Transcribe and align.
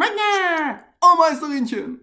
Männer! 0.00 0.82
Oh, 1.02 1.18
Meisterinchen! 1.18 2.00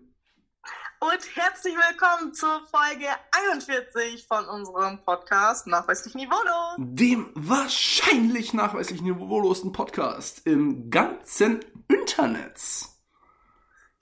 Und 0.99 1.35
herzlich 1.35 1.73
willkommen 1.73 2.31
zur 2.31 2.61
Folge 2.67 3.07
41 3.49 4.27
von 4.27 4.45
unserem 4.45 5.03
Podcast 5.03 5.65
Nachweislich 5.65 6.13
Niveaulos. 6.13 6.75
Dem 6.77 7.31
wahrscheinlich 7.33 8.53
nachweislich 8.53 9.01
niveaulosen 9.01 9.71
Podcast 9.71 10.45
im 10.45 10.91
ganzen 10.91 11.65
Internet. 11.87 12.61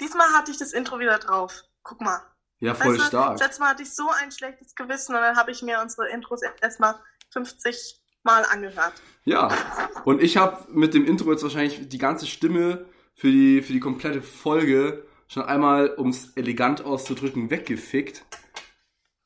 Diesmal 0.01 0.27
hatte 0.33 0.51
ich 0.51 0.57
das 0.57 0.73
Intro 0.73 0.99
wieder 0.99 1.17
drauf. 1.17 1.63
Guck 1.81 2.01
mal. 2.01 2.19
Ja, 2.59 2.75
voll 2.75 2.95
Weißt 2.95 2.99
du, 2.99 3.07
stark. 3.07 3.39
Letztes 3.39 3.59
Mal 3.59 3.69
hatte 3.69 3.83
ich 3.83 3.95
so 3.95 4.09
ein 4.09 4.29
schlechtes 4.29 4.75
Gewissen 4.75 5.15
und 5.15 5.21
dann 5.21 5.37
habe 5.37 5.51
ich 5.51 5.61
mir 5.61 5.79
unsere 5.81 6.09
Intros 6.09 6.41
erstmal 6.59 6.95
50 7.31 8.01
Mal 8.23 8.43
angehört. 8.43 8.95
Ja, 9.23 9.55
und 10.03 10.21
ich 10.21 10.35
habe 10.35 10.69
mit 10.69 10.93
dem 10.93 11.05
Intro 11.05 11.31
jetzt 11.31 11.43
wahrscheinlich 11.43 11.87
die 11.87 11.97
ganze 11.97 12.27
Stimme 12.27 12.89
für 13.15 13.31
die, 13.31 13.61
für 13.61 13.73
die 13.73 13.79
komplette 13.79 14.21
Folge 14.21 15.05
schon 15.27 15.43
einmal, 15.43 15.89
um 15.95 16.09
es 16.09 16.33
elegant 16.35 16.83
auszudrücken, 16.83 17.49
weggefickt. 17.49 18.25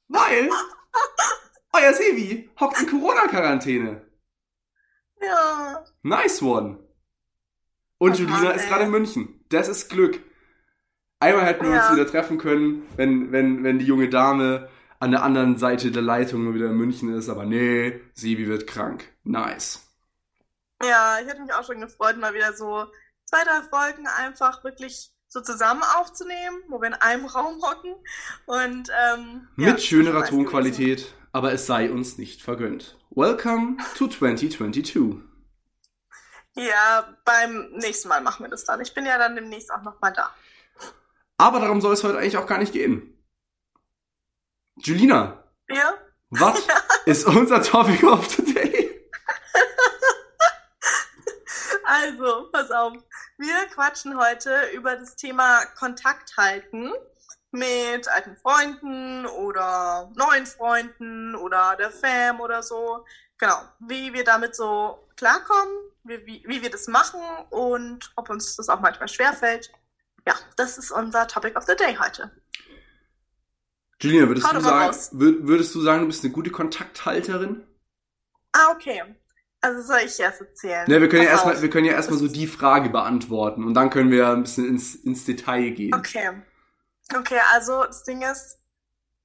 Weil 0.08 0.50
euer 1.74 1.94
Sevi 1.94 2.50
hockt 2.60 2.80
in 2.82 2.88
Corona-Quarantäne. 2.88 4.02
Ja. 5.22 5.84
Nice 6.04 6.42
one. 6.42 6.80
Und 7.98 8.14
Oh 8.14 8.16
Julina 8.16 8.52
ist 8.52 8.64
ey. 8.64 8.70
gerade 8.70 8.84
in 8.86 8.92
München. 8.92 9.44
Das 9.50 9.68
ist 9.68 9.90
Glück. 9.90 10.20
Einmal 11.20 11.46
hätten 11.46 11.66
wir 11.66 11.72
uns 11.72 11.84
Ja. 11.90 11.94
wieder 11.94 12.08
treffen 12.08 12.38
können, 12.38 12.88
wenn, 12.96 13.32
wenn, 13.34 13.64
wenn 13.66 13.78
die 13.80 13.86
junge 13.86 14.08
Dame 14.08 14.70
an 15.02 15.12
der 15.12 15.24
anderen 15.24 15.58
Seite 15.58 15.92
der 15.92 16.02
Leitung 16.02 16.46
nur 16.46 16.54
wieder 16.56 16.68
in 16.68 16.78
München 16.78 17.14
ist, 17.14 17.28
aber 17.30 17.46
nee, 17.46 18.00
Sevi 18.14 18.48
wird 18.48 18.68
krank. 18.68 19.06
Nice. 19.24 19.86
Ja, 20.82 21.20
ich 21.22 21.28
hätte 21.28 21.42
mich 21.42 21.54
auch 21.54 21.66
schon 21.66 21.82
gefreut, 21.82 22.18
mal 22.18 22.34
wieder 22.34 22.54
so 22.54 22.86
zwei, 23.30 23.44
drei 23.44 23.62
Folgen 23.70 24.08
einfach 24.08 24.64
wirklich 24.64 25.12
so 25.28 25.42
zusammen 25.42 25.84
aufzunehmen, 25.98 26.64
wo 26.70 26.82
wir 26.82 26.88
in 26.88 26.94
einem 26.96 27.26
Raum 27.28 27.62
hocken. 27.62 27.94
Und 28.48 28.90
ähm, 28.90 29.48
ja, 29.58 29.72
Mit 29.72 29.84
schönerer 29.84 30.22
das 30.22 30.30
ist 30.30 30.32
nice 30.32 30.32
gewesen. 30.32 30.46
Tonqualität, 30.46 31.14
aber 31.32 31.54
es 31.54 31.68
sei 31.68 31.92
uns 31.92 32.18
nicht 32.18 32.42
vergönnt. 32.42 32.98
Welcome 33.12 33.78
to 33.96 34.08
2022. 34.08 35.22
Ja, 36.56 37.16
beim 37.24 37.70
nächsten 37.74 38.10
Mal 38.10 38.22
machen 38.22 38.44
wir 38.44 38.50
das 38.50 38.66
dann. 38.66 38.82
Ich 38.82 38.94
bin 38.96 39.06
ja 39.06 39.18
dann 39.20 39.36
demnächst 39.36 39.72
auch 39.72 39.84
nochmal 39.84 40.14
da. 40.14 40.34
Aber 41.38 41.60
darum 41.60 41.80
soll 41.82 41.94
es 41.94 42.04
heute 42.04 42.18
eigentlich 42.18 42.38
auch 42.38 42.48
gar 42.48 42.58
nicht 42.58 42.74
gehen. 42.74 43.16
Julina, 44.78 45.44
Ja? 45.70 45.94
was 46.32 46.60
ist 47.06 47.26
unser 47.26 47.62
Topic 47.62 48.04
of 48.06 48.36
today? 48.36 48.69
Also, 52.02 52.50
pass 52.52 52.72
auf. 52.72 52.94
Wir 53.38 53.66
quatschen 53.74 54.18
heute 54.18 54.70
über 54.74 54.96
das 54.96 55.16
Thema 55.16 55.66
Kontakt 55.78 56.38
halten 56.38 56.94
mit 57.52 58.08
alten 58.08 58.38
Freunden 58.38 59.26
oder 59.26 60.12
neuen 60.16 60.46
Freunden 60.46 61.36
oder 61.36 61.76
der 61.78 61.92
Fam 61.92 62.40
oder 62.40 62.64
so. 62.64 63.06
Genau, 63.38 63.58
wie 63.80 64.14
wir 64.14 64.24
damit 64.24 64.56
so 64.56 65.08
klarkommen, 65.18 65.74
wie, 66.04 66.26
wie, 66.26 66.44
wie 66.48 66.62
wir 66.62 66.70
das 66.70 66.88
machen 66.88 67.22
und 67.50 68.12
ob 68.16 68.30
uns 68.30 68.56
das 68.56 68.70
auch 68.70 68.80
manchmal 68.80 69.10
schwerfällt. 69.10 69.72
Ja, 70.26 70.36
das 70.56 70.78
ist 70.78 70.92
unser 70.92 71.28
Topic 71.28 71.58
of 71.58 71.66
the 71.66 71.76
Day 71.76 71.98
heute. 72.00 72.32
Julina, 74.02 74.28
würdest 74.28 74.50
du, 74.54 74.62
sagen, 74.62 74.96
würdest 75.48 75.76
du 75.76 75.82
sagen, 75.82 76.02
du 76.02 76.08
bist 76.08 76.24
eine 76.24 76.32
gute 76.32 76.52
Kontakthalterin? 76.52 77.68
Ah, 78.54 78.72
okay. 78.72 79.04
Also 79.62 79.82
soll 79.82 80.00
ich 80.06 80.20
erst 80.20 80.42
erzählen? 80.42 80.86
Ne, 80.88 81.02
wir 81.02 81.10
können 81.10 81.24
ja 81.24 81.30
erstmal, 81.30 81.62
wir 81.62 81.70
können 81.70 81.86
ja 81.86 81.94
erstmal 81.94 82.20
so 82.20 82.28
die 82.28 82.48
Frage 82.48 82.90
beantworten 82.90 83.66
und 83.66 83.74
dann 83.74 83.90
können 83.90 84.10
wir 84.10 84.30
ein 84.30 84.44
bisschen 84.44 84.68
ins, 84.68 84.96
ins 84.96 85.26
Detail 85.26 85.72
gehen. 85.72 85.94
Okay. 85.94 86.42
Okay, 87.14 87.40
also 87.54 87.84
das 87.84 88.04
Ding 88.04 88.22
ist, 88.22 88.60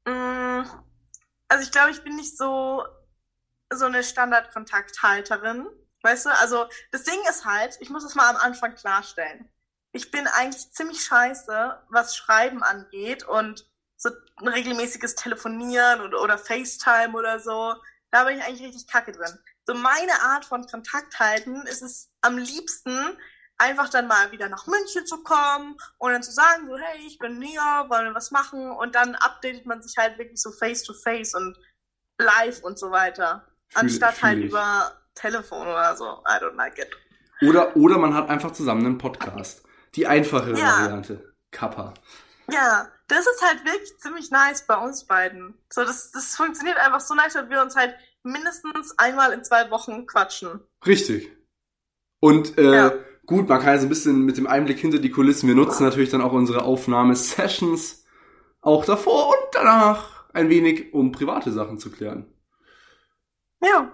mh, 0.06 0.64
also 1.48 1.62
ich 1.62 1.70
glaube, 1.70 1.90
ich 1.90 2.02
bin 2.02 2.16
nicht 2.16 2.36
so, 2.36 2.84
so 3.72 3.84
eine 3.84 4.02
Standardkontakthalterin. 4.02 5.66
Weißt 6.02 6.26
du? 6.26 6.30
Also 6.38 6.66
das 6.92 7.04
Ding 7.04 7.18
ist 7.28 7.44
halt, 7.44 7.78
ich 7.80 7.90
muss 7.90 8.04
es 8.04 8.14
mal 8.14 8.28
am 8.28 8.36
Anfang 8.36 8.74
klarstellen. 8.74 9.48
Ich 9.92 10.10
bin 10.10 10.26
eigentlich 10.26 10.72
ziemlich 10.72 11.02
scheiße, 11.02 11.82
was 11.88 12.16
Schreiben 12.16 12.62
angeht 12.62 13.22
und 13.24 13.66
so 13.96 14.10
ein 14.36 14.48
regelmäßiges 14.48 15.14
Telefonieren 15.14 16.00
oder, 16.00 16.20
oder 16.20 16.36
FaceTime 16.36 17.16
oder 17.16 17.38
so. 17.38 17.74
Da 18.10 18.24
bin 18.24 18.38
ich 18.38 18.44
eigentlich 18.44 18.66
richtig 18.66 18.86
kacke 18.86 19.12
drin. 19.12 19.38
So 19.66 19.74
meine 19.74 20.20
Art 20.22 20.44
von 20.44 20.66
Kontakt 20.66 21.18
halten 21.18 21.62
ist 21.66 21.82
es 21.82 22.10
am 22.20 22.36
liebsten, 22.38 23.16
einfach 23.56 23.88
dann 23.88 24.06
mal 24.06 24.30
wieder 24.32 24.48
nach 24.48 24.66
München 24.66 25.06
zu 25.06 25.22
kommen 25.22 25.76
und 25.98 26.12
dann 26.12 26.22
zu 26.22 26.32
sagen, 26.32 26.68
so, 26.68 26.76
hey, 26.76 27.06
ich 27.06 27.18
bin 27.18 27.38
Nia, 27.38 27.88
wollen 27.88 28.06
wir 28.06 28.14
was 28.14 28.30
machen? 28.30 28.70
Und 28.70 28.94
dann 28.94 29.14
updatet 29.14 29.64
man 29.66 29.82
sich 29.82 29.96
halt 29.96 30.18
wirklich 30.18 30.40
so 30.40 30.50
face 30.50 30.82
to 30.82 30.92
face 30.92 31.34
und 31.34 31.56
live 32.18 32.62
und 32.62 32.78
so 32.78 32.90
weiter. 32.90 33.46
Anstatt 33.74 34.22
halt 34.22 34.38
ich. 34.38 34.50
über 34.50 34.92
Telefon 35.14 35.66
oder 35.66 35.96
so. 35.96 36.22
I 36.28 36.42
don't 36.42 36.56
like 36.56 36.78
it. 36.78 36.90
Oder, 37.42 37.76
oder 37.76 37.98
man 37.98 38.14
hat 38.14 38.28
einfach 38.28 38.52
zusammen 38.52 38.84
einen 38.84 38.98
Podcast. 38.98 39.62
Die 39.94 40.06
einfachere 40.06 40.58
Ja. 40.58 40.82
Variante. 40.82 41.34
Kappa. 41.50 41.94
Ja, 42.50 42.88
das 43.08 43.26
ist 43.26 43.42
halt 43.42 43.64
wirklich 43.64 43.96
ziemlich 43.98 44.30
nice 44.30 44.66
bei 44.66 44.76
uns 44.76 45.06
beiden. 45.06 45.58
So, 45.70 45.84
das, 45.84 46.10
das 46.10 46.36
funktioniert 46.36 46.76
einfach 46.78 47.00
so 47.00 47.14
nice, 47.14 47.34
dass 47.34 47.48
wir 47.48 47.60
uns 47.62 47.76
halt 47.76 47.94
mindestens 48.24 48.98
einmal 48.98 49.32
in 49.32 49.44
zwei 49.44 49.70
Wochen 49.70 50.06
quatschen. 50.06 50.60
Richtig. 50.86 51.30
Und 52.20 52.58
äh, 52.58 52.74
Ja. 52.74 52.92
gut, 53.26 53.48
man 53.48 53.60
kann 53.60 53.74
ja 53.74 53.78
so 53.78 53.86
ein 53.86 53.90
bisschen 53.90 54.22
mit 54.24 54.36
dem 54.36 54.46
Einblick 54.46 54.78
hinter 54.78 54.98
die 54.98 55.10
Kulissen. 55.10 55.46
Wir 55.48 55.54
nutzen 55.54 55.84
natürlich 55.84 56.10
dann 56.10 56.22
auch 56.22 56.32
unsere 56.32 56.62
Aufnahmesessions 56.62 58.04
auch 58.60 58.84
davor 58.84 59.28
und 59.28 59.36
danach 59.52 60.28
ein 60.32 60.48
wenig, 60.48 60.92
um 60.94 61.12
private 61.12 61.52
Sachen 61.52 61.78
zu 61.78 61.90
klären. 61.90 62.26
Ja. 63.62 63.92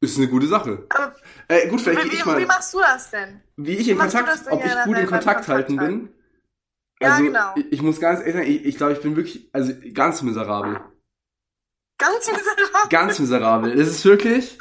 Ist 0.00 0.16
eine 0.18 0.28
gute 0.28 0.46
Sache. 0.48 0.86
Aber 0.90 1.14
Äh, 1.48 1.68
gut, 1.68 1.80
wie, 1.80 1.84
vielleicht 1.84 2.10
wie, 2.12 2.16
ich 2.16 2.24
mal. 2.24 2.40
wie 2.40 2.46
machst 2.46 2.74
du 2.74 2.78
das 2.80 3.10
denn? 3.10 3.40
wie 3.56 3.76
ich 3.76 3.88
in 3.88 3.96
machst 3.98 4.14
du 4.14 4.18
Kontakt, 4.18 4.50
ob 4.50 4.64
ich 4.64 4.72
gut 4.84 4.98
in 4.98 5.06
Kontakt 5.06 5.48
halten 5.48 5.76
Kontakt 5.76 5.88
bin. 5.98 6.08
Ja, 7.00 7.10
Also, 7.12 7.24
genau. 7.24 7.54
ich, 7.56 7.72
ich 7.72 7.82
muss 7.82 8.00
ganz 8.00 8.20
ehrlich 8.20 8.34
sagen, 8.34 8.46
ich, 8.46 8.64
ich 8.64 8.76
glaube, 8.76 8.92
ich 8.94 9.00
bin 9.00 9.16
wirklich, 9.16 9.48
also 9.52 9.72
ganz 9.92 10.22
miserabel. 10.22 10.80
Ganz 12.02 12.26
miserabel. 12.26 12.88
Ganz 12.90 13.18
miserabel. 13.20 13.80
Es 13.80 13.88
ist 13.88 14.04
wirklich, 14.04 14.58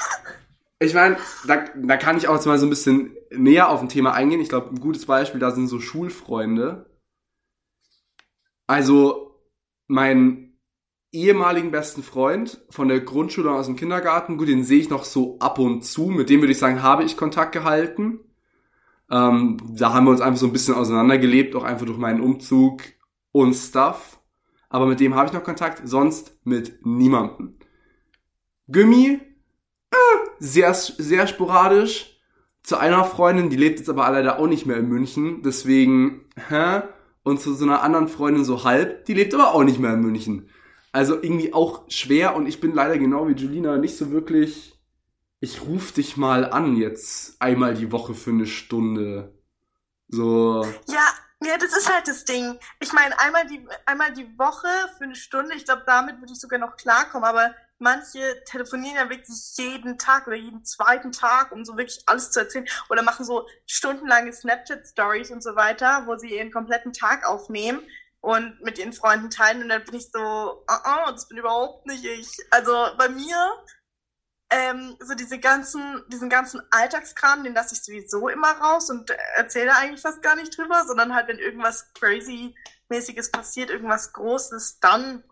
ich 0.79 0.93
meine, 0.93 1.17
da, 1.47 1.65
da 1.75 1.97
kann 1.97 2.17
ich 2.17 2.27
auch 2.27 2.35
jetzt 2.35 2.45
mal 2.45 2.59
so 2.59 2.67
ein 2.67 2.69
bisschen 2.69 3.15
näher 3.31 3.69
auf 3.69 3.81
ein 3.81 3.89
Thema 3.89 4.13
eingehen. 4.13 4.41
Ich 4.41 4.49
glaube, 4.49 4.69
ein 4.69 4.79
gutes 4.79 5.07
Beispiel 5.07 5.39
da 5.39 5.49
sind 5.49 5.67
so 5.67 5.79
Schulfreunde. 5.79 6.85
Also, 8.67 9.39
mein 9.87 10.57
ehemaligen 11.11 11.71
besten 11.71 12.03
Freund 12.03 12.61
von 12.69 12.87
der 12.87 13.01
Grundschule 13.01 13.51
aus 13.51 13.65
dem 13.65 13.75
Kindergarten, 13.75 14.37
gut, 14.37 14.47
den 14.47 14.63
sehe 14.63 14.79
ich 14.79 14.89
noch 14.89 15.03
so 15.03 15.37
ab 15.39 15.57
und 15.57 15.83
zu. 15.83 16.05
Mit 16.07 16.29
dem 16.29 16.41
würde 16.41 16.53
ich 16.53 16.59
sagen, 16.59 16.83
habe 16.83 17.03
ich 17.03 17.17
Kontakt 17.17 17.53
gehalten. 17.53 18.19
Ähm, 19.09 19.57
da 19.75 19.93
haben 19.93 20.05
wir 20.05 20.11
uns 20.11 20.21
einfach 20.21 20.39
so 20.39 20.45
ein 20.45 20.53
bisschen 20.53 20.75
auseinandergelebt, 20.75 21.55
auch 21.55 21.63
einfach 21.63 21.85
durch 21.85 21.97
meinen 21.97 22.21
Umzug 22.21 22.83
und 23.31 23.55
Stuff. 23.55 24.20
Aber 24.71 24.85
mit 24.85 25.01
dem 25.01 25.15
habe 25.15 25.27
ich 25.27 25.33
noch 25.33 25.43
Kontakt, 25.43 25.81
sonst 25.83 26.37
mit 26.45 26.85
niemandem. 26.85 27.57
Gummi, 28.71 29.19
äh, 29.91 29.95
sehr, 30.39 30.73
sehr 30.73 31.27
sporadisch. 31.27 32.17
Zu 32.63 32.77
einer 32.77 33.03
Freundin, 33.03 33.49
die 33.49 33.57
lebt 33.57 33.79
jetzt 33.79 33.89
aber 33.89 34.09
leider 34.09 34.39
auch 34.39 34.47
nicht 34.47 34.65
mehr 34.65 34.77
in 34.77 34.87
München, 34.87 35.41
deswegen, 35.43 36.29
hä? 36.47 36.83
Und 37.23 37.41
zu 37.41 37.53
so 37.53 37.65
einer 37.65 37.83
anderen 37.83 38.07
Freundin 38.07 38.45
so 38.45 38.63
halb, 38.63 39.03
die 39.05 39.13
lebt 39.13 39.33
aber 39.33 39.53
auch 39.53 39.63
nicht 39.63 39.79
mehr 39.79 39.93
in 39.93 40.01
München. 40.01 40.49
Also 40.93 41.15
irgendwie 41.15 41.53
auch 41.53 41.83
schwer 41.89 42.35
und 42.35 42.47
ich 42.47 42.61
bin 42.61 42.73
leider 42.73 42.97
genau 42.97 43.27
wie 43.27 43.33
Julina 43.33 43.77
nicht 43.77 43.97
so 43.97 44.11
wirklich, 44.11 44.79
ich 45.41 45.63
ruf 45.63 45.91
dich 45.91 46.15
mal 46.15 46.49
an 46.49 46.77
jetzt 46.77 47.41
einmal 47.41 47.73
die 47.73 47.91
Woche 47.91 48.13
für 48.13 48.29
eine 48.29 48.47
Stunde. 48.47 49.33
So, 50.07 50.63
Ja, 50.87 51.07
ja, 51.43 51.57
das 51.57 51.75
ist 51.75 51.91
halt 51.91 52.07
das 52.07 52.23
Ding. 52.23 52.59
Ich 52.79 52.93
meine, 52.93 53.19
einmal 53.19 53.47
die, 53.47 53.67
einmal 53.85 54.13
die 54.13 54.37
Woche 54.37 54.67
für 54.97 55.05
eine 55.05 55.15
Stunde, 55.15 55.55
ich 55.55 55.65
glaube, 55.65 55.83
damit 55.85 56.19
würde 56.19 56.33
ich 56.33 56.39
sogar 56.39 56.59
noch 56.59 56.77
klarkommen, 56.77 57.27
aber 57.27 57.55
manche 57.79 58.43
telefonieren 58.45 58.95
ja 58.95 59.09
wirklich 59.09 59.39
jeden 59.57 59.97
Tag 59.97 60.27
oder 60.27 60.35
jeden 60.35 60.63
zweiten 60.63 61.11
Tag, 61.11 61.51
um 61.51 61.65
so 61.65 61.77
wirklich 61.77 62.03
alles 62.05 62.29
zu 62.31 62.41
erzählen 62.41 62.67
oder 62.89 63.01
machen 63.01 63.25
so 63.25 63.47
stundenlange 63.65 64.31
Snapchat-Stories 64.31 65.31
und 65.31 65.41
so 65.41 65.55
weiter, 65.55 66.03
wo 66.05 66.15
sie 66.15 66.35
ihren 66.35 66.51
kompletten 66.51 66.93
Tag 66.93 67.27
aufnehmen 67.27 67.81
und 68.21 68.61
mit 68.61 68.77
ihren 68.77 68.93
Freunden 68.93 69.31
teilen 69.31 69.63
und 69.63 69.69
dann 69.69 69.83
bin 69.83 69.95
ich 69.95 70.11
so, 70.11 70.19
oh, 70.19 70.63
oh, 70.67 71.11
das 71.11 71.27
bin 71.27 71.39
überhaupt 71.39 71.87
nicht 71.87 72.05
ich. 72.05 72.29
Also 72.51 72.71
bei 72.99 73.09
mir 73.09 73.35
ähm, 74.51 74.97
so 74.99 75.15
diese 75.15 75.39
ganzen, 75.39 76.03
diesen 76.09 76.29
ganzen 76.29 76.61
Alltagskram, 76.71 77.43
den 77.43 77.53
lasse 77.53 77.73
ich 77.73 77.81
sowieso 77.81 78.27
immer 78.27 78.51
raus 78.51 78.89
und 78.89 79.09
erzähle 79.37 79.75
eigentlich 79.75 80.01
fast 80.01 80.21
gar 80.21 80.35
nicht 80.35 80.55
drüber, 80.57 80.83
sondern 80.85 81.15
halt, 81.15 81.29
wenn 81.29 81.39
irgendwas 81.39 81.91
crazy-mäßiges 81.93 83.31
passiert, 83.31 83.69
irgendwas 83.69 84.11
Großes, 84.11 84.79
dann 84.79 85.23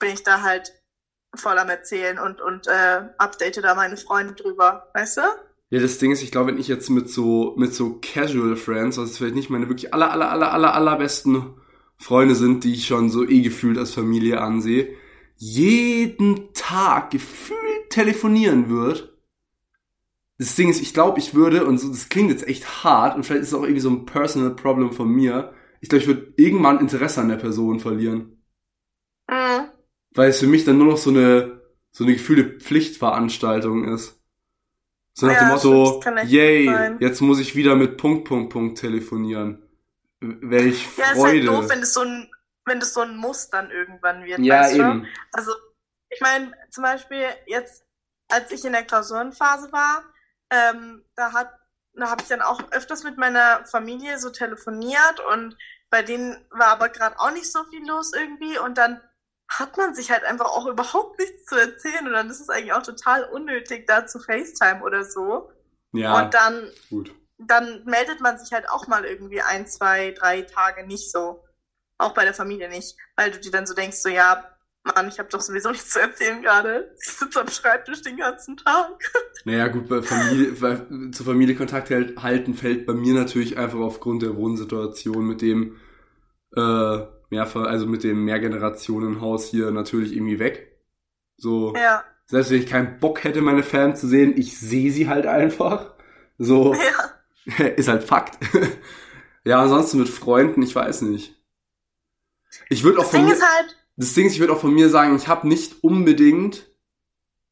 bin 0.00 0.10
ich 0.10 0.24
da 0.24 0.42
halt 0.42 0.74
voll 1.36 1.58
am 1.58 1.68
Erzählen 1.68 2.18
und, 2.18 2.40
und 2.40 2.66
äh, 2.66 3.02
update 3.18 3.62
da 3.62 3.74
meine 3.76 3.96
Freunde 3.96 4.34
drüber, 4.34 4.90
weißt 4.94 5.18
du? 5.18 5.22
Ja, 5.70 5.80
das 5.80 5.98
Ding 5.98 6.10
ist, 6.10 6.22
ich 6.22 6.32
glaube, 6.32 6.50
wenn 6.50 6.58
ich 6.58 6.66
jetzt 6.66 6.88
mit 6.88 7.10
so, 7.10 7.54
mit 7.56 7.74
so 7.74 8.00
Casual 8.00 8.56
Friends, 8.56 8.96
was 8.96 9.18
vielleicht 9.18 9.34
nicht 9.34 9.50
meine 9.50 9.68
wirklich 9.68 9.92
aller, 9.94 10.10
aller, 10.10 10.32
aller, 10.32 10.52
aller, 10.52 10.74
allerbesten 10.74 11.60
Freunde 11.98 12.34
sind, 12.34 12.64
die 12.64 12.72
ich 12.72 12.86
schon 12.86 13.10
so 13.10 13.28
eh 13.28 13.42
gefühlt 13.42 13.78
als 13.78 13.92
Familie 13.92 14.40
ansehe, 14.40 14.96
jeden 15.38 16.52
Tag 16.54 17.10
gefühlt 17.10 17.90
telefonieren 17.90 18.68
wird. 18.70 19.16
Das 20.38 20.54
Ding 20.54 20.68
ist, 20.68 20.80
ich 20.82 20.94
glaube, 20.94 21.18
ich 21.18 21.34
würde, 21.34 21.64
und 21.66 21.78
so, 21.78 21.88
das 21.88 22.08
klingt 22.08 22.30
jetzt 22.30 22.46
echt 22.46 22.84
hart, 22.84 23.16
und 23.16 23.24
vielleicht 23.24 23.42
ist 23.42 23.48
es 23.48 23.54
auch 23.54 23.62
irgendwie 23.62 23.80
so 23.80 23.90
ein 23.90 24.06
Personal 24.06 24.54
Problem 24.54 24.92
von 24.92 25.08
mir, 25.08 25.52
ich 25.80 25.88
glaube, 25.88 26.02
ich 26.02 26.08
würde 26.08 26.32
irgendwann 26.36 26.80
Interesse 26.80 27.20
an 27.20 27.28
der 27.28 27.36
Person 27.36 27.80
verlieren. 27.80 28.42
Mhm. 29.28 29.70
Weil 30.14 30.30
es 30.30 30.40
für 30.40 30.46
mich 30.46 30.64
dann 30.64 30.78
nur 30.78 30.86
noch 30.88 30.96
so 30.98 31.10
eine, 31.10 31.62
so 31.90 32.04
eine 32.04 32.14
gefühlte 32.14 32.58
Pflichtveranstaltung 32.60 33.84
ist. 33.92 34.20
So 35.14 35.26
nach 35.26 35.34
Ja, 35.34 35.40
dem 35.40 35.48
Motto, 35.48 36.00
yay, 36.26 36.66
sein. 36.66 36.96
jetzt 37.00 37.20
muss 37.20 37.40
ich 37.40 37.56
wieder 37.56 37.76
mit 37.76 37.96
Punkt, 37.96 38.24
Punkt, 38.26 38.52
Punkt 38.52 38.78
telefonieren. 38.78 39.62
Welch 40.20 40.86
Ja, 40.96 41.04
ist 41.12 41.22
halt 41.24 41.42
Freude. 41.42 41.46
doof, 41.46 41.68
wenn 41.68 41.80
das 41.80 41.94
so 41.94 42.00
ein, 42.00 42.28
wenn 42.68 42.80
das 42.80 42.94
so 42.94 43.00
ein 43.00 43.16
Muss 43.16 43.50
dann 43.50 43.70
irgendwann 43.70 44.24
wird. 44.24 44.38
ja, 44.40 44.60
weißt 44.60 44.74
du? 44.74 44.80
eben. 44.80 45.08
Also, 45.32 45.52
ich 46.10 46.20
meine, 46.20 46.52
zum 46.70 46.82
Beispiel 46.82 47.24
jetzt, 47.46 47.84
als 48.30 48.50
ich 48.50 48.64
in 48.64 48.72
der 48.72 48.84
Klausurenphase 48.84 49.72
war, 49.72 50.04
ähm, 50.50 51.04
da 51.16 51.32
hat, 51.32 51.50
da 51.94 52.10
habe 52.10 52.22
ich 52.22 52.28
dann 52.28 52.42
auch 52.42 52.60
öfters 52.72 53.04
mit 53.04 53.18
meiner 53.18 53.64
Familie 53.66 54.18
so 54.18 54.30
telefoniert 54.30 55.20
und 55.32 55.56
bei 55.90 56.02
denen 56.02 56.46
war 56.50 56.68
aber 56.68 56.88
gerade 56.88 57.18
auch 57.18 57.30
nicht 57.30 57.50
so 57.50 57.64
viel 57.64 57.86
los 57.86 58.12
irgendwie 58.14 58.58
und 58.58 58.78
dann 58.78 59.00
hat 59.50 59.76
man 59.76 59.94
sich 59.94 60.10
halt 60.10 60.24
einfach 60.24 60.46
auch 60.46 60.66
überhaupt 60.66 61.18
nichts 61.18 61.46
zu 61.46 61.56
erzählen 61.56 62.06
und 62.06 62.12
dann 62.12 62.28
ist 62.30 62.40
es 62.40 62.50
eigentlich 62.50 62.74
auch 62.74 62.82
total 62.82 63.24
unnötig, 63.24 63.86
da 63.86 64.06
zu 64.06 64.18
FaceTime 64.18 64.82
oder 64.82 65.04
so. 65.04 65.50
Ja, 65.92 66.18
Und 66.18 66.34
dann, 66.34 66.70
gut. 66.90 67.14
dann 67.38 67.82
meldet 67.84 68.20
man 68.20 68.38
sich 68.38 68.52
halt 68.52 68.68
auch 68.68 68.86
mal 68.88 69.06
irgendwie 69.06 69.40
ein, 69.40 69.66
zwei, 69.66 70.10
drei 70.12 70.42
Tage 70.42 70.86
nicht 70.86 71.10
so. 71.10 71.44
Auch 71.98 72.14
bei 72.14 72.24
der 72.24 72.34
Familie 72.34 72.68
nicht. 72.68 72.96
Weil 73.16 73.30
du 73.30 73.38
dir 73.38 73.50
dann 73.50 73.66
so 73.66 73.74
denkst, 73.74 73.98
so 73.98 74.08
ja, 74.08 74.44
Mann, 74.84 75.08
ich 75.08 75.18
habe 75.18 75.28
doch 75.28 75.40
sowieso 75.40 75.70
nichts 75.70 75.90
zu 75.90 76.00
erzählen 76.00 76.40
gerade. 76.40 76.94
Ich 77.04 77.12
sitze 77.12 77.40
am 77.40 77.48
Schreibtisch 77.48 78.02
den 78.02 78.16
ganzen 78.16 78.56
Tag. 78.56 78.98
Naja, 79.44 79.68
gut, 79.68 79.88
bei 79.88 80.02
Familie, 80.02 80.52
bei, 80.52 81.10
zu 81.12 81.24
Familie 81.24 81.54
Kontakt 81.54 81.90
halten 81.90 82.54
fällt 82.54 82.86
bei 82.86 82.92
mir 82.92 83.14
natürlich 83.14 83.58
einfach 83.58 83.78
aufgrund 83.78 84.22
der 84.22 84.36
Wohnsituation 84.36 85.26
mit 85.26 85.42
dem, 85.42 85.76
äh, 86.56 86.98
Mehrfach, 87.30 87.66
also 87.66 87.86
mit 87.86 88.04
dem 88.04 88.24
Mehrgenerationenhaus 88.24 89.46
hier 89.46 89.70
natürlich 89.70 90.14
irgendwie 90.14 90.38
weg. 90.38 90.80
So, 91.36 91.74
Ja, 91.76 92.04
selbst 92.26 92.50
wenn 92.50 92.58
ich 92.58 92.66
keinen 92.66 92.98
Bock 93.00 93.24
hätte, 93.24 93.40
meine 93.40 93.62
Fans 93.62 94.00
zu 94.00 94.08
sehen, 94.08 94.34
ich 94.36 94.58
sehe 94.58 94.92
sie 94.92 95.08
halt 95.08 95.26
einfach. 95.26 95.94
So, 96.38 96.74
ja. 96.74 97.66
ist 97.76 97.88
halt 97.88 98.04
Fakt. 98.04 98.38
ja, 99.44 99.62
ansonsten 99.62 99.98
mit 99.98 100.08
Freunden, 100.08 100.62
ich 100.62 100.74
weiß 100.74 101.02
nicht. 101.02 101.37
Ich 102.68 102.82
würde 102.82 102.98
auch 102.98 103.02
Das 103.02 103.10
von 103.10 103.20
Ding 103.20 103.28
mir, 103.28 103.34
ist 103.34 103.42
halt, 103.42 103.76
das 103.96 104.14
Ding 104.14 104.26
ist, 104.26 104.34
ich 104.34 104.40
würde 104.40 104.52
auch 104.52 104.60
von 104.60 104.74
mir 104.74 104.88
sagen, 104.88 105.16
ich 105.16 105.28
habe 105.28 105.48
nicht 105.48 105.82
unbedingt 105.82 106.70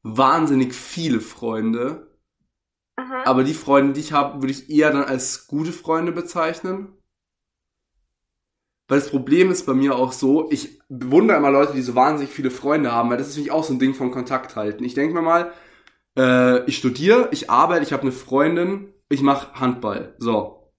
wahnsinnig 0.03 0.75
viele 0.75 1.21
Freunde, 1.21 2.17
mhm. 2.97 3.13
aber 3.25 3.45
die 3.45 3.55
Freunde, 3.55 3.95
die 3.95 4.01
ich 4.01 4.13
habe, 4.13 4.43
würde 4.43 4.53
ich 4.53 4.71
eher 4.71 4.93
dann 4.93 5.05
als 5.05 5.47
gute 5.47 5.73
Freunde 5.73 6.13
bezeichnen. 6.13 6.93
Weil 8.89 9.01
das 9.01 9.11
Problem 9.11 9.51
ist 9.51 9.67
bei 9.67 9.75
mir 9.75 9.97
auch 9.97 10.13
so, 10.13 10.49
ich 10.53 10.81
bewundere 10.89 11.39
immer 11.39 11.51
Leute, 11.51 11.73
die 11.73 11.83
so 11.83 11.97
wahnsinnig 11.97 12.33
viele 12.33 12.53
Freunde 12.53 12.93
haben, 12.93 13.11
weil 13.11 13.19
das 13.19 13.27
ist 13.29 13.35
für 13.35 13.41
mich 13.41 13.51
auch 13.51 13.65
so 13.65 13.73
ein 13.73 13.81
Ding 13.81 13.95
vom 13.95 14.13
Kontakt 14.13 14.55
halten. 14.55 14.85
Ich 14.85 14.95
denke 14.95 15.13
mir 15.13 15.23
mal, 15.23 15.53
äh, 16.17 16.65
ich 16.67 16.79
studiere, 16.79 17.29
ich 17.33 17.51
arbeite, 17.51 17.83
ich 17.83 17.93
habe 17.93 18.03
eine 18.03 18.13
Freundin, 18.13 18.95
ich 19.09 19.23
mache 19.23 19.59
Handball. 19.59 20.15
So. 20.19 20.73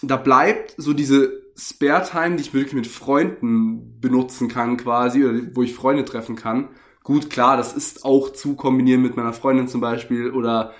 Da 0.00 0.16
bleibt 0.16 0.74
so 0.78 0.94
diese 0.94 1.39
Spare-Time, 1.60 2.36
die 2.36 2.42
ich 2.42 2.54
wirklich 2.54 2.74
mit 2.74 2.86
Freunden 2.86 4.00
benutzen 4.00 4.48
kann 4.48 4.76
quasi, 4.78 5.24
oder 5.24 5.40
wo 5.54 5.62
ich 5.62 5.74
Freunde 5.74 6.04
treffen 6.04 6.34
kann. 6.36 6.70
Gut, 7.02 7.28
klar, 7.28 7.56
das 7.56 7.74
ist 7.74 8.04
auch 8.04 8.30
zu 8.30 8.56
kombinieren 8.56 9.02
mit 9.02 9.16
meiner 9.16 9.32
Freundin 9.32 9.68
zum 9.68 9.80
Beispiel 9.80 10.30
oder 10.30 10.74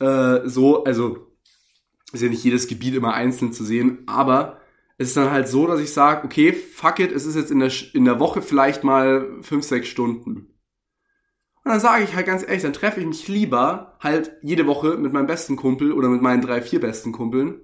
äh, 0.00 0.40
so. 0.44 0.84
Also 0.84 1.32
ist 2.12 2.22
ja 2.22 2.28
nicht 2.28 2.44
jedes 2.44 2.68
Gebiet 2.68 2.94
immer 2.94 3.14
einzeln 3.14 3.52
zu 3.52 3.64
sehen, 3.64 4.04
aber 4.06 4.60
es 4.98 5.08
ist 5.08 5.16
dann 5.16 5.30
halt 5.30 5.48
so, 5.48 5.66
dass 5.66 5.80
ich 5.80 5.92
sage, 5.92 6.24
okay, 6.24 6.52
fuck 6.52 7.00
it, 7.00 7.10
es 7.10 7.26
ist 7.26 7.34
jetzt 7.34 7.50
in 7.50 7.58
der, 7.58 7.72
in 7.94 8.04
der 8.04 8.20
Woche 8.20 8.42
vielleicht 8.42 8.84
mal 8.84 9.38
fünf, 9.40 9.64
sechs 9.64 9.88
Stunden. 9.88 10.52
Und 11.64 11.70
dann 11.70 11.80
sage 11.80 12.04
ich 12.04 12.14
halt 12.14 12.26
ganz 12.26 12.42
ehrlich, 12.42 12.62
dann 12.62 12.72
treffe 12.72 13.00
ich 13.00 13.06
mich 13.06 13.28
lieber 13.28 13.96
halt 14.00 14.36
jede 14.42 14.66
Woche 14.66 14.96
mit 14.98 15.12
meinem 15.12 15.26
besten 15.26 15.56
Kumpel 15.56 15.92
oder 15.92 16.08
mit 16.08 16.22
meinen 16.22 16.42
drei, 16.42 16.60
vier 16.60 16.80
besten 16.80 17.12
Kumpeln, 17.12 17.60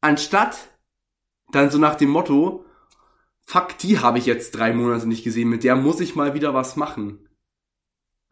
anstatt 0.00 0.77
dann 1.50 1.70
so 1.70 1.78
nach 1.78 1.94
dem 1.94 2.10
Motto, 2.10 2.64
fuck, 3.46 3.78
die 3.78 4.00
habe 4.00 4.18
ich 4.18 4.26
jetzt 4.26 4.52
drei 4.52 4.72
Monate 4.72 5.06
nicht 5.06 5.24
gesehen, 5.24 5.48
mit 5.48 5.64
der 5.64 5.76
muss 5.76 6.00
ich 6.00 6.14
mal 6.14 6.34
wieder 6.34 6.54
was 6.54 6.76
machen. 6.76 7.28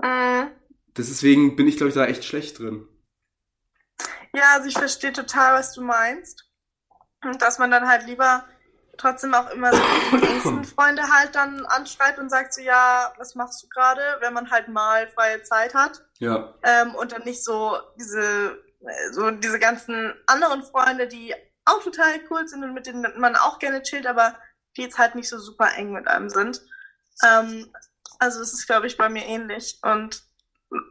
Mhm. 0.02 0.50
Deswegen 0.96 1.56
bin 1.56 1.66
ich, 1.66 1.76
glaube 1.76 1.88
ich, 1.88 1.94
da 1.94 2.06
echt 2.06 2.24
schlecht 2.24 2.58
drin. 2.58 2.86
Ja, 4.34 4.52
also 4.54 4.68
ich 4.68 4.78
verstehe 4.78 5.12
total, 5.12 5.58
was 5.58 5.72
du 5.72 5.82
meinst. 5.82 6.44
Und 7.24 7.40
dass 7.40 7.58
man 7.58 7.70
dann 7.70 7.88
halt 7.88 8.06
lieber 8.06 8.44
trotzdem 8.98 9.34
auch 9.34 9.50
immer 9.50 9.72
so 9.72 9.82
die 10.12 10.26
engsten 10.26 10.64
Freunde 10.64 11.02
halt 11.10 11.34
dann 11.34 11.64
anschreibt 11.66 12.18
und 12.18 12.30
sagt 12.30 12.54
so, 12.54 12.60
ja, 12.60 13.12
was 13.18 13.34
machst 13.34 13.62
du 13.62 13.68
gerade, 13.68 14.00
wenn 14.20 14.32
man 14.32 14.50
halt 14.50 14.68
mal 14.68 15.08
freie 15.08 15.42
Zeit 15.42 15.74
hat. 15.74 16.04
Ja. 16.18 16.54
Ähm, 16.62 16.94
und 16.94 17.12
dann 17.12 17.24
nicht 17.24 17.44
so 17.44 17.76
diese, 17.98 18.58
äh, 18.80 19.12
so 19.12 19.30
diese 19.30 19.58
ganzen 19.58 20.14
anderen 20.26 20.62
Freunde, 20.62 21.08
die 21.08 21.34
auch 21.66 21.82
total 21.82 22.20
cool 22.30 22.46
sind 22.48 22.64
und 22.64 22.74
mit 22.74 22.86
denen 22.86 23.04
man 23.18 23.36
auch 23.36 23.58
gerne 23.58 23.82
chillt, 23.82 24.06
aber 24.06 24.38
die 24.76 24.82
jetzt 24.82 24.98
halt 24.98 25.14
nicht 25.14 25.28
so 25.28 25.38
super 25.38 25.74
eng 25.76 25.92
mit 25.92 26.06
einem 26.08 26.28
sind. 26.28 26.62
Ähm, 27.24 27.72
also 28.18 28.40
das 28.40 28.52
ist, 28.52 28.66
glaube 28.66 28.86
ich, 28.86 28.96
bei 28.96 29.08
mir 29.08 29.24
ähnlich. 29.26 29.78
Und 29.82 30.22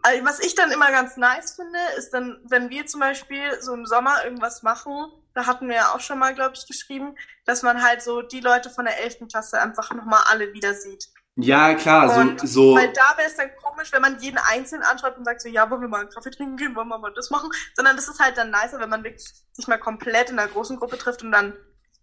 äh, 0.04 0.24
was 0.24 0.39
ich 0.39 0.56
dann 0.56 0.72
immer 0.72 0.92
ganz 0.92 1.18
nice 1.18 1.56
finde, 1.56 1.80
ist 1.98 2.12
dann, 2.12 2.39
wenn 2.44 2.69
wir 2.69 2.86
zum 2.86 3.00
Beispiel 3.00 3.62
so 3.62 3.74
im 3.74 3.86
Sommer 3.86 4.24
irgendwas 4.24 4.63
machen, 4.63 5.12
da 5.33 5.45
hatten 5.45 5.68
wir 5.68 5.75
ja 5.75 5.94
auch 5.94 6.00
schon 6.00 6.19
mal, 6.19 6.33
glaube 6.33 6.56
ich, 6.56 6.68
geschrieben, 6.68 7.16
dass 7.45 7.62
man 7.62 7.83
halt 7.83 8.01
so 8.01 8.22
die 8.22 8.39
Leute 8.39 8.69
von 8.69 8.86
der 8.86 9.01
11. 9.01 9.27
Klasse 9.30 9.60
einfach 9.60 9.94
nochmal 9.94 10.24
alle 10.27 10.54
wieder 10.54 10.74
sieht. 10.74 11.10
Ja, 11.37 11.73
klar, 11.73 12.17
Und 12.17 12.39
so, 12.39 12.47
so, 12.47 12.75
Weil 12.75 12.93
da 12.93 13.17
wäre 13.17 13.27
es 13.27 13.35
dann 13.35 13.49
komisch, 13.61 13.91
wenn 13.91 14.01
man 14.01 14.19
jeden 14.19 14.37
einzeln 14.37 14.81
anschaut 14.83 15.17
und 15.17 15.25
sagt 15.25 15.41
so, 15.41 15.49
ja, 15.49 15.69
wollen 15.69 15.81
wir 15.81 15.87
mal 15.89 16.01
einen 16.01 16.09
Kaffee 16.09 16.31
trinken 16.31 16.55
gehen, 16.55 16.75
wollen 16.75 16.87
wir 16.87 16.97
mal 16.97 17.11
das 17.13 17.29
machen, 17.29 17.49
sondern 17.75 17.97
das 17.97 18.07
ist 18.07 18.19
halt 18.19 18.37
dann 18.37 18.51
nicer, 18.51 18.79
wenn 18.79 18.89
man 18.89 19.03
wirklich 19.03 19.25
sich 19.51 19.67
mal 19.67 19.77
komplett 19.77 20.29
in 20.29 20.39
einer 20.39 20.47
großen 20.47 20.77
Gruppe 20.77 20.98
trifft 20.98 21.24
und 21.24 21.31
dann 21.31 21.53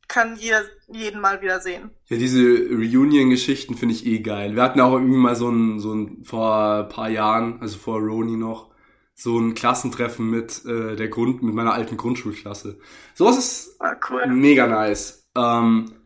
kann 0.07 0.37
jeder 0.37 0.63
jeden 0.89 1.21
mal 1.23 1.41
wieder 1.41 1.61
sehen. 1.61 1.91
Ja, 2.09 2.19
diese 2.19 2.43
Reunion-Geschichten 2.43 3.77
finde 3.77 3.95
ich 3.95 4.05
eh 4.05 4.19
geil. 4.21 4.55
Wir 4.55 4.63
hatten 4.63 4.81
auch 4.81 4.93
irgendwie 4.93 5.17
mal 5.17 5.37
so 5.37 5.49
ein, 5.49 5.81
so 5.81 5.95
ein, 5.95 6.23
vor 6.25 6.81
ein 6.81 6.89
paar 6.91 7.09
Jahren, 7.09 7.61
also 7.63 7.79
vor 7.79 8.01
Roni 8.01 8.37
noch, 8.37 8.71
so 9.15 9.39
ein 9.39 9.55
Klassentreffen 9.55 10.29
mit 10.29 10.65
äh, 10.67 10.97
der 10.97 11.09
Grund, 11.09 11.43
mit 11.43 11.55
meiner 11.55 11.73
alten 11.73 11.97
Grundschulklasse. 11.97 12.79
Sowas 13.15 13.39
ist 13.39 13.81
War 13.81 13.97
cool. 14.11 14.27
mega 14.27 14.67
nice. 14.67 15.27
Ähm, 15.35 16.02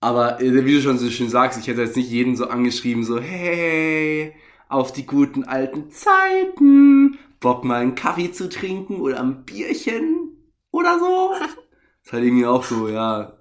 aber 0.00 0.40
äh, 0.40 0.64
wie 0.64 0.74
du 0.74 0.80
schon 0.80 0.98
so 0.98 1.10
schön 1.10 1.28
sagst, 1.28 1.58
ich 1.58 1.66
hätte 1.66 1.82
jetzt 1.82 1.96
nicht 1.96 2.10
jeden 2.10 2.36
so 2.36 2.48
angeschrieben, 2.48 3.04
so, 3.04 3.18
hey, 3.20 4.34
auf 4.68 4.92
die 4.92 5.06
guten 5.06 5.44
alten 5.44 5.90
Zeiten, 5.90 7.18
Bock 7.40 7.64
mal 7.64 7.80
einen 7.80 7.94
Kaffee 7.94 8.32
zu 8.32 8.48
trinken 8.48 9.00
oder 9.00 9.20
ein 9.20 9.44
Bierchen 9.44 10.52
oder 10.70 10.98
so. 10.98 11.34
ist 12.04 12.12
halt 12.12 12.24
irgendwie 12.24 12.46
auch 12.46 12.64
so, 12.64 12.88
ja, 12.88 13.38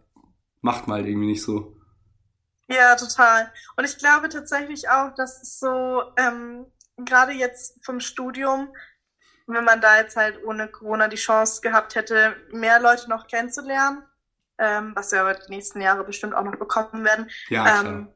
macht 0.62 0.88
mal 0.88 0.96
halt 0.96 1.08
irgendwie 1.08 1.28
nicht 1.28 1.44
so. 1.44 1.76
Ja, 2.70 2.96
total. 2.96 3.52
Und 3.78 3.86
ich 3.86 3.98
glaube 3.98 4.30
tatsächlich 4.30 4.90
auch, 4.90 5.14
dass 5.16 5.42
es 5.42 5.60
so, 5.60 6.02
ähm, 6.18 6.66
gerade 6.98 7.32
jetzt 7.32 7.80
vom 7.86 8.00
Studium, 8.00 8.74
wenn 9.46 9.64
man 9.64 9.80
da 9.80 9.98
jetzt 9.98 10.18
halt 10.18 10.44
ohne 10.44 10.68
Corona 10.68 11.08
die 11.08 11.16
Chance 11.16 11.62
gehabt 11.62 11.96
hätte, 11.96 12.36
mehr 12.52 12.82
Leute 12.82 13.10
noch 13.10 13.28
kennenzulernen, 13.28 14.04
ähm, 14.60 14.92
was 14.96 15.12
wir 15.12 15.22
aber 15.22 15.36
die 15.36 15.50
nächsten 15.50 15.82
Jahre 15.82 16.04
bestimmt 16.04 16.36
auch 16.36 16.44
noch 16.44 16.58
bekommen 16.58 17.04
werden, 17.04 17.30
Ja, 17.50 17.82
ähm, 17.82 18.14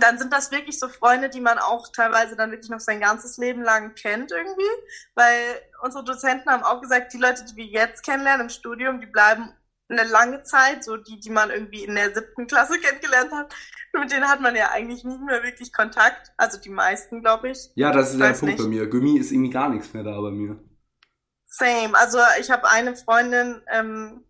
dann 0.00 0.18
sind 0.18 0.32
das 0.32 0.50
wirklich 0.50 0.78
so 0.78 0.88
Freunde, 0.88 1.28
die 1.28 1.40
man 1.40 1.58
auch 1.58 1.88
teilweise 1.92 2.36
dann 2.36 2.50
wirklich 2.50 2.70
noch 2.70 2.80
sein 2.80 3.00
ganzes 3.00 3.36
Leben 3.36 3.62
lang 3.62 3.94
kennt 3.94 4.30
irgendwie, 4.32 4.62
weil 5.14 5.60
unsere 5.82 6.04
Dozenten 6.04 6.50
haben 6.50 6.62
auch 6.62 6.80
gesagt, 6.80 7.12
die 7.12 7.18
Leute, 7.18 7.44
die 7.44 7.56
wir 7.56 7.66
jetzt 7.66 8.04
kennenlernen 8.04 8.46
im 8.46 8.48
Studium, 8.48 9.00
die 9.00 9.06
bleiben 9.06 9.52
eine 9.88 10.04
lange 10.04 10.42
Zeit, 10.42 10.84
so 10.84 10.96
die, 10.96 11.20
die 11.20 11.30
man 11.30 11.50
irgendwie 11.50 11.84
in 11.84 11.94
der 11.94 12.14
siebten 12.14 12.46
Klasse 12.46 12.78
kennengelernt 12.80 13.32
hat, 13.32 13.54
mit 13.92 14.10
denen 14.10 14.28
hat 14.28 14.40
man 14.40 14.56
ja 14.56 14.70
eigentlich 14.70 15.04
nie 15.04 15.18
mehr 15.18 15.42
wirklich 15.42 15.72
Kontakt, 15.72 16.32
also 16.38 16.58
die 16.58 16.70
meisten, 16.70 17.20
glaube 17.20 17.50
ich. 17.50 17.70
Ja, 17.74 17.92
das 17.92 18.12
ist 18.12 18.20
der 18.20 18.28
Punkt 18.28 18.44
nicht. 18.44 18.58
bei 18.58 18.68
mir. 18.68 18.86
Gummi 18.88 19.18
ist 19.18 19.32
irgendwie 19.32 19.50
gar 19.50 19.68
nichts 19.68 19.92
mehr 19.92 20.02
da 20.02 20.18
bei 20.18 20.30
mir. 20.30 20.58
Same. 21.46 21.94
Also 21.94 22.18
ich 22.40 22.50
habe 22.50 22.66
eine 22.68 22.96
Freundin, 22.96 23.60
ähm, 23.70 24.24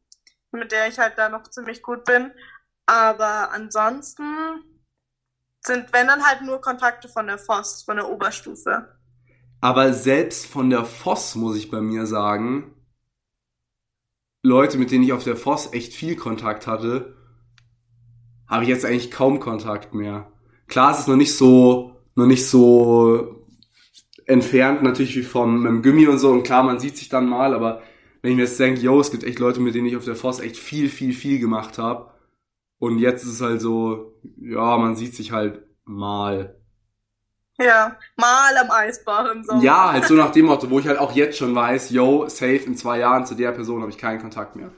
mit 0.53 0.73
der 0.73 0.89
ich 0.89 0.99
halt 0.99 1.15
da 1.17 1.29
noch 1.29 1.45
ziemlich 1.45 1.83
gut 1.83 2.05
bin. 2.05 2.31
Aber 2.87 3.53
ansonsten 3.53 4.25
sind, 5.65 5.93
wenn 5.93 6.07
dann 6.07 6.25
halt 6.25 6.43
nur 6.43 6.61
Kontakte 6.61 7.09
von 7.09 7.27
der 7.27 7.39
FOS, 7.39 7.83
von 7.85 7.97
der 7.97 8.09
Oberstufe. 8.09 8.99
Aber 9.61 9.93
selbst 9.93 10.47
von 10.47 10.71
der 10.71 10.85
Voss 10.85 11.35
muss 11.37 11.57
ich 11.57 11.71
bei 11.71 11.81
mir 11.81 12.07
sagen, 12.07 12.75
Leute, 14.43 14.77
mit 14.77 14.91
denen 14.91 15.05
ich 15.05 15.13
auf 15.13 15.23
der 15.23 15.37
Voss 15.37 15.73
echt 15.73 15.95
viel 15.95 16.17
Kontakt 16.17 16.67
hatte, 16.67 17.17
habe 18.49 18.65
ich 18.65 18.69
jetzt 18.69 18.85
eigentlich 18.85 19.13
kaum 19.13 19.39
Kontakt 19.39 19.95
mehr. 19.95 20.33
Klar, 20.67 20.93
es 20.93 21.01
ist 21.01 21.09
noch 21.09 21.17
nicht 21.17 21.37
so, 21.37 21.97
noch 22.17 22.27
nicht 22.27 22.47
so 22.47 23.47
entfernt 24.27 24.83
natürlich 24.83 25.17
wie 25.17 25.23
vom 25.23 25.83
Gummi 25.83 26.07
und 26.09 26.19
so 26.19 26.31
und 26.31 26.43
klar, 26.43 26.63
man 26.63 26.79
sieht 26.81 26.97
sich 26.97 27.09
dann 27.09 27.29
mal, 27.29 27.55
aber 27.55 27.83
wenn 28.23 28.33
ich 28.33 28.37
mir 28.37 28.45
jetzt 28.45 28.59
denke, 28.61 28.81
yo, 28.81 29.01
es 29.01 29.11
gibt 29.11 29.25
echt 29.25 29.39
Leute, 29.39 29.61
mit 29.61 29.75
denen 29.75 29.87
ich 29.87 29.97
auf 29.97 30.05
der 30.05 30.17
Voss 30.17 30.41
echt 30.41 30.57
viel, 30.57 30.89
viel, 30.89 31.13
viel 31.15 31.39
gemacht 31.41 31.79
habe 31.79 32.13
und 32.79 32.99
jetzt 32.99 33.25
ist 33.25 33.35
es 33.35 33.41
halt 33.41 33.61
so, 33.61 34.15
ja, 34.39 34.79
man 34.79 34.97
sieht 34.97 35.15
sich 35.15 35.33
halt 35.33 35.63
mal. 35.85 36.57
Ja, 37.59 37.99
mal 38.17 38.57
am 38.59 38.71
Eisbach 38.71 39.31
im 39.31 39.45
Sommer. 39.45 39.63
Ja, 39.63 39.93
halt 39.93 40.05
so 40.07 40.15
nach 40.15 40.33
dem 40.33 40.47
Motto, 40.47 40.71
wo 40.71 40.79
ich 40.79 40.87
halt 40.87 40.99
auch 40.99 41.13
jetzt 41.13 41.39
schon 41.39 41.55
weiß, 41.55 41.91
yo, 41.91 42.29
safe 42.29 42.65
in 42.67 42.77
zwei 42.77 42.99
Jahren 42.99 43.27
zu 43.27 43.35
der 43.35 43.53
Person 43.53 43.81
habe 43.83 43.91
ich 43.91 43.99
keinen 43.99 44.21
Kontakt 44.21 44.57
mehr. 44.57 44.71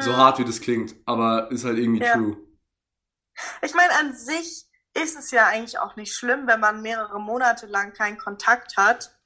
So 0.00 0.10
Mhm. 0.10 0.16
hart 0.16 0.38
wie 0.40 0.44
das 0.44 0.60
klingt, 0.60 0.96
aber 1.06 1.50
ist 1.52 1.64
halt 1.64 1.78
irgendwie 1.78 2.00
Ja. 2.00 2.12
true. 2.12 2.36
Ich 3.62 3.74
meine, 3.74 3.94
an 3.98 4.14
sich 4.14 4.66
ist 4.94 5.18
es 5.18 5.30
ja 5.30 5.46
eigentlich 5.46 5.78
auch 5.78 5.96
nicht 5.96 6.14
schlimm, 6.14 6.46
wenn 6.46 6.60
man 6.60 6.82
mehrere 6.82 7.20
Monate 7.20 7.66
lang 7.66 7.92
keinen 7.92 8.18
Kontakt 8.18 8.76
hat, 8.76 9.16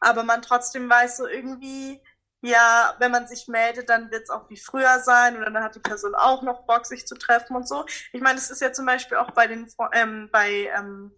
aber 0.00 0.22
man 0.22 0.42
trotzdem 0.42 0.88
weiß 0.88 1.16
so 1.16 1.26
irgendwie, 1.26 2.00
ja, 2.44 2.94
wenn 2.98 3.10
man 3.10 3.26
sich 3.26 3.48
meldet, 3.48 3.88
dann 3.88 4.10
wird 4.10 4.24
es 4.24 4.30
auch 4.30 4.50
wie 4.50 4.58
früher 4.58 5.00
sein 5.00 5.36
oder 5.38 5.50
dann 5.50 5.64
hat 5.64 5.76
die 5.76 5.80
Person 5.80 6.14
auch 6.14 6.42
noch 6.42 6.66
Bock, 6.66 6.84
sich 6.84 7.06
zu 7.06 7.14
treffen 7.14 7.56
und 7.56 7.66
so. 7.66 7.86
Ich 8.12 8.20
meine, 8.20 8.38
es 8.38 8.50
ist 8.50 8.60
ja 8.60 8.70
zum 8.70 8.84
Beispiel 8.84 9.16
auch 9.16 9.30
bei 9.30 9.46
den, 9.46 9.66
ähm, 9.92 10.28
bei, 10.30 10.70
ähm, 10.76 11.16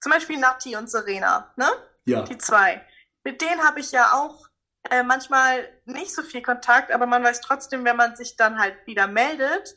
zum 0.00 0.12
Beispiel 0.12 0.38
Nati 0.38 0.74
und 0.74 0.90
Serena, 0.90 1.52
ne? 1.56 1.70
Ja. 2.04 2.22
Die 2.22 2.38
zwei. 2.38 2.84
Mit 3.22 3.42
denen 3.42 3.62
habe 3.62 3.80
ich 3.80 3.92
ja 3.92 4.14
auch 4.14 4.48
äh, 4.90 5.02
manchmal 5.02 5.68
nicht 5.84 6.14
so 6.14 6.22
viel 6.22 6.40
Kontakt, 6.40 6.90
aber 6.90 7.04
man 7.04 7.22
weiß 7.22 7.42
trotzdem, 7.42 7.84
wenn 7.84 7.96
man 7.96 8.16
sich 8.16 8.36
dann 8.36 8.58
halt 8.58 8.74
wieder 8.86 9.06
meldet, 9.06 9.76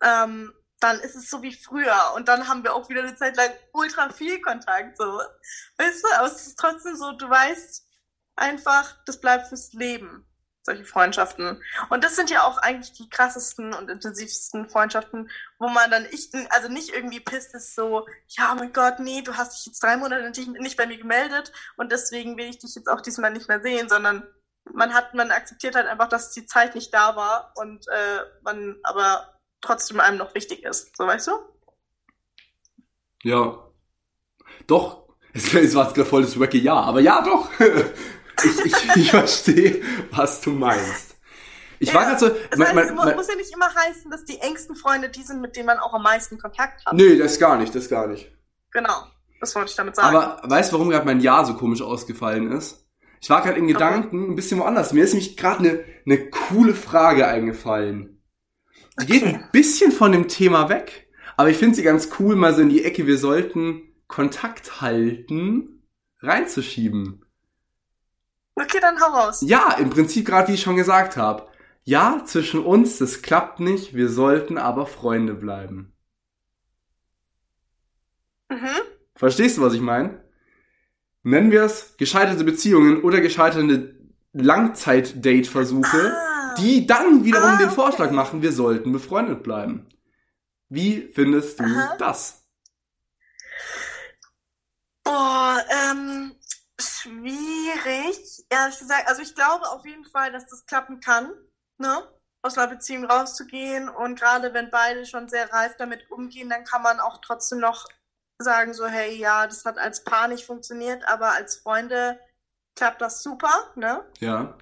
ähm, 0.00 0.54
dann 0.78 1.00
ist 1.00 1.16
es 1.16 1.28
so 1.28 1.42
wie 1.42 1.54
früher. 1.54 2.12
Und 2.14 2.28
dann 2.28 2.46
haben 2.46 2.62
wir 2.62 2.72
auch 2.72 2.88
wieder 2.88 3.02
eine 3.02 3.16
Zeit 3.16 3.36
lang 3.36 3.50
ultra 3.72 4.10
viel 4.10 4.40
Kontakt. 4.40 4.96
So. 4.96 5.20
Weißt 5.76 6.04
du, 6.04 6.08
aber 6.18 6.28
es 6.28 6.46
ist 6.46 6.58
trotzdem 6.58 6.94
so, 6.94 7.12
du 7.12 7.28
weißt 7.28 7.84
einfach, 8.36 8.96
das 9.06 9.20
bleibt 9.20 9.48
fürs 9.48 9.72
Leben, 9.72 10.26
solche 10.62 10.84
Freundschaften. 10.84 11.62
Und 11.90 12.04
das 12.04 12.16
sind 12.16 12.30
ja 12.30 12.44
auch 12.44 12.58
eigentlich 12.58 12.92
die 12.92 13.08
krassesten 13.08 13.74
und 13.74 13.90
intensivsten 13.90 14.68
Freundschaften, 14.68 15.30
wo 15.58 15.68
man 15.68 15.90
dann 15.90 16.06
ich, 16.10 16.30
also 16.50 16.68
nicht 16.68 16.94
irgendwie 16.94 17.20
pisst 17.20 17.54
ist 17.54 17.74
so, 17.74 18.06
ja, 18.28 18.52
oh 18.52 18.56
mein 18.56 18.72
Gott, 18.72 18.98
nee, 18.98 19.22
du 19.22 19.34
hast 19.34 19.56
dich 19.56 19.66
jetzt 19.66 19.82
drei 19.82 19.96
Monate 19.96 20.30
nicht, 20.60 20.76
bei 20.76 20.86
mir 20.86 20.98
gemeldet 20.98 21.52
und 21.76 21.92
deswegen 21.92 22.36
will 22.36 22.48
ich 22.48 22.58
dich 22.58 22.74
jetzt 22.74 22.88
auch 22.88 23.00
diesmal 23.00 23.32
nicht 23.32 23.48
mehr 23.48 23.60
sehen, 23.60 23.88
sondern 23.88 24.26
man 24.72 24.94
hat, 24.94 25.14
man 25.14 25.30
akzeptiert 25.30 25.74
halt 25.74 25.86
einfach, 25.86 26.08
dass 26.08 26.32
die 26.32 26.46
Zeit 26.46 26.74
nicht 26.74 26.92
da 26.94 27.16
war 27.16 27.52
und 27.56 27.86
äh, 27.88 28.20
man 28.42 28.76
aber 28.82 29.38
trotzdem 29.60 30.00
einem 30.00 30.18
noch 30.18 30.34
wichtig 30.34 30.64
ist. 30.64 30.96
So 30.96 31.06
weißt 31.06 31.28
du? 31.28 31.32
Ja. 33.22 33.58
Doch. 34.66 35.04
Es 35.36 35.52
war 35.52 35.84
jetzt 35.84 35.96
gerade 35.96 36.08
voll 36.08 36.22
das 36.22 36.38
wacky 36.38 36.58
Ja, 36.58 36.74
aber 36.74 37.00
ja, 37.00 37.20
doch. 37.20 37.50
Ich, 38.42 38.64
ich, 38.64 38.74
ich 38.96 39.10
verstehe, 39.10 39.82
was 40.10 40.40
du 40.40 40.50
meinst. 40.50 41.16
Ich 41.78 41.92
war 41.92 42.02
Ja, 42.02 42.08
gerade 42.14 42.20
so. 42.20 42.26
Es 42.50 42.56
mein- 42.58 42.74
mein- 42.74 42.94
mein- 42.94 43.16
muss 43.16 43.28
ja 43.28 43.34
nicht 43.36 43.52
immer 43.52 43.72
heißen, 43.74 44.10
dass 44.10 44.24
die 44.24 44.38
engsten 44.38 44.76
Freunde 44.76 45.08
die 45.10 45.22
sind, 45.22 45.40
mit 45.40 45.56
denen 45.56 45.66
man 45.66 45.78
auch 45.78 45.92
am 45.92 46.02
meisten 46.02 46.38
Kontakt 46.38 46.84
hat. 46.86 46.92
Nee, 46.94 47.16
das 47.16 47.38
gar 47.38 47.58
nicht, 47.58 47.74
das 47.74 47.88
gar 47.88 48.06
nicht. 48.06 48.30
Genau. 48.72 49.06
Das 49.40 49.54
wollte 49.54 49.70
ich 49.70 49.76
damit 49.76 49.94
sagen. 49.96 50.16
Aber 50.16 50.40
weißt 50.48 50.70
du, 50.72 50.76
warum 50.76 50.88
gerade 50.90 51.04
mein 51.04 51.20
Ja 51.20 51.44
so 51.44 51.54
komisch 51.54 51.82
ausgefallen 51.82 52.50
ist? 52.52 52.86
Ich 53.20 53.28
war 53.30 53.42
gerade 53.42 53.58
in 53.58 53.66
Gedanken 53.68 54.30
ein 54.30 54.36
bisschen 54.36 54.58
woanders. 54.60 54.92
Mir 54.92 55.04
ist 55.04 55.12
nämlich 55.12 55.36
gerade 55.36 55.58
eine 55.60 55.84
ne 56.04 56.30
coole 56.30 56.74
Frage 56.74 57.26
eingefallen. 57.26 58.22
Die 59.00 59.06
geht 59.06 59.22
Okay. 59.22 59.34
ein 59.34 59.48
bisschen 59.52 59.92
von 59.92 60.12
dem 60.12 60.28
Thema 60.28 60.68
weg, 60.68 61.08
aber 61.36 61.50
ich 61.50 61.56
finde 61.56 61.74
sie 61.74 61.82
ganz 61.82 62.08
cool, 62.18 62.36
mal 62.36 62.54
so 62.54 62.62
in 62.62 62.68
die 62.68 62.84
Ecke, 62.84 63.06
wir 63.06 63.18
sollten 63.18 63.82
Kontakt 64.06 64.80
halten, 64.80 65.82
reinzuschieben. 66.20 67.23
Okay, 68.56 68.78
dann 68.80 69.00
hau 69.00 69.12
raus. 69.12 69.40
Ja, 69.42 69.74
im 69.74 69.90
Prinzip 69.90 70.26
gerade 70.26 70.48
wie 70.48 70.54
ich 70.54 70.62
schon 70.62 70.76
gesagt 70.76 71.16
habe. 71.16 71.48
Ja, 71.84 72.22
zwischen 72.24 72.64
uns, 72.64 72.98
das 72.98 73.20
klappt 73.22 73.60
nicht, 73.60 73.94
wir 73.94 74.08
sollten 74.08 74.56
aber 74.58 74.86
Freunde 74.86 75.34
bleiben. 75.34 75.92
Mhm. 78.50 78.68
Verstehst 79.16 79.58
du, 79.58 79.62
was 79.62 79.74
ich 79.74 79.80
meine? 79.80 80.22
Nennen 81.22 81.50
wir 81.50 81.62
es 81.64 81.96
gescheiterte 81.96 82.44
Beziehungen 82.44 83.02
oder 83.02 83.20
gescheiterte 83.20 83.98
Langzeit-Date-Versuche, 84.32 86.12
Ah. 86.14 86.54
die 86.58 86.86
dann 86.86 87.24
wiederum 87.24 87.50
Ah, 87.50 87.56
den. 87.58 87.70
Vorschlag 87.70 88.10
machen, 88.10 88.42
wir 88.42 88.52
sollten 88.52 88.92
befreundet 88.92 89.42
bleiben. 89.42 89.88
Wie 90.68 91.08
findest 91.14 91.60
du 91.60 91.64
Aha. 91.64 91.96
das? 91.98 92.46
Boah, 95.04 95.62
ähm, 95.90 96.33
schwierig. 96.88 98.44
Ehrlich 98.50 98.78
gesagt, 98.78 99.08
also 99.08 99.22
ich 99.22 99.34
glaube 99.34 99.68
auf 99.68 99.84
jeden 99.84 100.04
Fall, 100.04 100.32
dass 100.32 100.46
das 100.46 100.66
klappen 100.66 101.00
kann, 101.00 101.32
ne? 101.78 102.08
Aus 102.42 102.58
einer 102.58 102.68
Beziehung 102.68 103.04
rauszugehen. 103.04 103.88
Und 103.88 104.18
gerade 104.18 104.52
wenn 104.54 104.70
beide 104.70 105.06
schon 105.06 105.28
sehr 105.28 105.52
reif 105.52 105.76
damit 105.76 106.10
umgehen, 106.10 106.50
dann 106.50 106.64
kann 106.64 106.82
man 106.82 107.00
auch 107.00 107.18
trotzdem 107.22 107.58
noch 107.58 107.86
sagen, 108.38 108.74
so, 108.74 108.86
hey, 108.86 109.16
ja, 109.16 109.46
das 109.46 109.64
hat 109.64 109.78
als 109.78 110.04
Paar 110.04 110.28
nicht 110.28 110.44
funktioniert, 110.44 111.06
aber 111.08 111.32
als 111.32 111.56
Freunde 111.56 112.20
klappt 112.76 113.00
das 113.00 113.22
super, 113.22 113.72
ne? 113.76 114.04
Ja. 114.18 114.56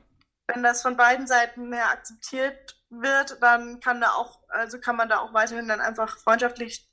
wenn 0.48 0.62
das 0.62 0.82
von 0.82 0.96
beiden 0.96 1.26
Seiten 1.26 1.72
her 1.72 1.90
akzeptiert 1.90 2.76
wird, 2.90 3.42
dann 3.42 3.80
kann 3.80 4.00
da 4.00 4.12
auch, 4.12 4.40
also 4.48 4.78
kann 4.78 4.96
man 4.96 5.08
da 5.08 5.18
auch 5.18 5.32
weiterhin 5.32 5.68
dann 5.68 5.80
einfach 5.80 6.18
freundschaftlich 6.18 6.88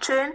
chillen. 0.00 0.32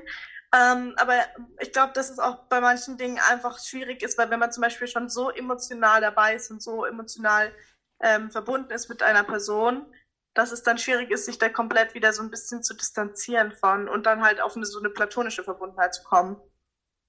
Ähm, 0.53 0.93
aber 0.97 1.15
ich 1.59 1.71
glaube, 1.71 1.93
dass 1.93 2.09
es 2.09 2.19
auch 2.19 2.47
bei 2.49 2.59
manchen 2.59 2.97
Dingen 2.97 3.19
einfach 3.29 3.59
schwierig 3.59 4.03
ist, 4.03 4.17
weil 4.17 4.29
wenn 4.29 4.39
man 4.39 4.51
zum 4.51 4.61
Beispiel 4.61 4.87
schon 4.87 5.07
so 5.07 5.29
emotional 5.29 6.01
dabei 6.01 6.35
ist 6.35 6.51
und 6.51 6.61
so 6.61 6.83
emotional 6.83 7.53
ähm, 8.01 8.31
verbunden 8.31 8.71
ist 8.71 8.89
mit 8.89 9.01
einer 9.01 9.23
Person, 9.23 9.85
dass 10.33 10.51
es 10.51 10.63
dann 10.63 10.77
schwierig 10.77 11.09
ist, 11.11 11.25
sich 11.25 11.37
da 11.37 11.49
komplett 11.49 11.93
wieder 11.93 12.11
so 12.11 12.21
ein 12.21 12.29
bisschen 12.31 12.63
zu 12.63 12.73
distanzieren 12.73 13.53
von 13.53 13.87
und 13.87 14.05
dann 14.05 14.23
halt 14.23 14.41
auf 14.41 14.55
eine, 14.55 14.65
so 14.65 14.79
eine 14.79 14.89
platonische 14.89 15.43
Verbundenheit 15.43 15.93
zu 15.93 16.03
kommen. 16.03 16.37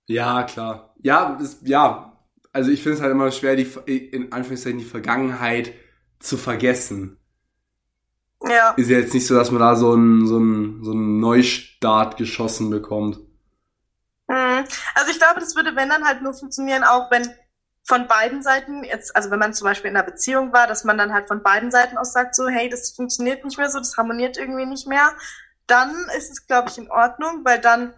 Ja, 0.06 0.42
klar. 0.44 0.94
Ja, 0.98 1.36
das, 1.40 1.58
ja. 1.62 2.18
Also 2.52 2.70
ich 2.70 2.82
finde 2.82 2.96
es 2.96 3.02
halt 3.02 3.12
immer 3.12 3.30
schwer, 3.30 3.56
die, 3.56 3.64
in 3.96 4.32
Anführungszeichen, 4.32 4.78
die 4.78 4.84
Vergangenheit 4.84 5.72
zu 6.18 6.36
vergessen. 6.36 7.18
Ja. 8.44 8.70
Ist 8.72 8.90
ja 8.90 8.98
jetzt 8.98 9.14
nicht 9.14 9.26
so, 9.26 9.34
dass 9.34 9.50
man 9.50 9.60
da 9.60 9.76
so 9.76 9.92
einen, 9.92 10.26
so 10.26 10.36
einen, 10.36 10.84
so 10.84 10.90
einen 10.90 11.20
Neustart 11.20 12.16
geschossen 12.16 12.70
bekommt. 12.70 13.20
Also 14.94 15.10
ich 15.10 15.18
glaube, 15.18 15.40
das 15.40 15.56
würde, 15.56 15.76
wenn 15.76 15.88
dann 15.88 16.06
halt 16.06 16.22
nur 16.22 16.34
funktionieren, 16.34 16.84
auch 16.84 17.10
wenn 17.10 17.34
von 17.84 18.06
beiden 18.06 18.42
Seiten 18.42 18.84
jetzt, 18.84 19.14
also 19.16 19.30
wenn 19.30 19.38
man 19.38 19.54
zum 19.54 19.66
Beispiel 19.66 19.90
in 19.90 19.96
einer 19.96 20.06
Beziehung 20.06 20.52
war, 20.52 20.66
dass 20.66 20.84
man 20.84 20.98
dann 20.98 21.12
halt 21.12 21.26
von 21.26 21.42
beiden 21.42 21.70
Seiten 21.70 21.98
aus 21.98 22.12
sagt, 22.12 22.34
so, 22.34 22.48
hey, 22.48 22.68
das 22.68 22.92
funktioniert 22.92 23.44
nicht 23.44 23.58
mehr 23.58 23.70
so, 23.70 23.78
das 23.78 23.96
harmoniert 23.96 24.36
irgendwie 24.36 24.66
nicht 24.66 24.86
mehr, 24.86 25.12
dann 25.66 25.92
ist 26.16 26.30
es, 26.30 26.46
glaube 26.46 26.68
ich, 26.68 26.78
in 26.78 26.90
Ordnung, 26.90 27.44
weil 27.44 27.60
dann 27.60 27.94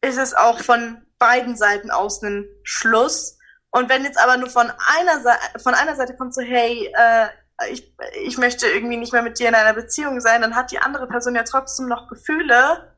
ist 0.00 0.18
es 0.18 0.34
auch 0.34 0.60
von 0.60 1.06
beiden 1.18 1.56
Seiten 1.56 1.90
aus 1.90 2.22
ein 2.22 2.48
Schluss. 2.62 3.38
Und 3.70 3.88
wenn 3.88 4.04
jetzt 4.04 4.18
aber 4.18 4.36
nur 4.36 4.50
von 4.50 4.70
einer 4.70 5.20
Seite, 5.20 5.58
von 5.62 5.74
einer 5.74 5.94
Seite 5.94 6.16
kommt 6.16 6.34
so, 6.34 6.42
hey, 6.42 6.92
äh, 6.94 7.28
ich, 7.70 7.94
ich 8.24 8.38
möchte 8.38 8.66
irgendwie 8.66 8.96
nicht 8.96 9.12
mehr 9.12 9.22
mit 9.22 9.38
dir 9.38 9.48
in 9.48 9.54
einer 9.54 9.74
Beziehung 9.74 10.20
sein, 10.20 10.42
dann 10.42 10.56
hat 10.56 10.72
die 10.72 10.78
andere 10.78 11.06
Person 11.06 11.34
ja 11.34 11.44
trotzdem 11.44 11.86
noch 11.86 12.08
Gefühle 12.08 12.91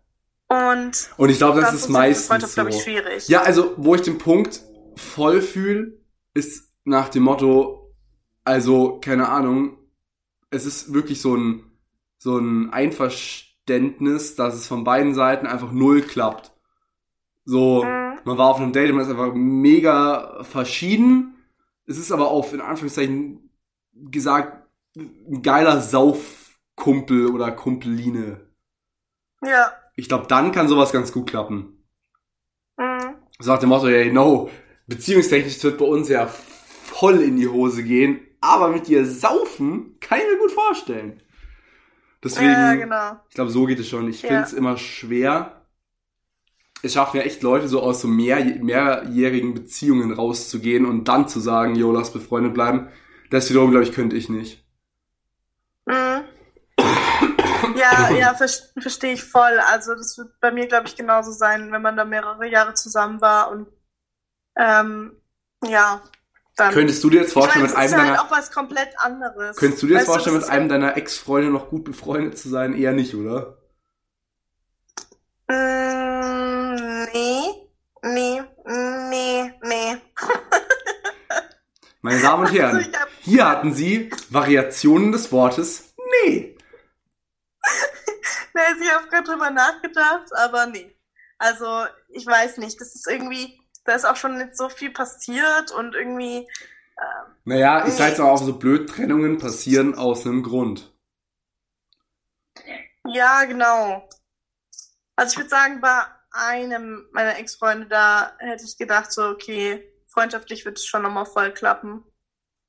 und 0.49 1.11
Und 1.17 1.29
ich 1.31 1.39
glaube, 1.39 1.61
das 1.61 1.75
ist 1.75 1.89
meistens 1.89 2.27
Freundschaft, 2.29 2.53
so. 2.53 2.63
glaube 2.63 2.71
ich, 2.77 2.83
schwierig. 2.83 3.29
Ja, 3.29 3.43
also 3.43 3.75
wo 3.77 3.95
ich 3.95 4.03
den 4.03 4.19
Punkt 4.19 4.61
voll 4.97 5.41
fühle, 5.43 5.99
ist 6.35 6.73
nach 6.85 7.09
dem 7.09 7.23
Motto, 7.25 7.95
also 8.45 9.01
keine 9.01 9.29
Ahnung, 9.29 9.79
es 10.51 10.67
ist 10.67 10.93
wirklich 10.93 11.21
so 11.21 11.35
ein 11.37 11.71
so 12.19 12.39
ein 12.39 12.73
Einverständnis, 12.73 14.35
dass 14.35 14.55
es 14.55 14.67
von 14.67 14.85
beiden 14.85 15.15
Seiten 15.15 15.47
einfach 15.47 15.73
null 15.73 16.03
klappt. 16.03 16.53
So, 17.45 17.85
Mhm. 17.85 18.19
man 18.25 18.39
war 18.39 18.49
auf 18.51 18.57
einem 18.59 18.73
Date 18.73 18.91
und 18.91 18.97
man 18.97 19.05
ist 19.05 19.11
einfach 19.11 19.35
mega 19.35 20.43
verschieden. 20.45 21.35
Es 21.87 21.99
ist 21.99 22.13
aber 22.13 22.29
auf 22.29 22.55
in 22.55 22.63
Anführungszeichen 22.63 23.51
gesagt 23.95 24.67
ein 24.97 25.43
geiler 25.43 25.81
Saufkumpel 25.83 27.27
oder 27.27 27.53
Kumpeline. 27.53 28.41
Ja. 29.43 29.73
Ich 29.97 30.09
glaube, 30.09 30.27
dann 30.29 30.53
kann 30.53 30.69
sowas 30.69 30.93
ganz 30.93 31.13
gut 31.13 31.29
klappen. 31.29 31.85
Mhm. 32.77 33.15
So 33.39 33.51
nach 33.53 33.61
dem 33.61 33.69
Motto, 33.69 33.87
hey, 33.89 34.13
no, 34.13 34.51
beziehungstechnisch 34.87 35.63
wird 35.63 35.79
bei 35.79 35.85
uns 35.85 36.09
ja 36.09 36.27
voll 36.27 37.21
in 37.21 37.37
die 37.37 37.49
Hose 37.49 37.83
gehen, 37.85 38.21
aber 38.41 38.69
mit 38.69 38.87
dir 38.89 39.07
saufen 39.07 39.97
kann 40.01 40.19
ich 40.19 40.25
mir 40.27 40.39
gut 40.39 40.53
vorstellen. 40.53 41.23
Deswegen, 42.23 42.51
Ja, 42.53 42.75
genau. 42.75 43.21
ich 43.29 43.35
glaube, 43.35 43.51
so 43.51 43.67
geht 43.67 43.79
es 43.81 43.89
schon. 43.89 44.09
Ich 44.09 44.23
Ja. 44.23 44.29
finde 44.29 44.43
es 44.45 44.53
immer 44.53 44.77
schwer. 44.77 45.61
es 46.83 46.93
schaffen 46.93 47.17
ja 47.17 47.23
echt 47.23 47.43
Leute, 47.43 47.67
so 47.67 47.81
aus 47.81 48.03
so 48.03 48.09
mehr, 48.09 48.45
mehrjährigen 48.63 49.55
Beziehungen 49.55 50.13
rauszugehen 50.13 50.85
und 50.85 51.09
dann 51.09 51.29
zu 51.29 51.41
sagen, 51.41 51.77
jo, 51.77 51.91
lass 51.93 52.13
befreundet 52.13 52.53
bleiben. 52.53 52.89
Das 53.31 53.49
wiederum, 53.49 53.71
glaube 53.71 53.85
ich, 53.87 53.93
könnte 53.93 54.17
ich 54.17 54.29
nicht. 54.29 54.63
Mhm. 55.87 56.25
Ja, 57.93 58.11
ja, 58.11 58.35
ver 58.35 58.49
verstehe 58.81 59.13
ich 59.13 59.25
voll. 59.25 59.59
Also 59.71 59.95
das 59.95 60.17
wird 60.17 60.41
bei 60.41 60.51
mir, 60.51 60.67
glaube 60.67 60.87
ich, 60.87 60.97
genauso 60.97 61.33
sein, 61.33 61.73
wenn 61.73 61.83
man 61.83 61.97
da 61.97 62.05
mehrere 62.05 62.47
Jahre 62.47 62.75
zusammen 62.75 63.21
war 63.21 63.51
und 63.51 63.69
ähm, 64.57 65.21
ja, 65.65 66.03
dann. 66.57 66.73
Könntest 66.73 67.03
du 67.03 67.11
dir 67.11 67.23
jetzt 67.23 67.33
vorstellen, 67.33 67.67
mit 67.67 67.75
einem 67.75 67.93
halt 67.93 68.09
deiner. 68.09 68.23
auch 68.23 68.31
was 68.31 68.51
komplett 68.51 68.99
anderes. 68.99 69.57
Könntest 69.57 69.83
du 69.83 69.89
dir 69.89 69.95
jetzt 69.95 70.07
vorstellen, 70.07 70.37
mit 70.37 70.49
einem 70.49 70.69
deiner 70.69 70.97
Ex-Freunde 70.97 71.51
noch 71.51 71.69
gut 71.69 71.85
befreundet 71.85 72.39
zu 72.39 72.49
sein? 72.49 72.75
Eher 72.75 72.93
nicht, 72.93 73.15
oder? 73.15 73.59
Mm, 75.49 77.05
nee, 77.13 77.43
nee, 78.03 78.43
nee, 79.11 79.53
nee. 79.63 79.97
Meine 82.01 82.21
Damen 82.21 82.47
und 82.47 82.53
Herren, 82.59 82.77
also 82.77 82.91
hier 83.21 83.49
hatten 83.49 83.75
Sie 83.75 84.11
Variationen 84.31 85.13
des 85.13 85.33
Wortes 85.33 85.95
nee. 86.25 86.57
nee, 88.55 88.61
ich 88.83 88.93
habe 88.93 89.09
gerade 89.09 89.24
drüber 89.35 89.51
nachgedacht, 89.51 90.33
aber 90.37 90.67
nee. 90.67 90.97
Also, 91.39 91.85
ich 92.09 92.27
weiß 92.27 92.59
nicht, 92.59 92.81
das 92.81 92.95
ist 92.95 93.09
irgendwie, 93.09 93.61
da 93.85 93.95
ist 93.95 94.05
auch 94.05 94.17
schon 94.17 94.39
nicht 94.39 94.57
so 94.57 94.69
viel 94.69 94.91
passiert 94.91 95.73
und 95.73 95.95
irgendwie. 95.95 96.49
Äh, 96.97 97.31
naja, 97.45 97.87
ich 97.87 97.95
sage 97.95 98.11
jetzt 98.11 98.21
auch 98.21 98.39
so 98.39 98.59
blöd, 98.59 98.89
Trennungen 98.89 99.39
passieren 99.39 99.95
aus 99.97 100.25
einem 100.25 100.43
Grund. 100.43 100.93
Ja, 103.07 103.45
genau. 103.45 104.09
Also 105.17 105.33
ich 105.33 105.39
würde 105.39 105.51
sagen, 105.51 105.81
bei 105.81 106.03
einem 106.31 107.07
meiner 107.13 107.39
Ex-Freunde, 107.39 107.87
da 107.87 108.33
hätte 108.39 108.65
ich 108.65 108.79
gedacht, 108.79 109.13
so, 109.13 109.29
okay, 109.29 109.93
freundschaftlich 110.09 110.65
wird 110.65 110.79
es 110.79 110.87
schon 110.87 111.03
nochmal 111.03 111.27
voll 111.27 111.53
klappen. 111.53 112.05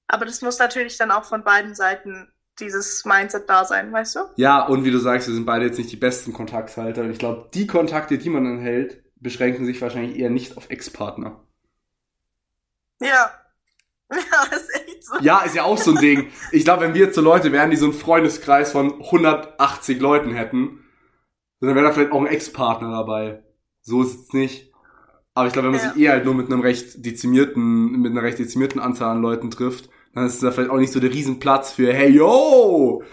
Aber 0.08 0.26
das 0.26 0.42
muss 0.42 0.60
natürlich 0.60 0.98
dann 0.98 1.12
auch 1.12 1.26
von 1.26 1.44
beiden 1.44 1.74
Seiten 1.74 2.32
dieses 2.60 3.06
Mindset 3.06 3.50
da 3.50 3.66
sein, 3.66 3.92
weißt 3.92 4.16
du? 4.16 4.20
Ja, 4.38 4.66
und 4.66 4.84
wie 4.86 4.92
du 4.92 4.98
sagst, 4.98 5.28
wir 5.28 5.34
sind 5.34 5.46
beide 5.46 5.66
jetzt 5.66 5.78
nicht 5.78 5.92
die 5.92 5.98
besten 5.98 6.34
Kontakthalter. 6.34 7.02
Und 7.02 7.12
ich 7.12 7.20
glaube, 7.20 7.50
die 7.54 7.68
Kontakte, 7.68 8.18
die 8.18 8.30
man 8.30 8.44
dann 8.44 8.60
hält, 8.60 9.04
beschränken 9.16 9.66
sich 9.66 9.82
wahrscheinlich 9.82 10.18
eher 10.18 10.30
nicht 10.30 10.58
auf 10.58 10.70
Ex-Partner. 10.70 11.44
Ja. 13.02 13.32
Ja, 14.12 14.56
ist 14.56 14.70
echt 14.76 15.04
so. 15.04 15.16
Ja, 15.20 15.42
ist 15.42 15.56
ja 15.56 15.64
auch 15.64 15.80
so 15.80 15.92
ein 15.92 15.98
Ding. 15.98 16.28
Ich 16.52 16.64
glaube, 16.64 16.84
wenn 16.84 16.94
wir 16.94 17.06
jetzt 17.06 17.16
so 17.16 17.22
Leute 17.22 17.52
wären, 17.52 17.72
die 17.72 17.76
so 17.76 17.86
einen 17.86 17.94
Freundeskreis 17.94 18.72
von 18.72 19.02
180 19.02 20.00
Leuten 20.00 20.32
hätten, 20.32 20.86
dann 21.60 21.76
wäre 21.76 21.88
da 21.88 21.92
vielleicht 21.92 22.12
auch 22.12 22.22
ein 22.22 22.28
Ex-Partner 22.28 22.92
dabei. 22.92 23.44
So 23.82 24.04
ist 24.04 24.28
es 24.28 24.34
nicht. 24.34 24.72
Aber 25.34 25.48
ich 25.48 25.54
glaube, 25.54 25.68
wenn 25.68 25.76
man 25.76 25.82
ja. 25.82 25.94
sich 25.94 26.02
eher 26.02 26.12
halt 26.12 26.26
nur 26.26 26.36
mit 26.36 26.52
einem 26.52 26.62
recht 26.62 27.04
dezimierten, 27.04 28.00
mit 28.00 28.12
einer 28.12 28.22
recht 28.22 28.40
dezimierten 28.40 28.80
Anzahl 28.80 29.16
an 29.16 29.22
Leuten 29.22 29.50
trifft, 29.52 29.90
dann 30.16 30.26
ist 30.26 30.42
da 30.42 30.52
vielleicht 30.52 30.72
auch 30.72 30.78
nicht 30.78 30.94
so 30.94 31.00
der 31.00 31.12
Riesenplatz 31.12 31.74
für, 31.74 31.94
hey, 31.94 32.10
yo! 32.10 33.04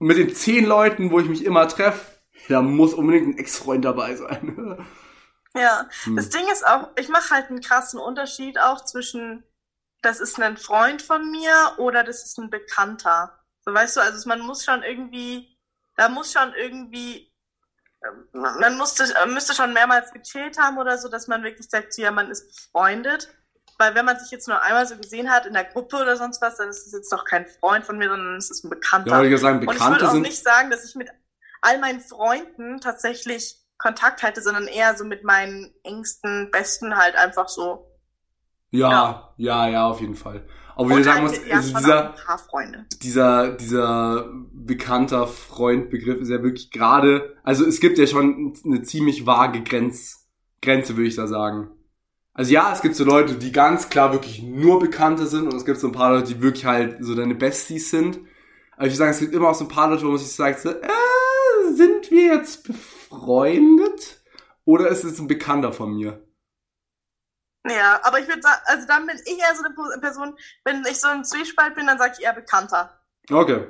mit 0.00 0.16
den 0.16 0.34
zehn 0.34 0.64
Leuten, 0.64 1.10
wo 1.10 1.20
ich 1.20 1.28
mich 1.28 1.44
immer 1.44 1.68
treffe, 1.68 2.20
da 2.48 2.62
muss 2.62 2.94
unbedingt 2.94 3.28
ein 3.28 3.38
Ex-Freund 3.38 3.84
dabei 3.84 4.16
sein. 4.16 4.86
Ja, 5.52 5.88
hm. 6.04 6.14
das 6.14 6.28
Ding 6.28 6.46
ist 6.52 6.64
auch, 6.64 6.90
ich 6.96 7.08
mache 7.08 7.34
halt 7.34 7.50
einen 7.50 7.60
krassen 7.60 7.98
Unterschied 7.98 8.56
auch 8.60 8.84
zwischen, 8.84 9.42
das 10.00 10.20
ist 10.20 10.40
ein 10.40 10.56
Freund 10.56 11.02
von 11.02 11.28
mir 11.28 11.72
oder 11.78 12.04
das 12.04 12.24
ist 12.24 12.38
ein 12.38 12.50
Bekannter. 12.50 13.36
So 13.64 13.74
weißt 13.74 13.96
du, 13.96 14.00
also 14.00 14.28
man 14.28 14.38
muss 14.42 14.64
schon 14.64 14.84
irgendwie, 14.84 15.58
da 15.96 16.08
muss 16.08 16.32
schon 16.32 16.54
irgendwie, 16.54 17.32
ähm, 18.04 18.28
man 18.32 18.76
musste, 18.76 19.12
müsste 19.26 19.52
schon 19.52 19.72
mehrmals 19.72 20.12
gechillt 20.12 20.56
haben 20.56 20.78
oder 20.78 20.98
so, 20.98 21.08
dass 21.08 21.26
man 21.26 21.42
wirklich 21.42 21.68
sagt, 21.68 21.96
ja, 21.98 22.12
man 22.12 22.30
ist 22.30 22.46
befreundet. 22.54 23.28
Weil 23.80 23.94
wenn 23.94 24.04
man 24.04 24.18
sich 24.18 24.30
jetzt 24.30 24.46
nur 24.46 24.60
einmal 24.60 24.86
so 24.86 24.94
gesehen 24.94 25.30
hat 25.30 25.46
in 25.46 25.54
der 25.54 25.64
Gruppe 25.64 25.96
oder 25.96 26.18
sonst 26.18 26.42
was, 26.42 26.58
dann 26.58 26.68
ist 26.68 26.86
es 26.86 26.92
jetzt 26.92 27.10
doch 27.10 27.24
kein 27.24 27.46
Freund 27.46 27.82
von 27.82 27.96
mir, 27.96 28.10
sondern 28.10 28.36
es 28.36 28.50
ist 28.50 28.62
ein 28.62 28.68
Bekannter. 28.68 29.22
Ja, 29.22 29.22
ich 29.22 29.40
sagen, 29.40 29.60
Bekannte 29.60 29.84
Und 29.84 29.94
ich 29.94 30.02
würde 30.02 30.08
auch 30.08 30.20
nicht 30.20 30.42
sagen, 30.42 30.70
dass 30.70 30.84
ich 30.84 30.94
mit 30.96 31.08
all 31.62 31.78
meinen 31.78 32.00
Freunden 32.00 32.82
tatsächlich 32.82 33.56
Kontakt 33.78 34.22
halte, 34.22 34.42
sondern 34.42 34.66
eher 34.66 34.98
so 34.98 35.06
mit 35.06 35.24
meinen 35.24 35.72
engsten, 35.82 36.50
besten 36.50 36.94
halt 36.94 37.16
einfach 37.16 37.48
so. 37.48 37.90
Ja, 38.70 38.90
ja, 38.90 39.34
ja, 39.38 39.68
ja 39.68 39.86
auf 39.86 40.02
jeden 40.02 40.14
Fall. 40.14 40.46
Aber 40.76 40.90
wie 40.90 40.94
du 40.96 41.04
sagen 41.04 41.22
musst, 41.22 41.40
also 41.50 41.78
dieser, 41.78 42.14
dieser, 43.02 43.52
dieser 43.52 44.28
bekannter 44.52 45.26
Freundbegriff 45.26 46.20
ist 46.20 46.28
ja 46.28 46.42
wirklich 46.42 46.70
gerade, 46.70 47.34
also 47.44 47.64
es 47.64 47.80
gibt 47.80 47.96
ja 47.96 48.06
schon 48.06 48.52
eine 48.62 48.82
ziemlich 48.82 49.24
vage 49.24 49.62
Grenz, 49.62 50.28
Grenze, 50.60 50.98
würde 50.98 51.08
ich 51.08 51.16
da 51.16 51.26
sagen. 51.26 51.70
Also 52.40 52.54
ja, 52.54 52.72
es 52.72 52.80
gibt 52.80 52.96
so 52.96 53.04
Leute, 53.04 53.34
die 53.34 53.52
ganz 53.52 53.90
klar 53.90 54.14
wirklich 54.14 54.42
nur 54.42 54.78
Bekannte 54.78 55.26
sind 55.26 55.46
und 55.46 55.54
es 55.56 55.66
gibt 55.66 55.78
so 55.78 55.88
ein 55.88 55.92
paar 55.92 56.14
Leute, 56.14 56.28
die 56.28 56.40
wirklich 56.40 56.64
halt 56.64 56.96
so 57.00 57.14
deine 57.14 57.34
Besties 57.34 57.90
sind. 57.90 58.16
Aber 58.76 58.86
ich 58.86 58.92
würde 58.92 58.96
sagen, 58.96 59.10
es 59.10 59.18
gibt 59.18 59.34
immer 59.34 59.50
auch 59.50 59.54
so 59.54 59.66
ein 59.66 59.68
paar 59.68 59.90
Leute, 59.90 60.06
wo 60.06 60.08
man 60.08 60.16
sich 60.16 60.34
sagt, 60.34 60.60
so, 60.60 60.70
äh, 60.70 60.88
sind 61.74 62.10
wir 62.10 62.36
jetzt 62.36 62.64
befreundet? 62.64 64.22
Oder 64.64 64.88
ist 64.88 65.04
es 65.04 65.18
ein 65.18 65.26
Bekannter 65.26 65.74
von 65.74 65.94
mir? 65.94 66.26
Ja, 67.68 68.00
aber 68.04 68.20
ich 68.20 68.26
würde 68.26 68.40
sagen, 68.40 68.62
also 68.64 68.86
dann 68.86 69.06
bin 69.06 69.20
ich 69.22 69.38
eher 69.38 69.54
so 69.54 69.62
eine 69.62 70.00
Person, 70.00 70.34
wenn 70.64 70.82
ich 70.90 70.98
so 70.98 71.08
ein 71.08 71.26
Zwiespalt 71.26 71.74
bin, 71.74 71.88
dann 71.88 71.98
sage 71.98 72.14
ich 72.16 72.24
eher 72.24 72.32
Bekannter. 72.32 73.02
Okay. 73.30 73.66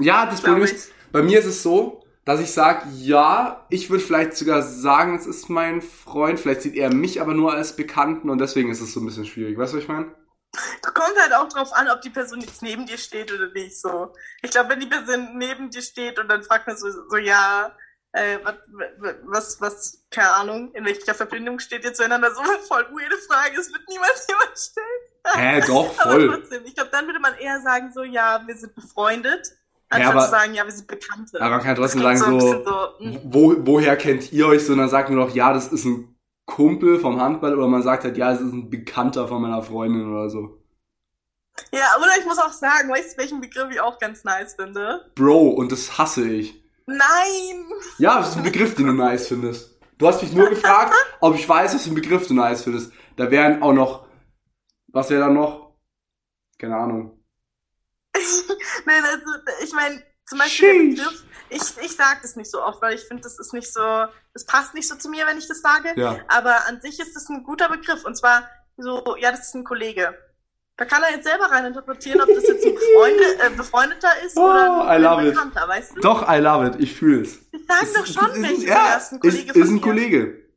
Ja, 0.00 0.26
das 0.26 0.42
Problem 0.42 0.64
ist, 0.64 0.92
bei 1.12 1.22
mir 1.22 1.38
ist 1.38 1.46
es 1.46 1.62
so, 1.62 1.99
dass 2.24 2.40
ich 2.40 2.52
sage, 2.52 2.88
ja, 2.96 3.66
ich 3.70 3.90
würde 3.90 4.04
vielleicht 4.04 4.34
sogar 4.34 4.62
sagen, 4.62 5.16
es 5.16 5.26
ist 5.26 5.48
mein 5.48 5.80
Freund, 5.82 6.38
vielleicht 6.38 6.62
sieht 6.62 6.76
er 6.76 6.92
mich 6.92 7.20
aber 7.20 7.34
nur 7.34 7.54
als 7.54 7.76
Bekannten 7.76 8.30
und 8.30 8.38
deswegen 8.38 8.70
ist 8.70 8.80
es 8.80 8.92
so 8.92 9.00
ein 9.00 9.06
bisschen 9.06 9.26
schwierig. 9.26 9.56
Weißt 9.56 9.72
du, 9.72 9.78
was 9.78 9.84
ich 9.84 9.88
meine? 9.88 10.14
Kommt 10.82 11.18
halt 11.18 11.32
auch 11.32 11.48
drauf 11.48 11.72
an, 11.72 11.88
ob 11.88 12.02
die 12.02 12.10
Person 12.10 12.40
jetzt 12.40 12.62
neben 12.62 12.84
dir 12.84 12.98
steht 12.98 13.32
oder 13.32 13.50
nicht 13.52 13.80
so. 13.80 14.12
Ich 14.42 14.50
glaube, 14.50 14.70
wenn 14.70 14.80
die 14.80 14.86
Person 14.86 15.38
neben 15.38 15.70
dir 15.70 15.82
steht 15.82 16.18
und 16.18 16.28
dann 16.28 16.42
fragt 16.42 16.66
man 16.66 16.76
so, 16.76 16.88
so 17.08 17.16
ja, 17.16 17.74
äh, 18.12 18.38
was, 18.42 18.56
was, 19.22 19.60
was, 19.60 20.06
keine 20.10 20.32
Ahnung, 20.32 20.74
in 20.74 20.84
welcher 20.84 21.14
Verbindung 21.14 21.60
steht 21.60 21.84
ihr 21.84 21.94
zueinander, 21.94 22.34
so 22.34 22.42
voll 22.68 22.84
weirde 22.90 23.16
Frage, 23.18 23.58
es 23.58 23.72
wird 23.72 23.88
niemals 23.88 24.26
jemand 24.28 24.58
stellen. 24.58 25.10
Hä, 25.24 25.60
doch, 25.66 25.94
voll. 25.94 26.28
Aber 26.28 26.40
trotzdem, 26.40 26.64
ich 26.64 26.74
glaube, 26.74 26.90
dann 26.90 27.06
würde 27.06 27.20
man 27.20 27.36
eher 27.36 27.60
sagen 27.60 27.92
so, 27.92 28.02
ja, 28.02 28.42
wir 28.46 28.56
sind 28.56 28.74
befreundet. 28.74 29.52
Anstatt 29.92 30.14
ja, 30.14 30.16
aber, 30.16 30.24
zu 30.24 30.30
sagen, 30.30 30.54
ja, 30.54 30.64
wir 30.64 30.72
sind 30.72 30.86
Bekannte. 30.86 31.40
Aber 31.40 31.50
man 31.56 31.64
kann 31.64 31.74
trotzdem 31.74 32.02
sagen, 32.02 32.18
so, 32.18 32.38
so 32.40 32.98
hm. 32.98 33.20
wo, 33.24 33.56
woher 33.66 33.96
kennt 33.96 34.32
ihr 34.32 34.46
euch 34.46 34.64
so? 34.64 34.72
Und 34.72 34.78
dann 34.78 34.88
sagt 34.88 35.10
man 35.10 35.18
doch, 35.18 35.34
ja, 35.34 35.52
das 35.52 35.66
ist 35.66 35.84
ein 35.84 36.16
Kumpel 36.46 37.00
vom 37.00 37.20
Handball 37.20 37.56
oder 37.56 37.66
man 37.66 37.82
sagt 37.82 38.04
halt, 38.04 38.16
ja, 38.16 38.32
es 38.32 38.40
ist 38.40 38.52
ein 38.52 38.70
Bekannter 38.70 39.26
von 39.26 39.42
meiner 39.42 39.62
Freundin 39.62 40.08
oder 40.10 40.30
so. 40.30 40.62
Ja, 41.72 41.96
oder 41.98 42.10
ich 42.18 42.24
muss 42.24 42.38
auch 42.38 42.52
sagen, 42.52 42.88
weißt 42.88 43.14
du, 43.14 43.18
welchen 43.18 43.40
Begriff 43.40 43.68
ich 43.70 43.80
auch 43.80 43.98
ganz 43.98 44.22
nice 44.22 44.54
finde? 44.54 45.10
Bro, 45.16 45.50
und 45.50 45.72
das 45.72 45.98
hasse 45.98 46.28
ich. 46.28 46.62
Nein! 46.86 47.66
Ja, 47.98 48.18
das 48.18 48.30
ist 48.30 48.36
ein 48.36 48.42
Begriff, 48.44 48.76
den 48.76 48.86
du 48.86 48.92
nice 48.92 49.26
findest. 49.26 49.78
Du 49.98 50.06
hast 50.06 50.22
mich 50.22 50.32
nur 50.32 50.48
gefragt, 50.48 50.94
ob 51.20 51.34
ich 51.34 51.48
weiß, 51.48 51.74
was 51.74 51.82
für 51.82 51.90
ein 51.90 51.94
Begriff 51.94 52.26
du 52.28 52.34
nice 52.34 52.62
findest. 52.62 52.92
Da 53.16 53.30
wären 53.30 53.62
auch 53.62 53.72
noch, 53.72 54.06
was 54.88 55.10
wäre 55.10 55.20
da 55.20 55.28
noch? 55.28 55.74
Keine 56.58 56.76
Ahnung. 56.76 57.19
Nein, 58.86 59.04
also 59.04 59.26
ich 59.62 59.72
meine, 59.72 60.02
zum 60.26 60.38
Beispiel 60.38 60.94
der 60.94 61.02
Begriff, 61.04 61.24
ich, 61.50 61.62
ich 61.84 61.96
sage 61.96 62.20
das 62.22 62.36
nicht 62.36 62.50
so 62.50 62.62
oft, 62.62 62.80
weil 62.80 62.94
ich 62.94 63.02
finde, 63.02 63.22
das 63.22 63.38
ist 63.38 63.52
nicht 63.52 63.72
so, 63.72 64.06
das 64.32 64.46
passt 64.46 64.74
nicht 64.74 64.88
so 64.88 64.96
zu 64.96 65.08
mir, 65.08 65.26
wenn 65.26 65.38
ich 65.38 65.48
das 65.48 65.60
sage. 65.60 65.92
Ja. 65.96 66.18
Aber 66.28 66.66
an 66.66 66.80
sich 66.80 67.00
ist 67.00 67.14
das 67.14 67.28
ein 67.28 67.42
guter 67.42 67.68
Begriff. 67.68 68.04
Und 68.04 68.16
zwar 68.16 68.48
so, 68.76 69.16
ja, 69.18 69.30
das 69.32 69.48
ist 69.48 69.54
ein 69.54 69.64
Kollege. 69.64 70.16
Da 70.76 70.86
kann 70.86 71.02
er 71.02 71.10
jetzt 71.10 71.26
selber 71.26 71.44
reininterpretieren, 71.50 72.22
ob 72.22 72.28
das 72.28 72.46
jetzt 72.46 72.64
ein 72.64 72.74
Befreunde, 72.74 73.24
äh, 73.44 73.50
Befreundeter 73.50 74.08
ist 74.24 74.36
oh, 74.36 74.44
oder 74.44 74.88
ein, 74.88 75.04
ein 75.04 75.24
Bekannter, 75.26 75.62
it. 75.64 75.68
weißt 75.68 75.96
du? 75.96 76.00
Doch, 76.00 76.28
I 76.28 76.38
love 76.38 76.66
it. 76.68 76.76
Ich 76.78 76.94
fühle 76.94 77.22
es. 77.22 77.38
Ich 77.52 77.66
sage 77.66 77.86
doch 77.94 78.06
schon, 78.06 78.42
welches 78.42 78.64
ja, 78.64 78.94
ist 78.94 79.12
ein 79.12 79.20
Kollege 79.20 79.50
ist, 79.50 79.56
ist 79.56 79.68
ein 79.68 79.80
Kollege. 79.80 80.50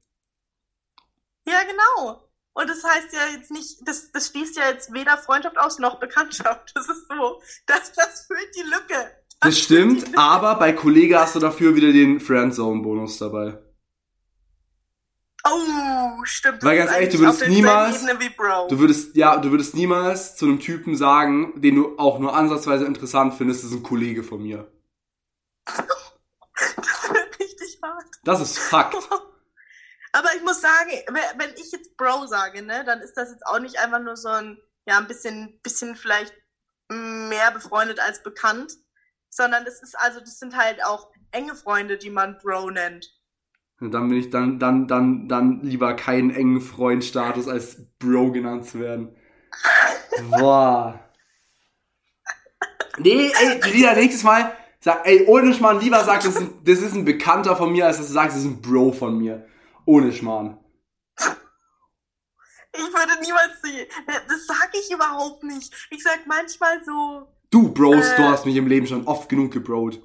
Ja, 1.45 1.59
genau. 1.63 2.22
Und 2.53 2.69
das 2.69 2.83
heißt 2.83 3.13
ja 3.13 3.35
jetzt 3.35 3.51
nicht, 3.51 3.79
das, 3.87 4.11
das 4.11 4.27
schließt 4.27 4.55
ja 4.57 4.69
jetzt 4.69 4.93
weder 4.93 5.17
Freundschaft 5.17 5.57
aus 5.57 5.79
noch 5.79 5.99
Bekanntschaft. 5.99 6.71
Das 6.75 6.87
ist 6.87 7.07
so, 7.07 7.41
das, 7.65 7.91
das 7.93 8.25
füllt 8.27 8.55
die 8.55 8.69
Lücke. 8.69 9.11
Das, 9.39 9.49
das 9.49 9.59
stimmt, 9.59 10.17
aber 10.17 10.55
bei 10.55 10.71
Kollege 10.71 11.19
hast 11.19 11.35
du 11.35 11.39
dafür 11.39 11.75
wieder 11.75 11.91
den 11.91 12.19
Friendzone-Bonus 12.19 13.17
dabei. 13.17 13.59
Oh, 15.45 16.23
stimmt. 16.23 16.63
Weil 16.63 16.77
ganz 16.77 16.91
ehrlich, 16.91 17.09
du 17.09 17.19
würdest 17.19 17.47
niemals, 17.49 18.05
du 18.69 18.79
würdest, 18.79 19.15
ja, 19.15 19.35
du 19.37 19.51
würdest 19.51 19.75
niemals 19.75 20.37
zu 20.37 20.45
einem 20.45 20.59
Typen 20.59 20.95
sagen, 20.95 21.59
den 21.59 21.75
du 21.75 21.97
auch 21.97 22.19
nur 22.19 22.33
ansatzweise 22.35 22.85
interessant 22.85 23.33
findest, 23.33 23.63
das 23.63 23.71
ist 23.71 23.77
ein 23.77 23.83
Kollege 23.83 24.23
von 24.23 24.41
mir. 24.41 24.71
das 25.65 27.09
wird 27.09 27.39
richtig 27.39 27.79
hart. 27.81 28.05
Das 28.23 28.39
ist 28.39 28.57
Fakt. 28.57 28.95
Aber 30.13 30.29
ich 30.35 30.43
muss 30.43 30.61
sagen, 30.61 30.91
wenn 31.37 31.53
ich 31.55 31.71
jetzt 31.71 31.97
Bro 31.97 32.27
sage, 32.27 32.61
ne, 32.61 32.83
dann 32.85 33.01
ist 33.01 33.15
das 33.15 33.31
jetzt 33.31 33.45
auch 33.47 33.59
nicht 33.59 33.79
einfach 33.79 33.99
nur 33.99 34.15
so 34.15 34.29
ein, 34.29 34.59
ja, 34.85 34.99
ein 34.99 35.07
bisschen, 35.07 35.59
bisschen 35.63 35.95
vielleicht 35.95 36.33
mehr 36.89 37.51
befreundet 37.51 37.99
als 37.99 38.21
bekannt, 38.21 38.73
sondern 39.29 39.65
das 39.65 39.81
ist 39.81 39.97
also, 39.97 40.19
das 40.19 40.37
sind 40.37 40.55
halt 40.55 40.85
auch 40.85 41.09
enge 41.31 41.55
Freunde, 41.55 41.97
die 41.97 42.11
man 42.11 42.37
Bro 42.37 42.69
nennt. 42.69 43.11
Dann 43.79 44.07
bin 44.07 44.19
ich 44.19 44.29
dann, 44.29 44.59
dann, 44.59 44.87
dann, 44.87 45.27
dann 45.27 45.61
lieber 45.61 45.95
keinen 45.95 46.29
engen 46.29 46.61
Freundstatus 46.61 47.47
als 47.47 47.77
Bro 47.97 48.31
genannt 48.31 48.65
zu 48.67 48.79
werden. 48.79 49.15
Boah. 50.29 50.99
Nee, 52.99 53.31
ey, 53.33 53.61
Julina, 53.65 53.93
nächstes 53.93 54.23
Mal 54.23 54.55
sag, 54.79 55.07
ey, 55.07 55.25
ohne 55.25 55.53
Schmarrn, 55.55 55.79
lieber 55.79 56.03
sag, 56.03 56.21
das 56.21 56.35
ist, 56.35 56.41
ein, 56.41 56.63
das 56.63 56.79
ist 56.79 56.93
ein 56.93 57.03
Bekannter 57.03 57.55
von 57.55 57.71
mir, 57.71 57.87
als 57.87 57.97
dass 57.97 58.07
du 58.07 58.13
sagst, 58.13 58.37
das 58.37 58.43
ist 58.43 58.49
ein 58.49 58.61
Bro 58.61 58.91
von 58.91 59.17
mir. 59.17 59.47
Ohne 59.85 60.11
Schmarrn. 60.13 60.57
Ich 62.75 62.81
würde 62.81 63.21
niemals 63.21 63.61
die. 63.63 63.87
Das 64.07 64.45
sag 64.47 64.69
ich 64.73 64.91
überhaupt 64.91 65.43
nicht. 65.43 65.71
Ich 65.91 66.01
sag 66.01 66.25
manchmal 66.25 66.83
so. 66.83 67.27
Du, 67.51 67.71
Bros, 67.71 68.07
Äh. 68.07 68.15
du 68.17 68.23
hast 68.23 68.45
mich 68.45 68.55
im 68.55 68.65
Leben 68.67 68.87
schon 68.87 69.05
oft 69.05 69.29
genug 69.29 69.51
gebrot. 69.53 70.01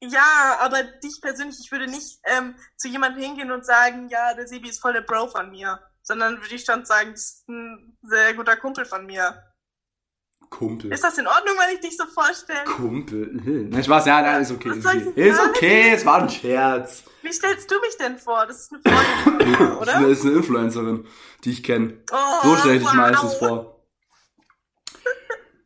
Ja, 0.00 0.58
aber 0.60 0.82
dich 0.84 1.18
persönlich, 1.20 1.56
ich 1.64 1.72
würde 1.72 1.88
nicht 1.88 2.20
ähm, 2.24 2.54
zu 2.76 2.88
jemandem 2.88 3.22
hingehen 3.22 3.50
und 3.50 3.64
sagen, 3.66 4.08
ja, 4.08 4.34
der 4.34 4.46
Sebi 4.46 4.68
ist 4.68 4.80
voll 4.80 4.92
der 4.92 5.00
Bro 5.00 5.28
von 5.28 5.50
mir. 5.50 5.80
Sondern 6.02 6.40
würde 6.40 6.54
ich 6.54 6.64
schon 6.64 6.84
sagen, 6.84 7.12
das 7.12 7.20
ist 7.22 7.48
ein 7.48 7.96
sehr 8.02 8.34
guter 8.34 8.56
Kumpel 8.56 8.84
von 8.84 9.06
mir. 9.06 9.42
Kumpel. 10.50 10.92
Ist 10.92 11.02
das 11.02 11.18
in 11.18 11.26
Ordnung, 11.26 11.54
wenn 11.58 11.74
ich 11.74 11.80
dich 11.80 11.96
so 11.96 12.04
vorstelle? 12.06 12.64
Kumpel. 12.64 13.30
Nein, 13.70 13.82
Spaß, 13.82 14.06
ja, 14.06 14.20
nein, 14.22 14.42
ist 14.42 14.52
okay. 14.52 14.68
Ist 14.78 14.86
okay, 14.86 15.28
ist 15.30 15.40
okay 15.40 15.92
es 15.94 16.04
war 16.06 16.22
ein 16.22 16.28
Scherz. 16.28 17.02
Wie 17.34 17.38
stellst 17.38 17.68
du 17.68 17.80
mich 17.80 17.96
denn 17.96 18.16
vor? 18.16 18.46
Das 18.46 18.60
ist 18.60 18.72
eine 18.72 18.80
Freundin 18.82 19.50
mir, 19.50 19.56
Das 19.84 19.88
ist 19.88 20.20
oder? 20.20 20.28
eine, 20.28 20.36
Influencerin, 20.36 21.06
die 21.42 21.50
ich 21.50 21.64
kenne. 21.64 22.00
Oh, 22.12 22.16
So 22.44 22.56
stelle 22.58 22.74
ich 22.74 22.82
dich 22.82 22.88
wow. 22.88 22.94
meistens 22.96 23.34
vor. 23.34 23.84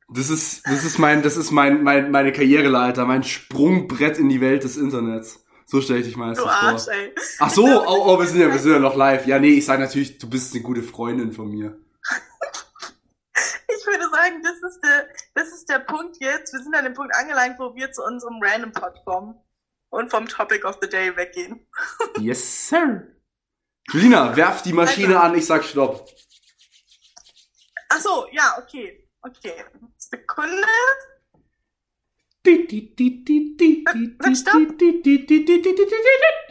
Das 0.09 0.31
ist, 0.31 0.67
das 0.67 0.85
ist 0.87 0.99
mein, 0.99 1.23
das 1.23 1.37
ist 1.37 1.51
mein, 1.51 1.83
mein, 1.83 2.11
meine 2.11 2.33
Karriereleiter, 2.33 3.05
mein 3.05 3.23
Sprungbrett 3.23 4.17
in 4.17 4.31
die 4.31 4.41
Welt 4.41 4.65
des 4.65 4.79
Internets. 4.79 5.45
So 5.67 5.83
stelle 5.83 5.99
ich 5.99 6.07
dich 6.07 6.17
meistens 6.17 6.47
Du 6.47 6.51
Arsch, 6.51 6.85
vor. 6.85 6.93
ey. 6.95 7.15
Ach 7.41 7.51
so, 7.51 7.67
oh, 7.87 8.15
oh, 8.15 8.19
wir 8.19 8.27
sind 8.27 8.41
ja, 8.41 8.51
wir 8.51 8.59
sind 8.59 8.73
ja 8.73 8.79
noch 8.79 8.97
live. 8.97 9.27
Ja, 9.27 9.39
nee, 9.39 9.59
ich 9.59 9.67
sage 9.67 9.83
natürlich, 9.83 10.17
du 10.17 10.31
bist 10.31 10.55
eine 10.55 10.63
gute 10.63 10.83
Freundin 10.83 11.33
von 11.33 11.51
mir. 11.51 11.79
Ich 13.69 13.87
würde 13.87 14.09
sagen, 14.11 14.43
das 14.43 14.73
ist 14.73 14.81
der, 14.83 15.09
das 15.35 15.49
ist 15.49 15.69
der 15.69 15.81
Punkt 15.81 16.17
jetzt. 16.21 16.55
Wir 16.55 16.63
sind 16.63 16.75
an 16.75 16.85
dem 16.85 16.95
Punkt 16.95 17.15
angelangt, 17.15 17.57
wo 17.59 17.75
wir 17.75 17.93
zu 17.93 18.03
unserem 18.03 18.41
Random 18.43 18.73
Pod 18.73 18.95
kommen 19.05 19.35
und 19.91 20.11
vom 20.11 20.29
Topic 20.29 20.65
of 20.67 20.79
the 20.83 20.89
Day 20.89 21.15
weggehen. 21.17 21.67
Yes, 22.21 22.69
sir. 22.69 23.15
Julina, 23.91 24.37
werf 24.37 24.63
die 24.63 24.73
Maschine 24.73 25.17
Also- 25.17 25.29
an, 25.33 25.35
ich 25.39 25.47
sag 25.47 25.65
Stopp. 25.65 26.09
Ach 27.91 28.01
so, 28.01 28.27
ja, 28.33 28.57
okay. 28.59 29.09
Okay. 29.23 29.65
Sekunde. 29.97 30.67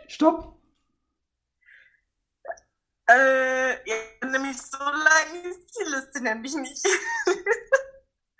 Stopp. 0.07 0.57
Äh, 3.09 3.71
ja, 3.89 3.95
nämlich 4.25 4.57
so 4.61 4.77
lang 4.79 5.43
ist 5.45 5.77
die 5.79 5.83
Liste 5.83 6.21
nämlich 6.21 6.53
nicht. 6.55 6.85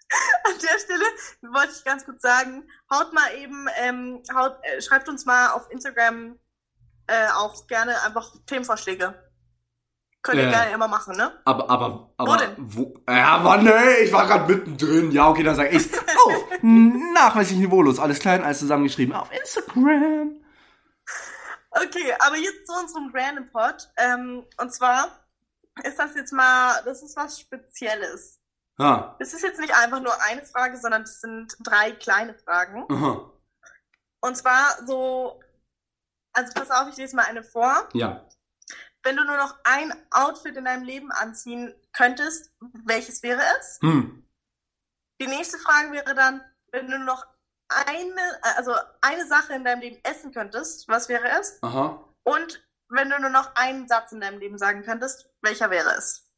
An 0.46 0.54
der 0.62 0.80
Stelle 0.80 1.04
wollte 1.54 1.74
ich 1.78 1.84
ganz 1.84 2.06
kurz 2.06 2.22
sagen, 2.22 2.70
haut 2.94 3.14
mal 3.14 3.34
eben, 3.38 3.68
ähm, 3.78 4.24
haut, 4.34 4.58
äh, 4.64 4.82
schreibt 4.82 5.10
uns 5.10 5.26
mal 5.26 5.50
auf 5.52 5.70
Instagram 5.70 6.40
äh, 7.08 7.28
auch 7.36 7.68
gerne 7.68 8.02
einfach 8.04 8.34
Themenvorschläge. 8.46 9.14
Könnt 10.22 10.40
ihr 10.40 10.48
Äh. 10.48 10.52
gerne 10.52 10.72
immer 10.74 10.88
machen, 10.88 11.16
ne? 11.16 11.32
Aber, 11.46 11.70
aber, 11.70 12.14
aber, 12.18 12.32
Wo 12.32 12.36
denn? 12.36 12.56
wo? 12.58 13.04
Ja, 13.08 13.38
Mann, 13.38 13.64
nee, 13.64 14.04
ich 14.04 14.12
war 14.12 14.28
gerade 14.28 14.52
mittendrin. 14.54 15.12
Ja, 15.12 15.30
okay, 15.30 15.44
dann 15.44 15.56
sag 15.56 15.72
ich's. 15.72 15.90
Auf, 16.26 16.44
nachweislich 16.62 17.60
niveaulos, 17.60 18.00
alles 18.00 18.20
klein, 18.20 18.44
alles 18.44 18.60
zusammengeschrieben 18.60 19.16
auf 19.16 19.32
Instagram. 19.32 20.42
Okay, 21.72 22.14
aber 22.20 22.36
jetzt 22.38 22.66
zu 22.68 22.74
unserem 22.74 23.12
Random 23.14 23.50
Pod. 23.52 23.88
Ähm, 23.98 24.46
und 24.58 24.74
zwar 24.74 25.08
ist 25.84 25.98
das 26.00 26.16
jetzt 26.16 26.34
mal, 26.34 26.82
das 26.84 27.04
ist 27.04 27.16
was 27.16 27.40
Spezielles. 27.40 28.40
Ha, 28.80 29.16
Das 29.20 29.34
ist 29.34 29.42
jetzt 29.44 29.60
nicht 29.60 29.74
einfach 29.76 30.00
nur 30.02 30.14
eine 30.24 30.46
Frage, 30.46 30.78
sondern 30.78 31.02
es 31.04 31.20
sind 31.22 31.56
drei 31.60 31.92
kleine 31.94 32.34
Fragen. 32.36 32.86
aha, 32.92 33.32
Und 34.22 34.38
zwar 34.38 34.86
so, 34.86 35.42
also 36.34 36.54
pass 36.54 36.70
auf, 36.72 36.88
ich 36.90 36.98
lese 36.98 37.16
mal 37.16 37.26
eine 37.26 37.44
vor. 37.44 37.88
ja. 37.94 38.24
Wenn 39.04 39.16
du 39.16 39.24
nur 39.24 39.38
noch 39.38 39.56
ein 39.64 39.94
Outfit 40.12 40.58
in 40.58 40.66
deinem 40.66 40.84
Leben 40.84 41.12
anziehen 41.14 41.74
könntest, 41.94 42.52
welches 42.86 43.24
wäre 43.24 43.42
es? 43.58 43.80
Hm, 43.82 44.28
Die 45.22 45.28
nächste 45.28 45.58
Frage 45.60 45.94
wäre 45.94 46.14
dann, 46.14 46.44
wenn 46.72 46.88
du 46.88 46.98
nur 46.98 47.06
noch 47.06 47.26
eine, 47.70 48.40
also 48.58 48.74
eine 49.02 49.26
Sache 49.26 49.54
in 49.54 49.64
deinem 49.64 49.80
Leben 49.80 50.00
essen 50.04 50.34
könntest, 50.34 50.88
was 50.90 51.08
wäre 51.08 51.30
es? 51.40 51.62
aha. 51.64 52.04
Und 52.24 52.68
wenn 52.90 53.10
du 53.10 53.18
nur 53.22 53.30
noch 53.30 53.56
einen 53.56 53.88
Satz 53.88 54.12
in 54.12 54.20
deinem 54.20 54.40
Leben 54.40 54.58
sagen 54.58 54.84
könntest, 54.84 55.30
welcher 55.42 55.70
wäre 55.70 55.92
es? 55.96 56.30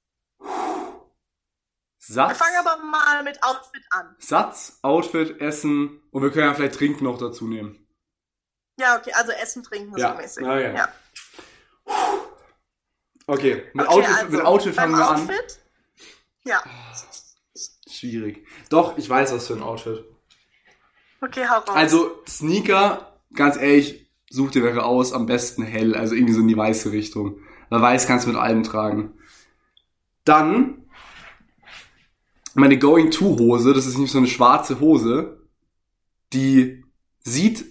Wir 2.07 2.15
Satz, 2.15 2.37
fangen 2.37 2.55
aber 2.65 2.83
mal 2.83 3.23
mit 3.23 3.43
Outfit 3.43 3.83
an. 3.91 4.15
Satz, 4.19 4.79
Outfit, 4.81 5.41
Essen 5.41 6.01
und 6.11 6.23
wir 6.23 6.31
können 6.31 6.45
ja 6.45 6.53
vielleicht 6.53 6.75
Trinken 6.75 7.03
noch 7.03 7.17
dazu 7.17 7.47
nehmen. 7.47 7.85
Ja, 8.79 8.97
okay, 8.97 9.11
also 9.13 9.31
Essen, 9.33 9.63
Trinken, 9.63 9.97
Ja, 9.97 10.11
so 10.13 10.17
mäßig. 10.21 10.45
ja, 10.45 10.59
ja. 10.59 10.73
ja. 10.73 10.93
Okay, 13.27 13.63
mit, 13.73 13.85
Okay, 13.87 13.95
Outfit, 13.97 14.15
also, 14.15 14.37
mit 14.37 14.45
Outfit 14.45 14.75
fangen 14.75 14.97
wir 14.97 15.09
an. 15.09 15.21
Outfit, 15.21 15.59
Ja, 16.45 16.63
Schwierig. 17.89 18.47
Doch, 18.69 18.97
ich 18.97 19.09
weiß 19.09 19.33
was 19.33 19.47
für 19.47 19.53
ein 19.53 19.61
Outfit. 19.63 20.05
okay, 21.21 21.45
hau 21.49 21.57
raus. 21.57 21.75
Also, 21.75 22.23
Sneaker, 22.25 23.19
ganz 23.35 23.57
ehrlich, 23.57 24.09
such 24.29 24.51
dir 24.51 24.63
welche 24.63 24.83
aus, 24.83 25.11
am 25.11 25.25
besten 25.25 25.63
hell, 25.63 25.95
also 25.95 26.15
irgendwie 26.15 26.33
so 26.33 26.39
in 26.39 26.47
die 26.47 26.55
weiße 26.55 26.91
Richtung. 26.93 27.41
Weil 27.69 27.81
weiß 27.81 28.07
kannst 28.07 28.25
du 28.25 28.31
mit 28.31 28.39
allem 28.39 28.63
tragen. 28.63 29.17
Dann, 30.23 30.88
meine 32.55 32.77
Going-To-Hose, 32.77 33.73
das 33.73 33.85
ist 33.85 33.97
nicht 33.97 34.11
so 34.11 34.17
eine 34.17 34.27
schwarze 34.27 34.79
Hose, 34.79 35.47
die 36.33 36.83
sieht 37.19 37.65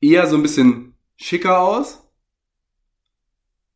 eher 0.00 0.26
so 0.26 0.36
ein 0.36 0.42
bisschen 0.42 0.94
schicker 1.16 1.60
aus, 1.60 2.02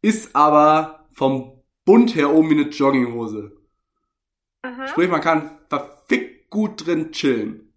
ist 0.03 0.35
aber 0.35 1.09
vom 1.13 1.63
Bund 1.85 2.15
her 2.15 2.33
oben 2.33 2.51
wie 2.51 2.61
eine 2.61 2.71
Jogginghose. 2.71 3.57
Mhm. 4.65 4.87
Sprich, 4.89 5.11
man 5.11 5.21
kann 5.21 5.59
verfickt 5.69 6.51
gut 6.51 6.87
drin 6.87 7.13
chillen. 7.13 7.73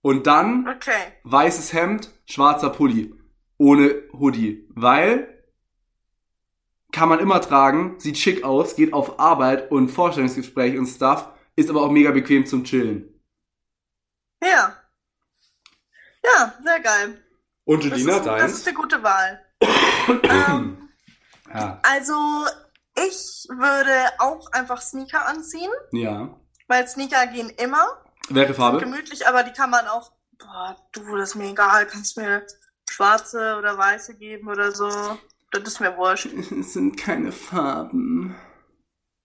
Und 0.00 0.26
dann 0.26 0.66
Okay. 0.68 1.12
weißes 1.24 1.72
Hemd, 1.72 2.10
schwarzer 2.26 2.70
Pulli. 2.70 3.14
Ohne 3.58 4.02
Hoodie. 4.12 4.66
Weil 4.70 5.41
kann 6.92 7.08
man 7.08 7.18
immer 7.20 7.40
tragen, 7.40 7.98
sieht 7.98 8.18
schick 8.18 8.44
aus, 8.44 8.76
geht 8.76 8.92
auf 8.92 9.18
Arbeit 9.18 9.70
und 9.70 9.88
Vorstellungsgespräch 9.88 10.78
und 10.78 10.86
Stuff, 10.86 11.28
ist 11.56 11.70
aber 11.70 11.82
auch 11.82 11.90
mega 11.90 12.10
bequem 12.10 12.46
zum 12.46 12.64
Chillen. 12.64 13.08
Ja. 14.42 14.76
Ja, 16.24 16.54
sehr 16.64 16.80
geil. 16.80 17.22
Und 17.64 17.84
Das 17.84 17.90
Julina, 17.98 18.16
ist, 18.18 18.26
das 18.26 18.52
ist 18.52 18.68
eine 18.68 18.76
gute 18.76 19.02
Wahl. 19.02 19.44
ähm, 20.22 20.88
Ja. 21.54 21.80
also, 21.82 22.14
ich 22.94 23.46
würde 23.48 23.94
auch 24.18 24.50
einfach 24.52 24.80
Sneaker 24.82 25.26
anziehen, 25.26 25.70
ja. 25.92 26.38
weil 26.68 26.86
Sneaker 26.88 27.26
gehen 27.28 27.50
immer. 27.50 28.02
Welche 28.28 28.48
Sind 28.54 28.56
Farbe? 28.56 28.78
gemütlich, 28.78 29.26
aber 29.26 29.42
die 29.42 29.52
kann 29.52 29.70
man 29.70 29.86
auch. 29.88 30.12
Boah, 30.38 30.76
du, 30.92 31.16
das 31.16 31.30
ist 31.30 31.34
mir 31.36 31.50
egal. 31.50 31.86
Kannst 31.86 32.16
mir 32.16 32.46
schwarze 32.90 33.56
oder 33.58 33.78
weiße 33.78 34.16
geben 34.16 34.48
oder 34.48 34.72
so. 34.72 34.88
Das 35.52 35.62
ist 35.64 35.80
mir 35.80 35.96
wurscht. 35.96 36.26
Es 36.60 36.72
sind 36.72 36.96
keine 36.96 37.30
Farben. 37.30 38.34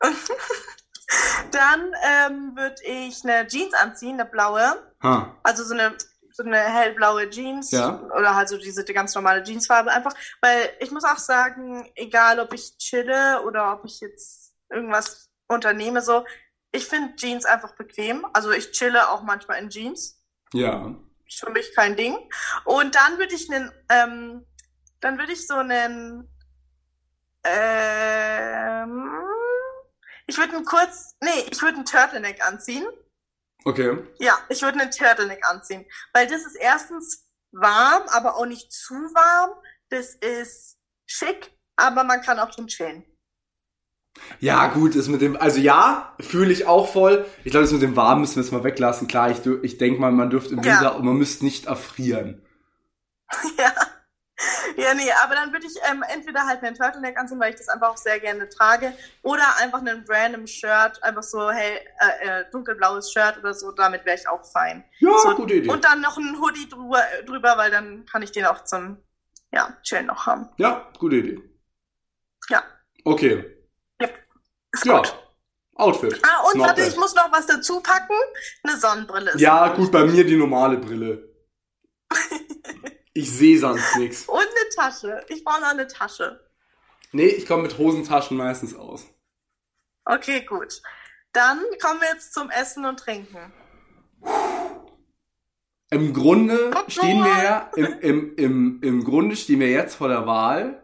Dann 1.52 1.94
ähm, 2.04 2.56
würde 2.56 2.84
ich 2.84 3.24
eine 3.24 3.48
Jeans 3.48 3.74
anziehen, 3.74 4.20
eine 4.20 4.30
blaue. 4.30 4.94
Ha. 5.02 5.36
Also 5.44 5.64
so 5.64 5.74
eine, 5.74 5.96
so 6.32 6.44
eine 6.44 6.58
hellblaue 6.58 7.30
Jeans. 7.30 7.72
Ja. 7.72 8.02
Oder 8.16 8.36
halt 8.36 8.50
so 8.50 8.58
diese 8.58 8.84
die 8.84 8.94
ganz 8.94 9.16
normale 9.16 9.42
Jeansfarbe 9.44 9.90
einfach. 9.90 10.14
Weil 10.42 10.70
ich 10.82 10.92
muss 10.92 11.06
auch 11.06 11.18
sagen, 11.18 11.90
egal 11.96 12.40
ob 12.40 12.54
ich 12.54 12.78
chille 12.78 13.42
oder 13.44 13.74
ob 13.74 13.86
ich 13.86 14.02
jetzt 14.02 14.54
irgendwas 14.70 15.30
unternehme, 15.48 16.02
so, 16.02 16.26
ich 16.74 16.86
finde 16.86 17.16
Jeans 17.16 17.46
einfach 17.46 17.76
bequem. 17.76 18.26
Also 18.34 18.52
ich 18.52 18.72
chille 18.72 19.10
auch 19.10 19.24
manchmal 19.24 19.62
in 19.62 19.70
Jeans. 19.70 20.22
Ja. 20.52 20.94
Ist 21.26 21.40
für 21.40 21.52
mich 21.52 21.74
kein 21.74 21.96
Ding. 21.96 22.18
Und 22.66 22.96
dann 22.96 23.18
würde 23.18 23.34
ich 23.34 23.50
einen, 23.50 23.72
ähm, 23.90 24.46
dann 25.00 25.18
würde 25.18 25.34
ich 25.34 25.48
so 25.48 25.56
einen, 25.56 26.30
ähm, 27.44 29.12
ich 30.26 30.38
würde 30.38 30.56
einen 30.56 30.66
kurz, 30.66 31.16
nee, 31.22 31.46
ich 31.52 31.62
würde 31.62 31.76
einen 31.78 31.86
Turtleneck 31.86 32.46
anziehen. 32.46 32.86
Okay. 33.66 33.98
Ja, 34.20 34.38
ich 34.50 34.62
würde 34.62 34.80
einen 34.80 34.92
Turtleneck 34.92 35.46
anziehen. 35.46 35.86
Weil 36.14 36.28
das 36.28 36.46
ist 36.46 36.56
erstens 36.56 37.28
warm, 37.52 38.04
aber 38.10 38.36
auch 38.38 38.46
nicht 38.46 38.72
zu 38.72 38.94
warm. 38.94 39.52
Das 39.90 40.16
ist 40.16 40.78
schick, 41.06 41.52
aber 41.76 42.04
man 42.04 42.22
kann 42.22 42.40
auch 42.40 42.50
drin 42.52 42.68
chillen. 42.68 43.06
Ja, 44.40 44.68
gut, 44.68 44.96
ist 44.96 45.10
mit 45.10 45.22
dem, 45.22 45.36
also 45.36 45.60
ja, 45.60 46.16
fühle 46.20 46.52
ich 46.52 46.66
auch 46.66 46.92
voll. 46.92 47.26
Ich 47.44 47.52
glaube, 47.52 47.66
das 47.66 47.74
mit 47.74 47.82
dem 47.82 47.96
Warm 47.96 48.22
müssen 48.22 48.38
wir 48.38 48.44
jetzt 48.44 48.52
mal 48.52 48.64
weglassen. 48.64 49.08
Klar, 49.08 49.30
ich, 49.30 49.46
ich 49.46 49.78
denke 49.78 50.02
mal, 50.02 50.12
man 50.12 50.30
dürfte 50.30 50.54
im 50.54 50.64
Ja. 50.64 50.74
Winter 50.74 50.96
und 50.96 51.06
man 51.06 51.18
müsste 51.18 51.46
nicht 51.46 51.68
erfrieren. 51.68 52.42
ja. 53.58 53.72
Ja, 54.78 54.94
nee, 54.94 55.12
aber 55.24 55.34
dann 55.34 55.52
würde 55.52 55.66
ich 55.66 55.76
ähm, 55.90 56.04
entweder 56.08 56.46
halt 56.46 56.64
einen 56.64 56.76
Turtleneck 56.76 57.18
anziehen, 57.18 57.40
weil 57.40 57.52
ich 57.52 57.58
das 57.58 57.70
einfach 57.70 57.90
auch 57.90 57.98
sehr 57.98 58.20
gerne 58.20 58.48
trage, 58.50 58.94
oder 59.24 59.44
einfach 59.60 59.80
einen 59.80 60.06
random 60.08 60.46
Shirt, 60.46 61.02
einfach 61.02 61.24
so 61.24 61.50
hell, 61.50 61.80
äh, 62.00 62.28
äh, 62.42 62.46
dunkelblaues 62.52 63.12
Shirt 63.12 63.38
oder 63.40 63.54
so, 63.54 63.72
damit 63.72 64.06
wäre 64.06 64.18
ich 64.18 64.28
auch 64.30 64.46
fein. 64.46 64.84
Ja, 65.00 65.18
so, 65.18 65.36
gute 65.36 65.56
Idee. 65.56 65.70
Und 65.70 65.84
dann 65.84 66.02
noch 66.02 66.18
ein 66.18 66.40
Hoodie 66.40 66.70
drüber, 66.70 67.02
drüber, 67.26 67.58
weil 67.58 67.72
dann 67.72 68.06
kann 68.06 68.22
ich 68.22 68.32
den 68.32 68.46
auch 68.46 68.64
zum, 68.66 69.04
ja, 69.52 69.76
chillen 69.82 70.06
noch 70.06 70.28
haben. 70.28 70.50
Ja, 70.58 70.92
gute 71.00 71.16
Idee. 71.16 71.42
Ja. 72.50 72.64
Okay. 73.04 73.58
Ist 74.72 74.86
Ja. 74.86 74.98
gut. 74.98 75.18
Outfit. 75.76 76.20
Ah, 76.24 76.44
und 76.52 76.60
warte, 76.60 76.82
ich 76.82 76.98
muss 76.98 77.14
noch 77.14 77.32
was 77.32 77.46
dazu 77.46 77.80
packen. 77.82 78.16
Eine 78.64 78.78
Sonnenbrille 78.78 79.34
Ja, 79.38 79.68
gut, 79.76 79.92
bei 79.92 80.06
mir 80.06 80.26
die 80.26 80.36
normale 80.36 80.78
Brille. 80.78 81.30
Ich 83.18 83.32
sehe 83.32 83.58
sonst 83.58 83.98
nichts. 83.98 84.26
Und 84.28 84.38
eine 84.38 84.70
Tasche. 84.76 85.26
Ich 85.28 85.44
brauche 85.44 85.62
noch 85.62 85.70
eine 85.70 85.88
Tasche. 85.88 86.40
Nee, 87.12 87.26
ich 87.26 87.48
komme 87.48 87.64
mit 87.64 87.80
Hosentaschen 87.80 88.38
meistens 88.38 88.76
aus. 88.76 89.08
Okay, 90.06 90.46
gut. 90.46 90.84
Dann 91.34 91.60
kommen 91.82 92.00
wir 92.00 92.10
jetzt 92.10 92.36
zum 92.36 92.52
Essen 92.52 92.86
und 92.86 93.00
Trinken. 93.00 93.52
Im 95.90 96.14
Grunde 96.14 96.70
Guck 96.72 96.92
stehen 96.92 97.24
wir 97.24 97.44
ja, 97.44 97.72
im, 97.76 98.00
im, 98.02 98.36
im, 98.36 98.84
im 98.84 99.04
Grunde 99.04 99.36
stehen 99.36 99.62
wir 99.62 99.72
jetzt 99.72 99.96
vor 99.96 100.10
der 100.10 100.28
Wahl, 100.28 100.84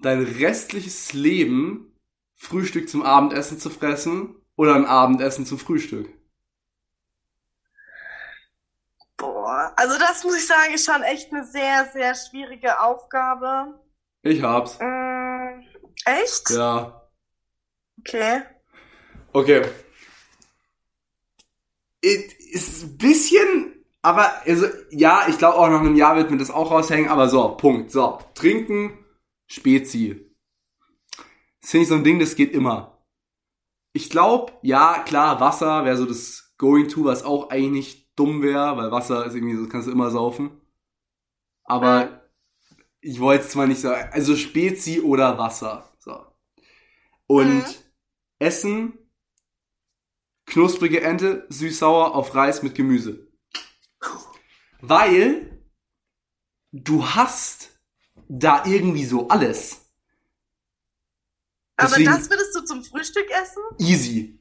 dein 0.00 0.22
restliches 0.22 1.12
Leben 1.12 1.96
Frühstück 2.34 2.88
zum 2.88 3.02
Abendessen 3.02 3.60
zu 3.60 3.70
fressen 3.70 4.34
oder 4.56 4.74
ein 4.74 4.84
Abendessen 4.84 5.46
zum 5.46 5.58
Frühstück. 5.58 6.08
Boah, 9.16 9.65
also 9.76 9.98
das 9.98 10.24
muss 10.24 10.36
ich 10.36 10.46
sagen, 10.46 10.74
ist 10.74 10.86
schon 10.86 11.02
echt 11.02 11.32
eine 11.32 11.44
sehr, 11.44 11.88
sehr 11.92 12.14
schwierige 12.14 12.80
Aufgabe. 12.80 13.78
Ich 14.22 14.42
hab's. 14.42 14.78
Mm, 14.80 15.62
echt? 16.04 16.50
Ja. 16.50 17.08
Okay. 18.00 18.42
Okay. 19.32 19.62
It 22.00 22.32
Ist 22.52 22.84
ein 22.84 22.98
bisschen, 22.98 23.84
aber 24.02 24.42
also, 24.46 24.66
ja, 24.90 25.26
ich 25.28 25.38
glaube 25.38 25.58
auch 25.58 25.68
nach 25.68 25.80
einem 25.80 25.96
Jahr 25.96 26.16
wird 26.16 26.30
mir 26.30 26.38
das 26.38 26.50
auch 26.50 26.70
raushängen, 26.70 27.10
aber 27.10 27.28
so, 27.28 27.56
Punkt. 27.56 27.90
So, 27.90 28.18
trinken, 28.34 29.04
Spezi. 29.46 30.32
Das 31.60 31.70
finde 31.70 31.82
ich 31.82 31.88
so 31.88 31.94
ein 31.96 32.04
Ding, 32.04 32.18
das 32.18 32.36
geht 32.36 32.52
immer. 32.52 33.04
Ich 33.92 34.08
glaube, 34.08 34.52
ja, 34.62 35.02
klar, 35.04 35.40
Wasser 35.40 35.84
wäre 35.84 35.96
so 35.96 36.06
das 36.06 36.54
Going-To, 36.58 37.04
was 37.04 37.24
auch 37.24 37.50
eigentlich 37.50 37.70
nicht 37.70 38.05
dumm 38.16 38.42
wäre, 38.42 38.76
weil 38.76 38.90
Wasser 38.90 39.24
ist 39.26 39.34
irgendwie 39.34 39.54
so, 39.56 39.62
das 39.62 39.70
kannst 39.70 39.88
du 39.88 39.92
immer 39.92 40.10
saufen. 40.10 40.60
Aber 41.64 42.06
Mhm. 42.06 42.20
ich 43.00 43.20
wollte 43.20 43.44
es 43.44 43.50
zwar 43.50 43.66
nicht 43.66 43.80
sagen, 43.80 44.10
also 44.12 44.36
Spezi 44.36 45.00
oder 45.00 45.38
Wasser. 45.38 45.92
So. 45.98 46.24
Und 47.26 47.58
Mhm. 47.58 47.64
Essen, 48.38 48.98
knusprige 50.46 51.00
Ente, 51.02 51.46
süß-sauer 51.48 52.14
auf 52.14 52.34
Reis 52.34 52.62
mit 52.62 52.74
Gemüse. 52.74 53.26
Weil 54.80 55.62
du 56.72 57.04
hast 57.06 57.70
da 58.28 58.64
irgendwie 58.64 59.04
so 59.04 59.28
alles. 59.28 59.82
Deswegen- 61.80 62.08
Aber 62.08 62.18
das 62.18 62.30
würdest 62.30 62.54
du 62.54 62.64
zum 62.64 62.84
Frühstück 62.84 63.28
essen? 63.30 63.62
Easy. 63.78 64.38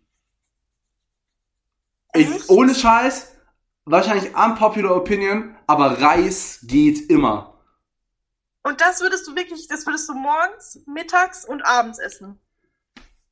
Ich, 2.13 2.49
ohne 2.49 2.73
Scheiß, 2.73 3.34
wahrscheinlich 3.85 4.35
unpopular 4.35 4.95
opinion, 4.95 5.55
aber 5.67 6.01
Reis 6.01 6.59
geht 6.63 7.09
immer. 7.09 7.53
Und 8.63 8.81
das 8.81 9.01
würdest 9.01 9.27
du 9.27 9.35
wirklich, 9.35 9.67
das 9.67 9.85
würdest 9.85 10.09
du 10.09 10.13
morgens, 10.13 10.79
mittags 10.87 11.45
und 11.45 11.61
abends 11.63 11.99
essen. 11.99 12.39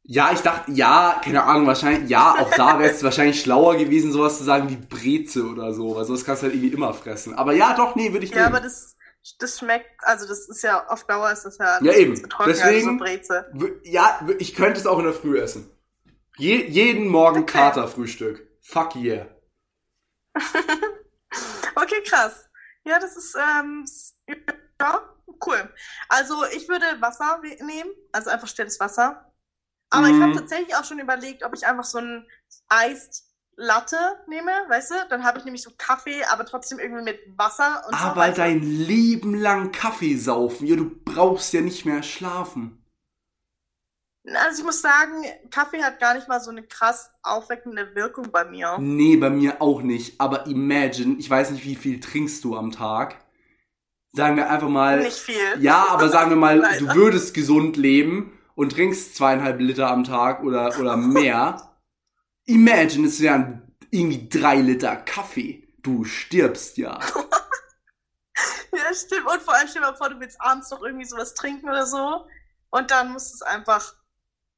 Ja, 0.03 0.31
ich 0.33 0.41
dachte, 0.41 0.69
ja, 0.71 1.19
keine 1.23 1.43
Ahnung, 1.43 1.65
wahrscheinlich, 1.65 2.09
ja, 2.09 2.33
auch 2.37 2.51
da 2.55 2.77
wäre 2.77 2.91
es 2.91 3.03
wahrscheinlich 3.03 3.41
schlauer 3.41 3.77
gewesen, 3.77 4.11
sowas 4.11 4.37
zu 4.37 4.43
sagen 4.43 4.69
wie 4.69 4.75
Breze 4.75 5.45
oder 5.47 5.73
so, 5.73 5.95
weil 5.95 6.05
sowas 6.05 6.25
kannst 6.25 6.43
du 6.43 6.47
halt 6.47 6.55
irgendwie 6.55 6.73
immer 6.75 6.93
fressen. 6.93 7.33
Aber 7.35 7.53
ja, 7.53 7.73
doch, 7.73 7.95
nee, 7.95 8.11
würde 8.11 8.25
ich 8.25 8.31
Ja, 8.31 8.43
nehmen. 8.43 8.55
aber 8.55 8.59
das, 8.59 8.95
das 9.39 9.57
schmeckt, 9.59 9.87
also 10.01 10.27
das 10.27 10.49
ist 10.49 10.61
ja 10.61 10.85
auf 10.87 11.05
Dauer 11.05 11.31
ist 11.31 11.43
das 11.45 11.57
ja, 11.57 11.79
Ja, 11.81 11.93
eben. 11.93 12.21
getrocknet, 12.21 12.57
Deswegen- 12.57 12.97
so 12.99 13.03
Breze. 13.03 13.45
W- 13.53 13.71
Ja, 13.89 14.19
ich 14.39 14.53
könnte 14.55 14.79
es 14.79 14.85
auch 14.85 14.99
in 14.99 15.05
der 15.05 15.13
Früh 15.13 15.39
essen. 15.39 15.69
Je, 16.37 16.63
jeden 16.67 17.07
Morgen 17.07 17.43
Okay. 17.43 17.53
Katerfrühstück. 17.59 18.45
Fuck 18.61 18.95
yeah. 18.97 19.25
Okay, 21.75 22.01
krass. 22.03 22.49
Ja, 22.85 22.99
das 22.99 23.15
ist, 23.17 23.35
ähm, 23.35 23.85
ja, 24.81 25.01
cool. 25.45 25.73
Also 26.09 26.43
ich 26.55 26.67
würde 26.67 26.85
Wasser 27.01 27.41
nehmen, 27.61 27.91
also 28.11 28.29
einfach 28.29 28.47
stilles 28.47 28.79
Wasser. 28.79 29.31
Aber 29.89 30.09
ich 30.09 30.19
Mhm. 30.19 30.21
habe 30.21 30.33
tatsächlich 30.33 30.75
auch 30.75 30.85
schon 30.85 30.99
überlegt, 30.99 31.43
ob 31.43 31.55
ich 31.55 31.67
einfach 31.67 31.85
so 31.85 31.99
ein 31.99 32.27
Iced 32.73 33.23
Latte 33.57 33.97
nehme, 34.27 34.51
weißt 34.69 34.91
du? 34.91 34.95
Dann 35.09 35.23
habe 35.25 35.39
ich 35.39 35.45
nämlich 35.45 35.63
so 35.63 35.71
Kaffee, 35.77 36.23
aber 36.25 36.45
trotzdem 36.45 36.79
irgendwie 36.79 37.03
mit 37.03 37.19
Wasser 37.37 37.85
und 37.89 37.99
so. 37.99 38.11
Aber 38.11 38.31
du? 38.31 38.31
dein 38.31 38.61
Leben 38.61 39.35
lang 39.35 39.71
Kaffee 39.71 40.17
saufen, 40.17 40.67
ja, 40.67 40.75
du 40.75 40.89
brauchst 41.05 41.53
ja 41.53 41.61
nicht 41.61 41.85
mehr 41.85 42.03
schlafen. 42.03 42.82
Also 44.25 44.61
ich 44.61 44.65
muss 44.65 44.81
sagen, 44.81 45.25
Kaffee 45.51 45.83
hat 45.83 45.99
gar 45.99 46.13
nicht 46.13 46.29
mal 46.29 46.39
so 46.39 46.49
eine 46.49 46.63
krass 46.63 47.11
aufweckende 47.23 47.93
Wirkung 47.93 48.31
bei 48.31 48.45
mir. 48.45 48.77
Nee, 48.79 49.17
bei 49.17 49.29
mir 49.29 49.61
auch 49.61 49.81
nicht. 49.81 50.19
Aber 50.21 50.47
imagine, 50.47 51.17
ich 51.17 51.29
weiß 51.29 51.51
nicht, 51.51 51.65
wie 51.65 51.75
viel 51.75 51.99
trinkst 51.99 52.43
du 52.43 52.55
am 52.55 52.71
Tag. 52.71 53.17
Sagen 54.13 54.37
wir 54.37 54.49
einfach 54.49 54.69
mal, 54.69 54.99
Nicht 55.01 55.17
viel. 55.17 55.59
ja, 55.59 55.87
aber 55.89 56.07
sagen 56.07 56.29
wir 56.29 56.37
mal, 56.37 56.61
du 56.79 56.93
würdest 56.95 57.33
gesund 57.33 57.75
leben 57.75 58.39
und 58.55 58.71
trinkst 58.73 59.15
zweieinhalb 59.15 59.59
Liter 59.59 59.89
am 59.89 60.03
Tag 60.03 60.43
oder, 60.43 60.79
oder 60.79 60.95
mehr. 60.95 61.75
Imagine, 62.45 63.07
es 63.07 63.19
wären 63.19 63.75
irgendwie 63.91 64.29
drei 64.29 64.55
Liter 64.57 64.95
Kaffee. 64.95 65.67
Du 65.81 66.05
stirbst 66.05 66.77
ja. 66.77 66.99
Ja, 68.75 68.93
stimmt. 68.93 69.27
Und 69.31 69.41
vor 69.41 69.53
allem 69.53 69.67
stell 69.67 69.81
dir 69.83 69.91
mal 69.91 69.95
vor, 69.95 70.09
du 70.09 70.19
willst 70.19 70.41
abends 70.41 70.71
noch 70.71 70.81
irgendwie 70.81 71.05
sowas 71.05 71.35
trinken 71.35 71.69
oder 71.69 71.85
so. 71.85 72.25
Und 72.71 72.89
dann 72.89 73.13
muss 73.13 73.31
es 73.33 73.43
einfach, 73.43 73.93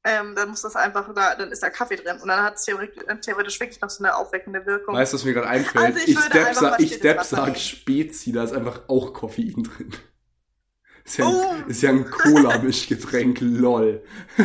ähm, 0.06 0.36
dann 0.36 0.50
muss 0.50 0.62
das 0.62 0.76
einfach, 0.76 1.12
da, 1.14 1.34
dann 1.34 1.50
ist 1.50 1.64
da 1.64 1.68
Kaffee 1.68 1.96
drin. 1.96 2.20
Und 2.20 2.28
dann 2.28 2.40
hat 2.44 2.54
es 2.54 2.64
theoretisch, 2.64 3.58
wirklich 3.58 3.80
noch 3.80 3.90
so 3.90 4.04
eine 4.04 4.14
aufweckende 4.14 4.64
Wirkung. 4.64 4.94
Weißt 4.94 5.12
du, 5.12 5.16
was 5.16 5.24
mir 5.24 5.34
gerade 5.34 5.48
einfällt? 5.48 5.84
Also 5.84 5.98
ich 5.98 6.16
Depp, 6.28 6.62
was 6.62 6.78
ich 6.78 7.00
Depp 7.00 7.24
sag. 7.24 7.58
Spezi, 7.58 8.30
da 8.30 8.44
ist 8.44 8.52
einfach 8.52 8.82
auch 8.88 9.12
Koffein 9.12 9.64
drin. 9.64 9.92
Ist 11.04 11.18
ja 11.18 11.24
Oh. 11.26 11.50
ein, 11.50 11.68
ist 11.68 11.82
ja 11.82 11.90
ein 11.90 12.10
Cola-Mischgetränk, 12.10 13.38
lol. 13.40 14.02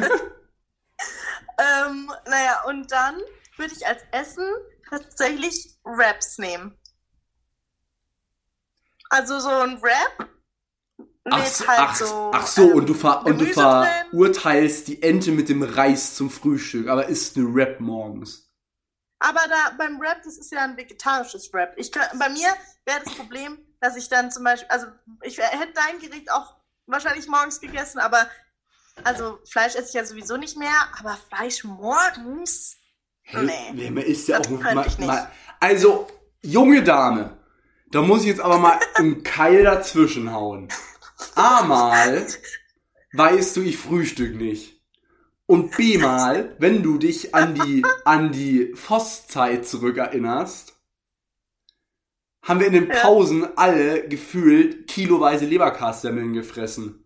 Ähm, 1.58 2.12
naja, 2.26 2.64
und 2.68 2.92
dann 2.92 3.16
würde 3.58 3.74
ich 3.76 3.86
als 3.86 4.02
Essen 4.12 4.48
tatsächlich 4.90 5.76
Wraps 5.84 6.40
nehmen. 6.40 6.76
Also 9.12 9.40
so 9.40 9.50
ein 9.50 9.80
Wrap 9.84 10.28
mit 11.24 11.34
Ach 11.34 11.46
so, 11.46 11.68
halt 11.68 11.80
ach, 11.80 11.96
so. 11.96 12.32
ach 12.34 12.48
so 12.48 12.72
ähm, 12.72 12.76
und 12.78 12.90
du, 12.90 12.94
ver 12.94 13.26
und 13.26 13.40
du 13.40 13.46
verurteilst 13.46 14.88
die 14.88 15.04
Ente 15.04 15.32
mit 15.32 15.50
dem 15.50 15.62
Reis 15.62 16.16
zum 16.16 16.30
Frühstück, 16.30 16.88
aber 16.88 17.08
isst 17.08 17.38
eine 17.38 17.46
Rap 17.54 17.80
morgens. 17.80 18.52
Aber 19.20 19.42
da 19.48 19.76
beim 19.78 20.00
Wrap, 20.00 20.24
das 20.24 20.38
ist 20.40 20.52
ja 20.52 20.64
ein 20.64 20.78
vegetarisches 20.78 21.54
Wrap. 21.54 21.74
Ich 21.78 21.92
kann, 21.92 22.08
bei 22.18 22.30
mir 22.30 22.50
wäre 22.86 23.02
das 23.04 23.14
Problem, 23.14 23.60
dass 23.80 23.96
ich 23.96 24.10
dann 24.10 24.32
zum 24.32 24.44
Beispiel, 24.44 24.68
also 24.70 24.88
ich 25.22 25.38
hätte 25.38 25.74
dein 25.76 26.00
Gericht 26.00 26.32
auch 26.32 26.56
wahrscheinlich 26.88 27.28
morgens 27.28 27.62
gegessen, 27.62 28.00
aber 28.00 28.28
also 29.04 29.40
Fleisch 29.50 29.76
esse 29.76 29.90
ich 29.90 29.94
ja 29.94 30.06
sowieso 30.06 30.38
nicht 30.38 30.58
mehr, 30.58 30.74
aber 31.00 31.18
Fleisch 31.30 31.64
morgens? 31.64 32.78
Nee. 33.32 33.72
nee, 33.74 33.92
man 33.92 34.04
isst 34.04 34.28
ja 34.28 34.40
Das 34.40 34.48
auch 34.48 34.60
mal, 34.60 34.88
mal. 35.00 35.32
Also, 35.60 36.08
junge 36.42 36.84
Dame, 36.84 37.38
da 37.92 38.02
muss 38.02 38.22
ich 38.22 38.28
jetzt 38.28 38.42
aber 38.42 38.58
mal 38.58 38.80
einen 38.96 39.24
Keil 39.24 39.64
dazwischen 39.64 40.34
hauen. 40.34 40.68
A 41.36 41.64
mal 41.64 42.28
weißt 43.14 43.58
du, 43.58 43.62
ich 43.62 43.78
frühstück 43.78 44.36
nicht. 44.36 44.82
Und 45.46 45.76
B 45.76 45.98
mal, 45.98 46.56
wenn 46.60 46.82
du 46.82 46.98
dich 46.98 47.36
an 47.36 47.56
die, 47.56 47.84
an 48.06 48.32
die 48.32 48.74
Vosszeit 48.74 49.68
zurückerinnerst, 49.68 50.74
haben 52.44 52.60
wir 52.60 52.68
in 52.68 52.74
den 52.74 52.90
Ja. 52.90 53.02
Pausen 53.02 53.46
alle 53.58 54.08
gefühlt 54.08 54.88
kiloweise 54.88 55.46
Leberkassemmeln 55.46 56.34
gefressen. 56.34 57.04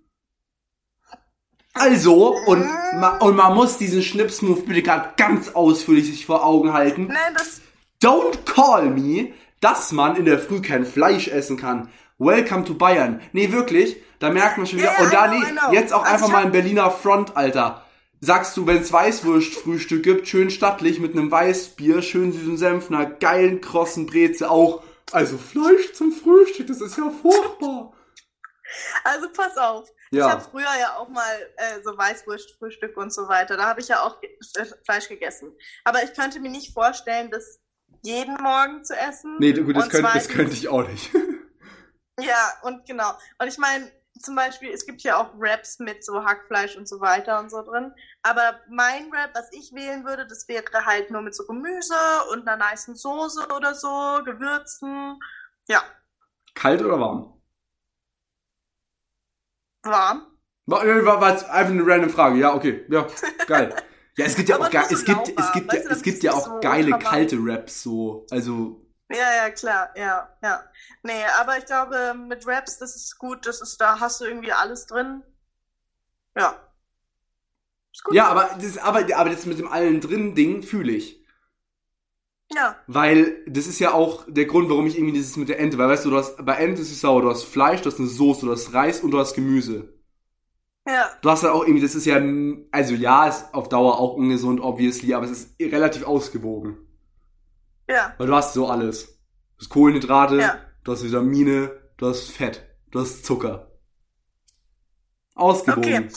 Also, 1.74 2.38
und, 2.46 2.66
ma, 3.00 3.18
und 3.18 3.36
man 3.36 3.54
muss 3.54 3.78
diesen 3.78 4.02
Schnipsmove 4.02 4.62
bitte 4.66 4.82
gerade 4.82 5.14
ganz 5.18 5.50
ausführlich 5.50 6.06
sich 6.06 6.26
vor 6.26 6.46
Augen 6.46 6.72
halten. 6.72 7.08
Nein, 7.08 7.34
das, 7.38 7.62
Don't 8.02 8.46
call 8.46 8.92
me, 8.92 9.34
dass 9.60 9.92
man 9.92 10.16
in 10.16 10.26
der 10.26 10.40
Früh 10.40 10.62
kein 10.62 10.86
Fleisch 10.86 11.28
essen 11.28 11.58
kann. 11.58 11.90
Welcome 12.18 12.66
to 12.66 12.76
Bayern. 12.76 13.22
Nee, 13.34 13.52
wirklich, 13.52 13.98
da 14.20 14.30
merkt 14.30 14.58
man 14.58 14.68
schon 14.68 14.80
wieder. 14.80 14.94
Ja, 14.94 15.04
und 15.04 15.14
da, 15.14 15.28
nee, 15.28 15.76
jetzt 15.76 15.94
auch 15.94 16.04
einfach 16.04 16.30
mal 16.30 16.46
ein 16.46 16.52
Berliner 16.52 16.90
Front, 16.92 17.36
Alter. 17.36 17.84
Sagst 18.22 18.56
du, 18.56 18.66
wenn's 18.66 18.92
Weißwurstfrühstück 18.92 20.04
gibt, 20.04 20.28
schön 20.28 20.50
stattlich 20.50 21.00
mit 21.00 21.14
einem 21.14 21.30
Weißbier, 21.30 22.02
schön 22.02 22.32
süßen 22.32 22.58
Senf, 22.58 22.90
einer 22.90 23.06
geilen 23.06 23.60
krossen 23.60 24.06
Breze 24.06 24.50
auch. 24.50 24.84
Also 25.12 25.38
Fleisch 25.38 25.94
zum 25.94 26.12
Frühstück, 26.12 26.68
das 26.68 26.82
ist 26.82 26.98
ja 26.98 27.10
furchtbar. 27.10 27.94
Also 29.04 29.28
pass 29.32 29.58
auf. 29.58 29.90
Ja. 30.12 30.28
Ich 30.28 30.34
habe 30.34 30.42
früher 30.50 30.80
ja 30.80 30.98
auch 30.98 31.10
mal 31.10 31.36
äh, 31.58 31.82
so 31.84 31.98
Weißwurstfrühstück 31.98 32.96
und 32.98 33.14
so 33.14 33.28
weiter. 33.28 33.58
Da 33.58 33.66
habe 33.66 33.82
ich 33.82 33.90
ja 33.90 34.02
auch 34.02 34.20
ge 34.22 34.30
äh, 34.56 34.66
Fleisch 34.86 35.10
gegessen. 35.10 35.52
Aber 35.84 36.04
ich 36.04 36.14
könnte 36.14 36.40
mir 36.40 36.50
nicht 36.50 36.74
vorstellen, 36.74 37.30
das 37.30 37.60
jeden 38.02 38.36
Morgen 38.42 38.84
zu 38.84 38.96
essen. 38.96 39.36
Nee, 39.40 39.54
gut, 39.54 39.76
das, 39.76 39.86
Und 39.86 39.92
könnte, 39.92 40.10
das 40.14 40.30
könnte 40.30 40.54
ich 40.54 40.68
auch 40.68 40.88
nicht. 40.88 41.12
Ja, 42.20 42.54
und 42.64 42.86
genau. 42.86 43.12
Und 43.40 43.48
ich 43.48 43.58
meine, 43.58 43.92
zum 44.22 44.36
Beispiel, 44.36 44.72
es 44.72 44.86
gibt 44.86 45.02
ja 45.02 45.18
auch 45.18 45.38
Wraps 45.38 45.80
mit 45.80 46.06
so 46.06 46.24
Hackfleisch 46.24 46.78
und 46.78 46.88
so 46.88 47.02
weiter 47.02 47.40
und 47.40 47.50
so 47.52 47.62
drin. 47.62 47.94
Aber 48.24 48.62
mein 48.70 49.12
Wrap, 49.12 49.32
was 49.36 49.52
ich 49.52 49.74
wählen 49.74 50.06
würde, 50.06 50.26
das 50.26 50.48
wäre 50.48 50.64
halt 50.86 51.12
nur 51.12 51.22
mit 51.22 51.36
so 51.36 51.46
Gemüse 51.46 51.96
und 52.32 52.48
einer 52.48 52.72
nicen 52.72 52.96
Soße 52.96 53.48
oder 53.56 53.76
so, 53.76 54.22
Gewürzen. 54.24 55.20
Ja, 55.68 55.82
Kalt 56.56 56.82
oder 56.82 57.00
warm? 57.00 57.42
warm. 59.84 60.26
War, 60.66 60.84
äh, 60.84 61.06
war, 61.06 61.22
war 61.22 61.30
einfach 61.30 61.72
eine 61.72 61.86
random 61.86 62.10
Frage. 62.10 62.40
Ja, 62.40 62.56
okay. 62.56 62.86
Ja, 62.90 63.08
geil. 63.48 63.76
Ja, 64.18 64.26
es 64.26 64.36
gibt 64.36 64.50
ja 64.50 64.56
Aber 64.56 64.66
auch 64.66 64.72
geil, 64.72 64.86
nur 64.90 64.90
so 64.90 64.96
es 64.96 65.06
gibt, 65.06 65.28
es 65.28 65.36
lauwarm, 65.38 65.54
gibt 65.54 65.74
ja, 65.74 65.80
weißt 65.80 65.86
du, 65.86 65.90
es 65.94 66.02
damit 66.02 66.04
gibt 66.04 66.18
es 66.18 66.24
ja 66.24 66.32
nicht 66.32 66.42
auch 66.42 66.46
so 66.46 66.60
geile 66.62 67.00
kalte 67.00 67.38
Raps 67.40 67.84
so. 67.84 68.26
Also, 68.32 68.85
Ja, 69.10 69.36
ja, 69.36 69.50
klar, 69.52 69.90
ja, 69.96 70.30
ja. 70.44 70.64
Nee, 71.04 71.26
aber 71.40 71.58
ich 71.58 71.66
glaube, 71.66 72.14
mit 72.16 72.46
Wraps, 72.46 72.78
das 72.78 72.96
ist 72.96 73.18
gut, 73.18 73.46
das 73.48 73.62
ist, 73.62 73.80
da 73.82 74.00
hast 74.00 74.22
du 74.22 74.26
irgendwie 74.26 74.52
alles 74.52 74.86
drin. 74.88 75.24
Ja. 76.36 76.60
Ist 77.94 78.04
gut. 78.04 78.14
ja, 78.16 78.28
aber 78.28 78.58
das, 78.62 78.78
aber, 78.78 79.00
aber 79.18 79.30
das 79.30 79.46
mit 79.46 79.60
dem 79.60 79.68
allen 79.68 80.02
drin 80.02 80.36
Ding 80.36 80.64
fühle 80.64 80.94
ich. 80.94 81.20
Ja, 82.56 82.86
Weil 82.88 83.44
das 83.48 83.66
ist 83.68 83.80
ja 83.80 83.94
auch 83.94 84.26
der 84.28 84.46
Grund, 84.46 84.70
warum 84.70 84.86
ich 84.88 84.96
irgendwie 84.98 85.14
dieses 85.14 85.38
mit 85.38 85.50
der 85.50 85.60
Ente, 85.60 85.78
weil 85.78 85.90
weißt 85.90 86.06
du, 86.06 86.12
du 86.12 86.18
hast, 86.18 86.44
bei 86.46 86.56
Ente 86.56 86.82
ist 86.82 86.92
es 86.92 87.02
sauer, 87.02 87.22
du 87.22 87.30
hast 87.30 87.44
Fleisch, 87.44 87.82
du 87.82 87.90
hast 87.90 88.00
eine 88.00 88.08
Soße, 88.08 88.46
du 88.46 88.52
hast 88.52 88.74
Reis 88.74 89.02
und 89.02 89.12
du 89.12 89.20
hast 89.20 89.34
Gemüse. 89.34 89.94
ja, 90.86 91.20
Du 91.22 91.30
hast 91.30 91.44
halt 91.44 91.54
auch 91.54 91.64
irgendwie, 91.64 91.82
das 91.82 91.96
ist 91.96 92.06
ja, 92.06 92.22
also 92.72 92.94
ja, 92.94 93.28
ist 93.28 93.54
auf 93.54 93.68
Dauer 93.70 94.00
auch 94.00 94.14
ungesund, 94.14 94.62
obviously, 94.62 95.14
aber 95.14 95.26
es 95.26 95.32
ist 95.32 95.60
relativ 95.60 96.06
ausgewogen. 96.06 96.78
Ja, 97.88 98.14
Weil 98.18 98.28
du 98.28 98.36
hast 98.36 98.54
so 98.54 98.70
alles. 98.70 99.08
Du 99.08 99.62
hast 99.62 99.70
Kohlenhydrate, 99.70 100.38
Ja. 100.38 100.60
du 100.84 100.92
hast 100.92 101.04
Vitamine, 101.04 101.72
du 101.98 102.08
hast 102.08 102.32
Fett, 102.32 102.64
du 102.92 103.00
hast 103.02 103.26
Zucker. 103.26 103.72
Ausgewogen. 105.36 106.12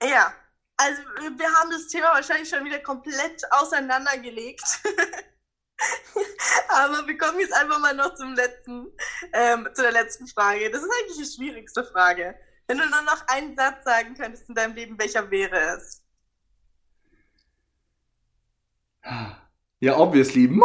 Okay. 0.00 0.10
ja. 0.10 0.32
Also, 0.76 1.00
wir 1.02 1.48
haben 1.54 1.70
das 1.70 1.86
Thema 1.88 2.06
wahrscheinlich 2.14 2.48
schon 2.48 2.64
wieder 2.64 2.80
komplett 2.80 3.42
auseinandergelegt. 3.52 4.64
Aber 6.68 7.06
wir 7.06 7.18
kommen 7.18 7.38
jetzt 7.40 7.52
einfach 7.52 7.78
mal 7.78 7.94
noch 7.94 8.14
zum 8.14 8.34
letzten, 8.34 8.86
ähm, 9.32 9.68
zu 9.74 9.82
der 9.82 9.92
letzten 9.92 10.26
Frage. 10.26 10.70
Das 10.70 10.82
ist 10.82 10.90
eigentlich 10.90 11.18
die 11.18 11.36
schwierigste 11.36 11.84
Frage. 11.84 12.34
Wenn 12.66 12.78
du 12.78 12.88
nur 12.88 13.02
noch 13.02 13.26
einen 13.28 13.54
Satz 13.56 13.84
sagen 13.84 14.14
könntest 14.14 14.48
in 14.48 14.54
deinem 14.54 14.74
Leben, 14.74 14.98
welcher 14.98 15.30
wäre 15.30 15.76
es? 15.76 16.02
Ja, 19.82 19.98
obviously. 19.98 20.46
Moin, 20.48 20.64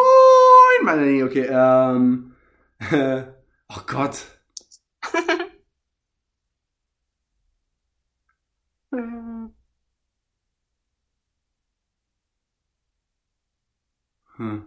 meine 0.83 1.05
Lieben. 1.05 1.27
Okay, 1.27 1.47
ähm. 1.49 2.35
oh 3.69 3.81
Gott. 3.87 4.25
Hm, 8.91 9.47
Hm. 14.37 14.59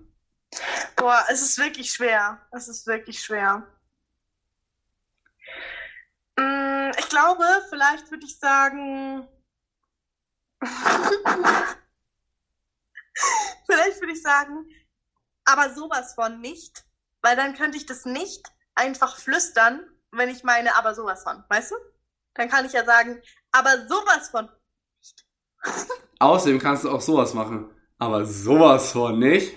Boah, 0.96 1.24
es 1.30 1.42
ist 1.42 1.58
wirklich 1.58 1.92
schwer. 1.92 2.40
Es 2.52 2.68
ist 2.68 2.86
wirklich 2.86 3.20
schwer. 3.22 3.66
Mm, 6.36 6.90
Ich 6.98 7.08
glaube, 7.08 7.44
vielleicht 7.68 8.10
würde 8.10 8.26
ich 8.26 8.36
sagen. 8.38 9.28
Vielleicht 13.70 14.00
würde 14.00 14.12
ich 14.12 14.22
sagen, 14.22 14.66
aber 15.44 15.72
sowas 15.74 16.14
von 16.14 16.40
nicht, 16.40 16.84
weil 17.22 17.36
dann 17.36 17.54
könnte 17.54 17.76
ich 17.76 17.86
das 17.86 18.04
nicht 18.04 18.50
einfach 18.74 19.16
flüstern, 19.16 19.80
wenn 20.10 20.28
ich 20.28 20.42
meine, 20.42 20.76
aber 20.76 20.94
sowas 20.94 21.22
von, 21.22 21.44
weißt 21.48 21.72
du? 21.72 21.76
Dann 22.34 22.48
kann 22.48 22.64
ich 22.64 22.72
ja 22.72 22.84
sagen, 22.84 23.22
aber 23.52 23.86
sowas 23.86 24.28
von. 24.30 24.48
Außerdem 26.18 26.58
kannst 26.58 26.84
du 26.84 26.90
auch 26.90 27.00
sowas 27.00 27.34
machen. 27.34 27.70
Aber 27.98 28.24
sowas 28.24 28.92
von 28.92 29.18
nicht. 29.18 29.56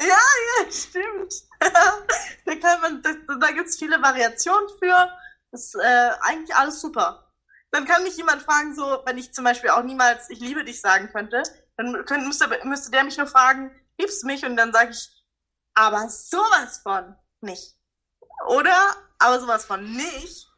Ja, 0.00 0.70
stimmt. 0.70 1.34
da 1.60 2.54
kann 2.56 2.80
man, 2.80 3.02
da, 3.02 3.10
da 3.40 3.50
gibt 3.50 3.68
es 3.68 3.76
viele 3.76 4.00
Variationen 4.00 4.68
für. 4.78 5.10
Das 5.50 5.74
ist 5.74 5.74
äh, 5.74 6.10
eigentlich 6.20 6.54
alles 6.54 6.80
super. 6.80 7.32
Dann 7.70 7.84
kann 7.84 8.04
mich 8.04 8.16
jemand 8.16 8.42
fragen, 8.42 8.74
so, 8.74 9.02
wenn 9.04 9.18
ich 9.18 9.34
zum 9.34 9.44
Beispiel 9.44 9.70
auch 9.70 9.82
niemals 9.82 10.30
ich 10.30 10.40
liebe 10.40 10.64
dich 10.64 10.80
sagen 10.80 11.10
könnte, 11.12 11.42
dann 11.78 12.04
könnte, 12.04 12.26
müsste, 12.26 12.48
müsste 12.64 12.90
der 12.90 13.04
mich 13.04 13.16
nur 13.16 13.28
fragen, 13.28 13.70
liebst 13.98 14.22
du 14.22 14.26
mich? 14.26 14.44
Und 14.44 14.56
dann 14.56 14.72
sage 14.72 14.90
ich, 14.90 15.24
aber 15.74 16.08
sowas 16.08 16.80
von 16.82 17.14
nicht. 17.40 17.76
Oder, 18.48 18.96
aber 19.18 19.40
sowas 19.40 19.64
von 19.64 19.92
nicht. 19.92 20.48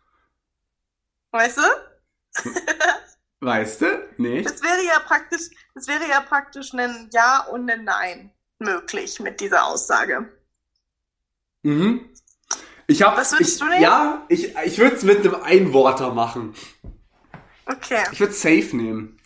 Weißt 1.31 1.59
du? 1.59 2.43
Weißt 3.41 3.83
du? 3.83 4.09
Nicht? 4.17 4.49
Das 4.49 4.63
wäre 4.63 4.83
ja 4.85 4.99
praktisch, 5.01 5.51
das 5.75 5.87
wäre 5.87 6.09
ja 6.09 6.21
praktisch 6.23 6.73
ein 6.73 7.11
Ja 7.13 7.47
und 7.47 7.71
ein 7.71 7.85
Nein 7.85 8.33
möglich 8.59 9.21
mit 9.21 9.41
dieser 9.41 9.67
Aussage. 9.67 10.29
Mhm. 11.63 12.15
Ich 12.87 13.03
hab, 13.03 13.17
Was 13.17 13.33
würdest 13.33 13.55
ich, 13.55 13.59
du 13.59 13.67
nehmen? 13.67 13.83
Ja, 13.83 14.25
ich, 14.29 14.57
ich 14.57 14.79
würde 14.79 14.97
es 14.97 15.03
mit 15.03 15.21
einem 15.21 15.35
Einworter 15.43 16.13
machen. 16.13 16.55
Okay. 17.67 18.05
Ich 18.11 18.21
würde 18.21 18.33
safe 18.33 18.75
nehmen. 18.75 19.21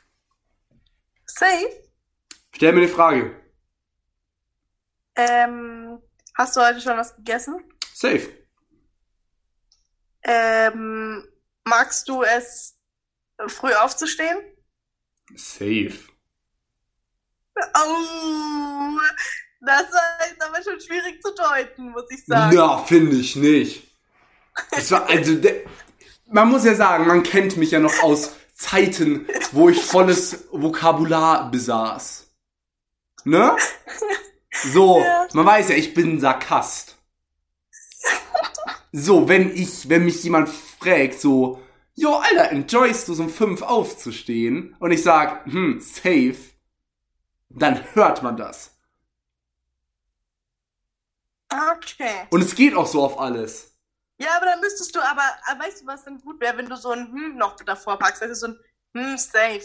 Safe. 1.27 1.84
Stell 2.55 2.73
mir 2.73 2.83
eine 2.83 2.89
Frage. 2.89 3.35
Ähm, 5.17 6.01
hast 6.37 6.57
du 6.57 6.61
heute 6.61 6.81
schon 6.81 6.97
was 6.97 7.15
gegessen? 7.17 7.63
Safe. 7.93 8.29
Ähm, 10.23 11.27
magst 11.65 12.09
du 12.09 12.23
es, 12.23 12.77
äh, 13.39 13.49
früh 13.49 13.73
aufzustehen? 13.75 14.39
Safe. 15.35 15.99
Oh, 17.57 18.99
das 19.61 19.93
war 19.93 20.29
jetzt 20.29 20.43
aber 20.43 20.63
schon 20.63 20.81
schwierig 20.81 21.21
zu 21.23 21.35
deuten, 21.35 21.91
muss 21.91 22.11
ich 22.11 22.25
sagen. 22.25 22.55
Na, 22.57 22.79
finde 22.79 23.17
ich 23.17 23.35
nicht. 23.37 23.97
Es 24.71 24.91
war, 24.93 25.09
also, 25.09 25.35
der, 25.35 25.63
man 26.27 26.49
muss 26.49 26.65
ja 26.65 26.75
sagen, 26.75 27.07
man 27.07 27.25
kennt 27.25 27.57
mich 27.57 27.73
ja 27.73 27.81
noch 27.81 28.03
aus 28.03 28.35
Zeiten, 28.55 29.27
wo 29.53 29.69
ich 29.69 29.85
volles 29.85 30.47
Vokabular 30.53 31.51
besaß. 31.51 32.24
Ne? 33.25 33.57
So, 34.67 35.01
Ja. 35.01 35.27
man 35.35 35.45
weiß 35.47 35.71
ja, 35.71 35.75
ich 35.75 35.95
bin 35.95 36.15
ein 36.17 36.21
Sarkast. 36.21 36.97
So, 38.93 39.29
wenn 39.29 39.51
ich, 39.55 39.89
wenn 39.89 40.05
mich 40.05 40.23
jemand 40.23 40.49
fragt, 40.49 41.21
so, 41.21 41.61
jo, 41.95 42.15
Alter, 42.15 42.53
enjoyst 42.53 43.09
du 43.09 43.13
es 43.15 43.19
um 43.19 43.29
fünf 43.29 43.63
aufzustehen? 43.63 44.77
Und 44.79 44.93
ich 44.93 45.03
sag, 45.03 45.45
hm, 45.47 45.81
safe, 45.81 46.37
dann 47.49 47.83
hört 47.95 48.23
man 48.23 48.37
das. 48.37 48.79
Okay. 51.53 52.27
Und 52.31 52.43
es 52.43 52.55
geht 52.55 52.75
auch 52.75 52.87
so 52.87 53.03
auf 53.05 53.19
alles. 53.19 53.77
Ja, 54.19 54.37
aber 54.37 54.47
dann 54.47 54.61
müsstest 54.61 54.95
du 54.95 55.01
aber, 55.01 55.23
weißt 55.59 55.83
du, 55.83 55.87
was 55.87 56.05
denn 56.05 56.21
gut 56.21 56.41
wäre, 56.41 56.57
wenn 56.57 56.69
du 56.69 56.77
so 56.77 56.91
ein 56.91 57.11
Hm 57.13 57.37
noch 57.37 57.57
davor 57.57 57.99
packst? 57.99 58.23
Du, 58.23 58.35
so 58.35 58.47
ein 58.49 58.59
Hm, 58.97 59.19
safe. 59.19 59.65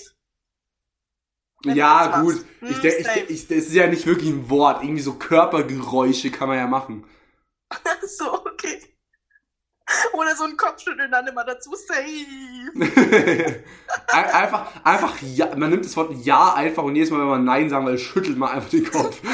Wenn 1.64 1.76
Ja, 1.76 2.22
gut. 2.22 2.46
Ich, 2.68 2.82
Hm, 2.82 2.90
ich, 3.00 3.12
de, 3.14 3.26
ich, 3.28 3.48
das 3.48 3.58
ist 3.58 3.74
ja 3.74 3.88
nicht 3.88 4.06
wirklich 4.06 4.30
ein 4.30 4.50
Wort. 4.50 4.84
Irgendwie 4.84 5.02
so 5.02 5.14
Körpergeräusche 5.14 6.32
kann 6.32 6.48
man 6.50 6.58
ja 6.58 6.68
machen. 6.68 7.06
so, 8.08 8.34
okay. 8.34 8.82
Oder 10.14 10.36
so 10.36 10.44
ein 10.44 10.56
Kopfschütteln 10.56 11.12
dann 11.12 11.26
immer 11.28 11.44
dazu, 11.44 11.72
safe. 11.76 12.04
Ein- 14.12 14.26
einfach, 14.26 14.72
einfach 14.84 15.16
ja. 15.22 15.56
Man 15.56 15.72
nimmt 15.72 15.86
das 15.86 15.98
Wort 15.98 16.14
ja 16.24 16.54
einfach 16.54 16.84
und 16.84 16.96
jedes 16.96 17.10
Mal, 17.10 17.20
wenn 17.20 17.28
man 17.28 17.44
Nein 17.44 17.70
sagen 17.70 17.88
will, 17.88 17.98
schüttelt 17.98 18.38
man 18.38 18.50
einfach 18.52 18.70
den 18.70 18.90
Kopf. 18.90 19.20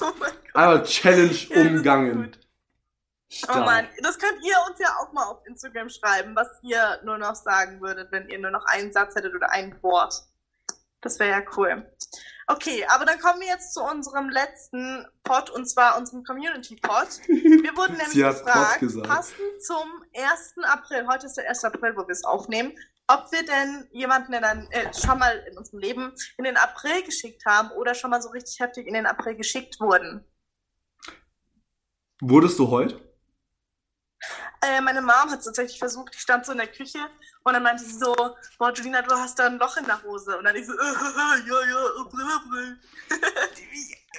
Oh 0.00 0.12
mein 0.18 0.32
Gott. 0.52 0.54
Einfach 0.54 0.84
Challenge 0.86 1.34
Ja, 1.48 2.26
Oh 3.32 3.36
Stark. 3.36 3.64
Mann, 3.64 3.88
das 4.02 4.18
könnt 4.18 4.44
ihr 4.44 4.56
uns 4.68 4.80
ja 4.80 4.96
auch 5.00 5.12
mal 5.12 5.24
auf 5.24 5.46
Instagram 5.46 5.88
schreiben, 5.88 6.34
was 6.34 6.48
ihr 6.62 7.00
nur 7.04 7.16
noch 7.16 7.36
sagen 7.36 7.80
würdet, 7.80 8.10
wenn 8.10 8.28
ihr 8.28 8.40
nur 8.40 8.50
noch 8.50 8.64
einen 8.66 8.92
Satz 8.92 9.14
hättet 9.14 9.34
oder 9.34 9.50
ein 9.52 9.80
Wort. 9.82 10.14
Das 11.00 11.18
wäre 11.18 11.30
ja 11.30 11.42
cool. 11.56 11.90
Okay, 12.48 12.84
aber 12.88 13.04
dann 13.06 13.20
kommen 13.20 13.40
wir 13.40 13.46
jetzt 13.46 13.72
zu 13.72 13.82
unserem 13.82 14.28
letzten 14.28 15.06
Pod 15.22 15.48
und 15.50 15.66
zwar 15.66 15.96
unserem 15.96 16.24
Community-Pod. 16.24 17.20
Wir 17.28 17.76
wurden 17.76 17.96
nämlich 17.96 18.20
Pod 18.20 18.80
gefragt, 18.80 19.08
passend 19.08 19.62
zum 19.62 20.04
1. 20.14 20.54
April, 20.64 21.06
heute 21.06 21.26
ist 21.26 21.36
der 21.36 21.48
1. 21.48 21.64
April, 21.64 21.96
wo 21.96 22.00
wir 22.00 22.10
es 22.12 22.24
aufnehmen, 22.24 22.76
ob 23.06 23.30
wir 23.30 23.44
denn 23.44 23.88
jemanden 23.92 24.32
in 24.32 24.44
ein, 24.44 24.68
äh, 24.72 24.92
schon 24.92 25.20
mal 25.20 25.36
in 25.48 25.56
unserem 25.56 25.78
Leben 25.78 26.12
in 26.36 26.44
den 26.44 26.56
April 26.56 27.02
geschickt 27.04 27.46
haben 27.46 27.70
oder 27.70 27.94
schon 27.94 28.10
mal 28.10 28.20
so 28.20 28.30
richtig 28.30 28.58
heftig 28.58 28.88
in 28.88 28.94
den 28.94 29.06
April 29.06 29.36
geschickt 29.36 29.78
wurden. 29.78 30.24
Wurdest 32.20 32.58
du 32.58 32.68
heute? 32.68 33.09
Äh, 34.62 34.80
meine 34.82 35.00
Mom 35.00 35.30
hat 35.30 35.38
es 35.38 35.46
tatsächlich 35.46 35.78
versucht. 35.78 36.14
Ich 36.14 36.20
stand 36.20 36.44
so 36.44 36.52
in 36.52 36.58
der 36.58 36.66
Küche 36.66 36.98
und 37.44 37.54
dann 37.54 37.62
meinte 37.62 37.82
sie 37.82 37.96
so, 37.96 38.14
boah, 38.58 38.72
Julina, 38.72 39.00
du 39.02 39.14
hast 39.14 39.38
da 39.38 39.46
ein 39.46 39.58
Loch 39.58 39.76
in 39.78 39.86
der 39.86 40.02
Hose. 40.02 40.36
Und 40.36 40.44
dann 40.44 40.54
ich 40.54 40.66
so, 40.66 40.72
äh, 40.72 40.76
ja, 41.48 41.60
ja, 41.68 41.78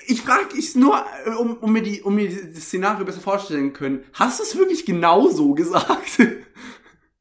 ich 0.07 0.21
frage 0.21 0.57
ich 0.57 0.75
nur, 0.75 1.05
äh, 1.25 1.29
um, 1.29 1.57
um, 1.57 1.71
mir 1.71 1.83
die, 1.83 2.01
um 2.01 2.15
mir 2.15 2.29
das 2.53 2.63
Szenario 2.63 3.05
besser 3.05 3.21
vorstellen 3.21 3.73
können. 3.73 4.03
Hast 4.13 4.39
du 4.39 4.43
es 4.43 4.57
wirklich 4.57 4.85
genau 4.85 5.29
so 5.29 5.53
gesagt? 5.53 6.17
ja, 6.19 6.35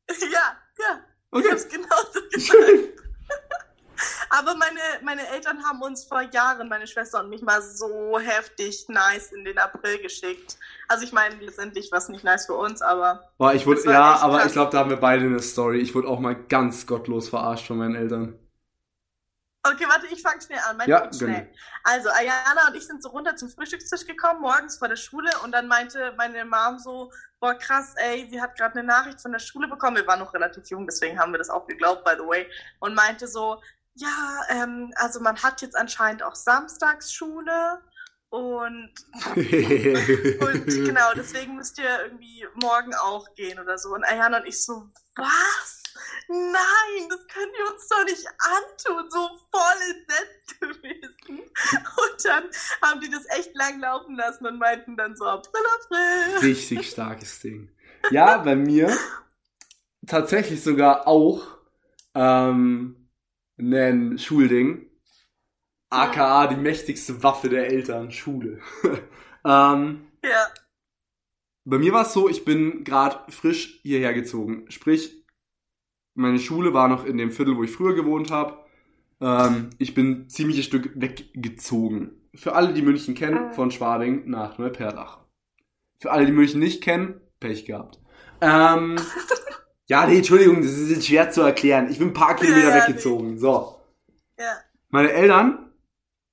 ja. 0.08 1.00
Okay. 1.30 1.44
Ich 1.44 1.50
hab's 1.52 1.68
genau 1.68 1.96
so 2.12 2.20
gesagt. 2.30 2.58
Schön. 2.58 2.88
Aber 4.32 4.54
meine, 4.54 4.80
meine 5.02 5.26
Eltern 5.28 5.64
haben 5.64 5.82
uns 5.82 6.04
vor 6.04 6.22
Jahren, 6.22 6.68
meine 6.68 6.86
Schwester 6.86 7.20
und 7.20 7.30
mich, 7.30 7.42
mal 7.42 7.60
so 7.60 8.16
heftig 8.20 8.86
nice 8.88 9.32
in 9.32 9.44
den 9.44 9.58
April 9.58 10.00
geschickt. 10.00 10.56
Also 10.86 11.04
ich 11.04 11.12
meine, 11.12 11.34
letztendlich 11.40 11.90
war 11.90 11.98
es 11.98 12.08
nicht 12.08 12.22
nice 12.22 12.46
für 12.46 12.54
uns, 12.54 12.80
aber. 12.80 13.28
Boah, 13.38 13.52
ich 13.54 13.66
wurde, 13.66 13.82
ja, 13.90 14.16
aber 14.20 14.38
krass. 14.38 14.46
ich 14.46 14.52
glaube, 14.52 14.70
da 14.70 14.78
haben 14.78 14.90
wir 14.90 14.98
beide 14.98 15.24
eine 15.24 15.42
Story. 15.42 15.80
Ich 15.80 15.96
wurde 15.96 16.06
auch 16.06 16.20
mal 16.20 16.36
ganz 16.36 16.86
gottlos 16.86 17.28
verarscht 17.28 17.66
von 17.66 17.78
meinen 17.78 17.96
Eltern. 17.96 18.38
Okay, 19.62 19.84
warte, 19.88 20.06
ich 20.06 20.22
fange 20.22 20.40
schnell 20.40 20.60
an. 20.60 20.76
Mein 20.76 20.88
ja, 20.88 21.12
schnell. 21.12 21.52
Also, 21.84 22.08
Ayana 22.08 22.68
und 22.68 22.76
ich 22.76 22.86
sind 22.86 23.02
so 23.02 23.10
runter 23.10 23.36
zum 23.36 23.50
Frühstückstisch 23.50 24.06
gekommen, 24.06 24.40
morgens 24.40 24.78
vor 24.78 24.88
der 24.88 24.96
Schule, 24.96 25.30
und 25.44 25.52
dann 25.52 25.68
meinte 25.68 26.14
meine 26.16 26.44
Mom 26.46 26.78
so, 26.78 27.12
boah, 27.40 27.54
krass, 27.54 27.94
ey, 27.96 28.26
sie 28.30 28.40
hat 28.40 28.56
gerade 28.56 28.78
eine 28.78 28.88
Nachricht 28.88 29.20
von 29.20 29.32
der 29.32 29.38
Schule 29.38 29.68
bekommen. 29.68 29.96
Wir 29.96 30.06
waren 30.06 30.20
noch 30.20 30.32
relativ 30.32 30.70
jung, 30.70 30.86
deswegen 30.86 31.18
haben 31.18 31.32
wir 31.32 31.38
das 31.38 31.50
auch 31.50 31.66
geglaubt, 31.66 32.04
by 32.04 32.12
the 32.16 32.26
way. 32.26 32.46
Und 32.78 32.94
meinte 32.94 33.28
so, 33.28 33.60
ja, 34.00 34.40
ähm, 34.48 34.92
also 34.96 35.20
man 35.20 35.42
hat 35.42 35.60
jetzt 35.62 35.76
anscheinend 35.76 36.22
auch 36.22 36.34
Samstagsschule 36.34 37.80
und, 38.30 38.92
und 39.34 40.66
genau, 40.66 41.12
deswegen 41.16 41.56
müsst 41.56 41.78
ihr 41.78 42.04
irgendwie 42.04 42.46
morgen 42.62 42.94
auch 42.94 43.34
gehen 43.34 43.58
oder 43.58 43.76
so. 43.76 43.92
Und 43.92 44.04
Ayana 44.04 44.38
und 44.38 44.46
ich 44.46 44.64
so, 44.64 44.88
was? 45.16 45.82
Nein, 46.28 47.08
das 47.08 47.26
können 47.26 47.52
wir 47.58 47.72
uns 47.72 47.88
doch 47.88 48.04
nicht 48.04 48.26
antun, 48.38 49.10
so 49.10 49.28
voll 49.50 49.80
entsetzt 49.90 50.60
gewesen. 50.60 51.40
Und 51.40 52.24
dann 52.24 52.44
haben 52.82 53.00
die 53.00 53.10
das 53.10 53.26
echt 53.36 53.54
lang 53.54 53.80
laufen 53.80 54.14
lassen 54.14 54.46
und 54.46 54.58
meinten 54.58 54.96
dann 54.96 55.16
so, 55.16 55.24
April, 55.24 55.62
April. 55.82 56.38
Richtig 56.40 56.88
starkes 56.88 57.40
Ding. 57.40 57.68
Ja, 58.10 58.38
bei 58.38 58.54
mir 58.54 58.96
tatsächlich 60.06 60.62
sogar 60.62 61.08
auch 61.08 61.42
ähm, 62.14 62.99
ein 63.60 64.18
Schulding. 64.18 64.86
AKA 65.90 66.46
die 66.46 66.56
mächtigste 66.56 67.22
Waffe 67.22 67.48
der 67.48 67.66
Eltern, 67.68 68.10
Schule. 68.12 68.60
ähm, 69.44 70.06
ja. 70.24 70.46
Bei 71.64 71.78
mir 71.78 71.92
war 71.92 72.02
es 72.02 72.12
so, 72.12 72.28
ich 72.28 72.44
bin 72.44 72.84
gerade 72.84 73.30
frisch 73.30 73.80
hierher 73.82 74.14
gezogen. 74.14 74.70
Sprich, 74.70 75.24
meine 76.14 76.38
Schule 76.38 76.72
war 76.74 76.88
noch 76.88 77.04
in 77.04 77.18
dem 77.18 77.32
Viertel, 77.32 77.56
wo 77.56 77.64
ich 77.64 77.70
früher 77.70 77.94
gewohnt 77.94 78.30
habe. 78.30 78.64
Ähm, 79.20 79.70
ich 79.78 79.94
bin 79.94 80.28
ziemliches 80.28 80.64
Stück 80.64 80.92
weggezogen. 80.94 82.12
Für 82.34 82.54
alle, 82.54 82.72
die 82.72 82.82
München 82.82 83.14
kennen, 83.14 83.38
ah. 83.38 83.52
von 83.52 83.70
Schwabing 83.70 84.30
nach 84.30 84.58
Neuperdach. 84.58 85.18
Für 85.98 86.12
alle, 86.12 86.26
die 86.26 86.32
München 86.32 86.60
nicht 86.60 86.82
kennen, 86.82 87.20
Pech 87.40 87.66
gehabt. 87.66 88.00
Ähm, 88.40 88.96
Ja, 89.90 90.06
nee, 90.06 90.18
Entschuldigung, 90.18 90.62
das 90.62 90.70
ist 90.70 90.88
jetzt 90.88 91.08
schwer 91.08 91.32
zu 91.32 91.40
erklären. 91.40 91.90
Ich 91.90 91.98
bin 91.98 92.10
ein 92.10 92.14
paar 92.14 92.36
Kilometer 92.36 92.68
ja, 92.68 92.86
weggezogen. 92.86 93.32
Nee. 93.34 93.38
So. 93.40 93.82
Ja. 94.38 94.56
Meine 94.88 95.10
Eltern 95.10 95.72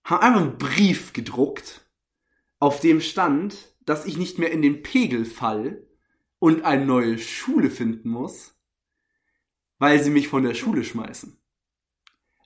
haben 0.03 0.21
einfach 0.21 0.41
einen 0.41 0.59
Brief 0.59 1.11
gedruckt, 1.11 1.89
auf 2.59 2.81
dem 2.81 3.01
stand, 3.01 3.75
dass 3.81 4.05
ich 4.05 4.15
nicht 4.15 4.37
mehr 4.37 4.51
in 4.51 4.61
den 4.61 4.83
Pegel 4.83 5.25
fall 5.25 5.87
und 6.37 6.65
eine 6.65 6.85
neue 6.85 7.17
Schule 7.17 7.71
finden 7.71 8.09
muss, 8.09 8.53
weil 9.79 10.03
sie 10.03 10.11
mich 10.11 10.27
von 10.27 10.43
der 10.43 10.53
Schule 10.53 10.83
schmeißen. 10.83 11.41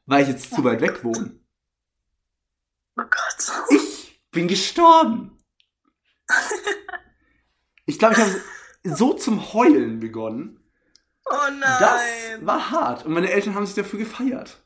Weil 0.06 0.24
ich 0.24 0.30
jetzt 0.30 0.56
zu 0.56 0.64
weit 0.64 0.80
weg 0.80 1.04
wohne. 1.04 1.38
Oh 2.96 3.04
Gott. 3.04 3.68
Ich 3.70 4.22
bin 4.32 4.48
gestorben. 4.48 5.38
Ich 7.88 8.00
glaube, 8.00 8.14
ich 8.14 8.22
habe 8.22 8.42
so 8.84 9.14
zum 9.14 9.54
Heulen 9.54 10.00
begonnen. 10.00 10.61
Oh 11.32 11.52
nein. 11.60 11.80
Das 11.80 12.02
war 12.46 12.72
hart. 12.72 13.06
Und 13.06 13.14
meine 13.14 13.32
Eltern 13.32 13.56
haben 13.56 13.66
sich 13.66 13.76
dafür 13.76 14.00
gefeiert. 14.00 14.58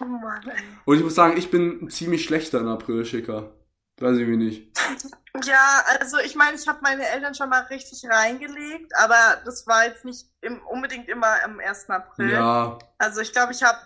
Oh 0.00 0.04
Mann, 0.04 0.48
ey. 0.48 0.62
Und 0.84 0.96
ich 0.96 1.02
muss 1.02 1.14
sagen, 1.14 1.36
ich 1.36 1.50
bin 1.50 1.90
ziemlich 1.90 2.24
schlechter 2.24 2.60
in 2.60 2.68
April-Schicker. 2.68 3.52
Weiß 4.00 4.16
ich 4.18 4.26
wie 4.26 4.36
nicht. 4.36 4.72
Ja, 5.44 5.82
also 6.00 6.16
ich 6.16 6.34
meine, 6.34 6.56
ich 6.56 6.66
habe 6.66 6.78
meine 6.80 7.06
Eltern 7.06 7.34
schon 7.34 7.50
mal 7.50 7.60
richtig 7.64 8.02
reingelegt, 8.08 8.90
aber 8.96 9.42
das 9.44 9.66
war 9.66 9.84
jetzt 9.84 10.02
nicht 10.02 10.30
im, 10.40 10.62
unbedingt 10.66 11.10
immer 11.10 11.26
am 11.44 11.60
1. 11.60 11.90
April. 11.90 12.30
Ja. 12.30 12.78
Also 12.96 13.20
ich 13.20 13.32
glaube, 13.32 13.52
ich 13.52 13.62
habe 13.62 13.78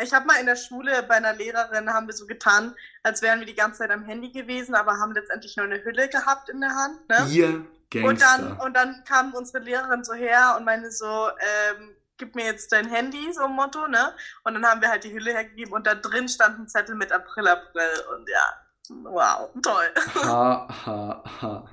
ich 0.00 0.12
habe 0.12 0.26
mal 0.26 0.38
in 0.38 0.46
der 0.46 0.56
Schule 0.56 1.02
bei 1.02 1.14
einer 1.14 1.32
Lehrerin, 1.32 1.92
haben 1.92 2.06
wir 2.06 2.14
so 2.14 2.26
getan, 2.26 2.74
als 3.02 3.22
wären 3.22 3.40
wir 3.40 3.46
die 3.46 3.54
ganze 3.54 3.78
Zeit 3.78 3.90
am 3.90 4.04
Handy 4.04 4.30
gewesen, 4.30 4.74
aber 4.74 4.98
haben 4.98 5.12
letztendlich 5.12 5.56
nur 5.56 5.66
eine 5.66 5.82
Hülle 5.82 6.08
gehabt 6.08 6.50
in 6.50 6.60
der 6.60 6.74
Hand. 6.74 7.08
Ne? 7.08 7.26
Ihr 7.30 7.66
Gangster. 7.90 8.08
Und 8.08 8.20
dann, 8.20 8.60
und 8.60 8.76
dann 8.76 9.04
kam 9.04 9.34
unsere 9.34 9.62
Lehrerin 9.62 10.04
so 10.04 10.14
her 10.14 10.54
und 10.58 10.64
meinte 10.64 10.90
so, 10.90 11.28
ähm, 11.28 11.96
gib 12.18 12.34
mir 12.34 12.44
jetzt 12.44 12.72
dein 12.72 12.88
Handy, 12.88 13.32
so 13.32 13.44
ein 13.44 13.52
Motto, 13.52 13.86
ne? 13.86 14.14
Und 14.44 14.54
dann 14.54 14.66
haben 14.66 14.80
wir 14.80 14.90
halt 14.90 15.04
die 15.04 15.12
Hülle 15.12 15.32
hergegeben 15.32 15.72
und 15.72 15.86
da 15.86 15.94
drin 15.94 16.28
stand 16.28 16.58
ein 16.58 16.68
Zettel 16.68 16.94
mit 16.94 17.12
April, 17.12 17.48
April 17.48 17.90
und 18.14 18.28
ja, 18.28 18.60
wow, 19.04 19.50
toll. 19.62 19.94
Ha, 20.14 20.68
ha, 20.86 21.24
ha. 21.40 21.70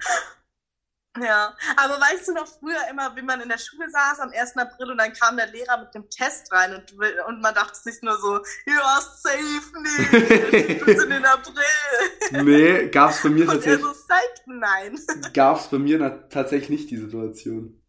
Ja, 1.21 1.55
aber 1.77 1.93
weißt 2.01 2.27
du 2.27 2.33
noch 2.33 2.47
früher 2.47 2.87
immer, 2.89 3.15
wie 3.15 3.21
man 3.21 3.39
in 3.39 3.47
der 3.47 3.57
Schule 3.57 3.89
saß 3.89 4.19
am 4.19 4.31
1. 4.31 4.57
April 4.57 4.91
und 4.91 4.97
dann 4.97 5.13
kam 5.13 5.37
der 5.37 5.47
Lehrer 5.47 5.79
mit 5.79 5.95
dem 5.95 6.09
Test 6.09 6.51
rein 6.51 6.75
und, 6.75 6.93
und 7.27 7.41
man 7.41 7.53
dachte 7.53 7.77
sich 7.79 8.01
nur 8.01 8.17
so, 8.17 8.41
ja, 8.65 9.01
safe 9.01 9.81
nicht, 9.81 10.85
wir 10.85 10.99
sind 10.99 11.11
in 11.11 11.25
April. 11.25 12.43
Nee, 12.43 12.89
gab's 12.89 13.23
bei 13.23 13.29
mir 13.29 13.43
und 13.43 13.53
tatsächlich. 13.55 13.85
Er 13.85 13.93
so, 13.93 13.93
sagt 13.93 14.43
nein. 14.47 14.99
Gab's 15.33 15.67
bei 15.69 15.79
mir 15.79 16.27
tatsächlich 16.29 16.69
nicht 16.69 16.91
die 16.91 16.97
Situation. 16.97 17.81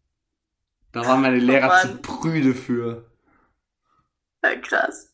Da 0.93 1.05
waren 1.05 1.21
meine 1.21 1.37
Lehrer 1.37 1.81
oh 1.83 1.87
zu 1.87 1.97
prüde 1.97 2.55
für. 2.55 3.11
Ja, 4.41 4.55
krass. 4.55 5.13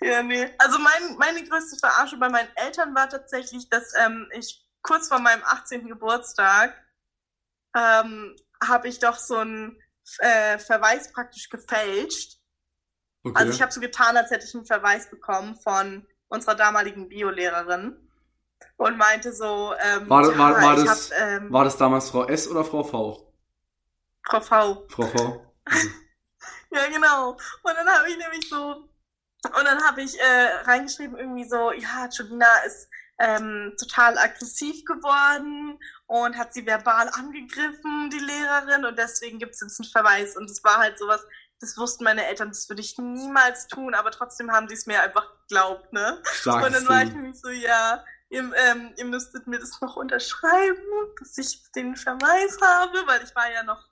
Ja, 0.00 0.22
nee. 0.22 0.48
Also 0.58 0.78
mein, 0.78 1.16
meine 1.18 1.42
größte 1.46 1.76
Verarsche 1.76 2.16
bei 2.16 2.28
meinen 2.28 2.48
Eltern 2.54 2.94
war 2.94 3.08
tatsächlich, 3.08 3.68
dass 3.68 3.92
ähm, 3.98 4.28
ich 4.32 4.64
kurz 4.82 5.08
vor 5.08 5.18
meinem 5.18 5.42
18. 5.44 5.88
Geburtstag 5.88 6.74
ähm, 7.74 8.36
habe 8.62 8.88
ich 8.88 8.98
doch 8.98 9.16
so 9.16 9.36
einen 9.36 9.80
äh, 10.18 10.58
Verweis 10.58 11.12
praktisch 11.12 11.48
gefälscht. 11.48 12.38
Okay. 13.24 13.34
Also 13.36 13.52
ich 13.52 13.62
habe 13.62 13.72
so 13.72 13.80
getan, 13.80 14.16
als 14.16 14.30
hätte 14.30 14.46
ich 14.46 14.54
einen 14.54 14.66
Verweis 14.66 15.08
bekommen 15.08 15.54
von 15.54 16.06
unserer 16.28 16.54
damaligen 16.54 17.08
Biolehrerin 17.08 17.96
und 18.76 18.96
meinte 18.96 19.32
so, 19.32 19.74
ähm, 19.80 20.08
war, 20.08 20.30
ja, 20.30 20.38
war, 20.38 20.62
war, 20.62 20.76
das, 20.76 21.10
hab, 21.10 21.20
ähm, 21.20 21.52
war 21.52 21.64
das 21.64 21.76
damals 21.76 22.10
Frau 22.10 22.26
S 22.26 22.48
oder 22.48 22.64
Frau 22.64 22.82
V? 22.82 23.32
Frau 24.24 24.40
V. 24.40 24.86
Frau 24.88 25.06
V. 25.06 25.46
Mhm. 26.72 26.78
ja, 26.78 26.88
genau. 26.88 27.30
Und 27.30 27.76
dann 27.76 27.88
habe 27.88 28.10
ich 28.10 28.16
nämlich 28.16 28.48
so, 28.48 28.88
und 29.44 29.64
dann 29.64 29.80
habe 29.84 30.02
ich 30.02 30.18
äh, 30.18 30.46
reingeschrieben 30.64 31.16
irgendwie 31.16 31.48
so, 31.48 31.70
ja, 31.70 32.08
Julina 32.10 32.52
ist 32.66 32.88
ähm, 33.18 33.72
total 33.78 34.18
aggressiv 34.18 34.84
geworden 34.84 35.78
und 36.12 36.36
hat 36.36 36.52
sie 36.52 36.66
verbal 36.66 37.08
angegriffen, 37.08 38.10
die 38.10 38.18
Lehrerin, 38.18 38.84
und 38.84 38.98
deswegen 38.98 39.38
gibt 39.38 39.54
es 39.54 39.62
jetzt 39.62 39.80
einen 39.80 39.88
Verweis. 39.88 40.36
Und 40.36 40.50
es 40.50 40.62
war 40.62 40.76
halt 40.76 40.98
sowas, 40.98 41.24
das 41.58 41.78
wussten 41.78 42.04
meine 42.04 42.26
Eltern, 42.26 42.48
das 42.48 42.68
würde 42.68 42.82
ich 42.82 42.98
niemals 42.98 43.66
tun, 43.66 43.94
aber 43.94 44.10
trotzdem 44.10 44.52
haben 44.52 44.68
die 44.68 44.74
es 44.74 44.84
mir 44.84 45.00
einfach 45.00 45.26
geglaubt, 45.48 45.90
ne? 45.94 46.20
Starkes 46.24 46.66
und 46.66 46.74
dann 46.74 46.88
war 46.88 47.02
ich 47.02 47.14
nämlich 47.14 47.40
so, 47.40 47.48
ja, 47.48 48.04
ihr, 48.28 48.40
ähm, 48.40 48.92
ihr 48.98 49.06
müsstet 49.06 49.46
mir 49.46 49.58
das 49.58 49.80
noch 49.80 49.96
unterschreiben, 49.96 50.82
dass 51.18 51.38
ich 51.38 51.62
den 51.74 51.96
Verweis 51.96 52.58
habe, 52.60 53.06
weil 53.06 53.22
ich 53.24 53.34
war 53.34 53.50
ja 53.50 53.62
noch 53.62 53.82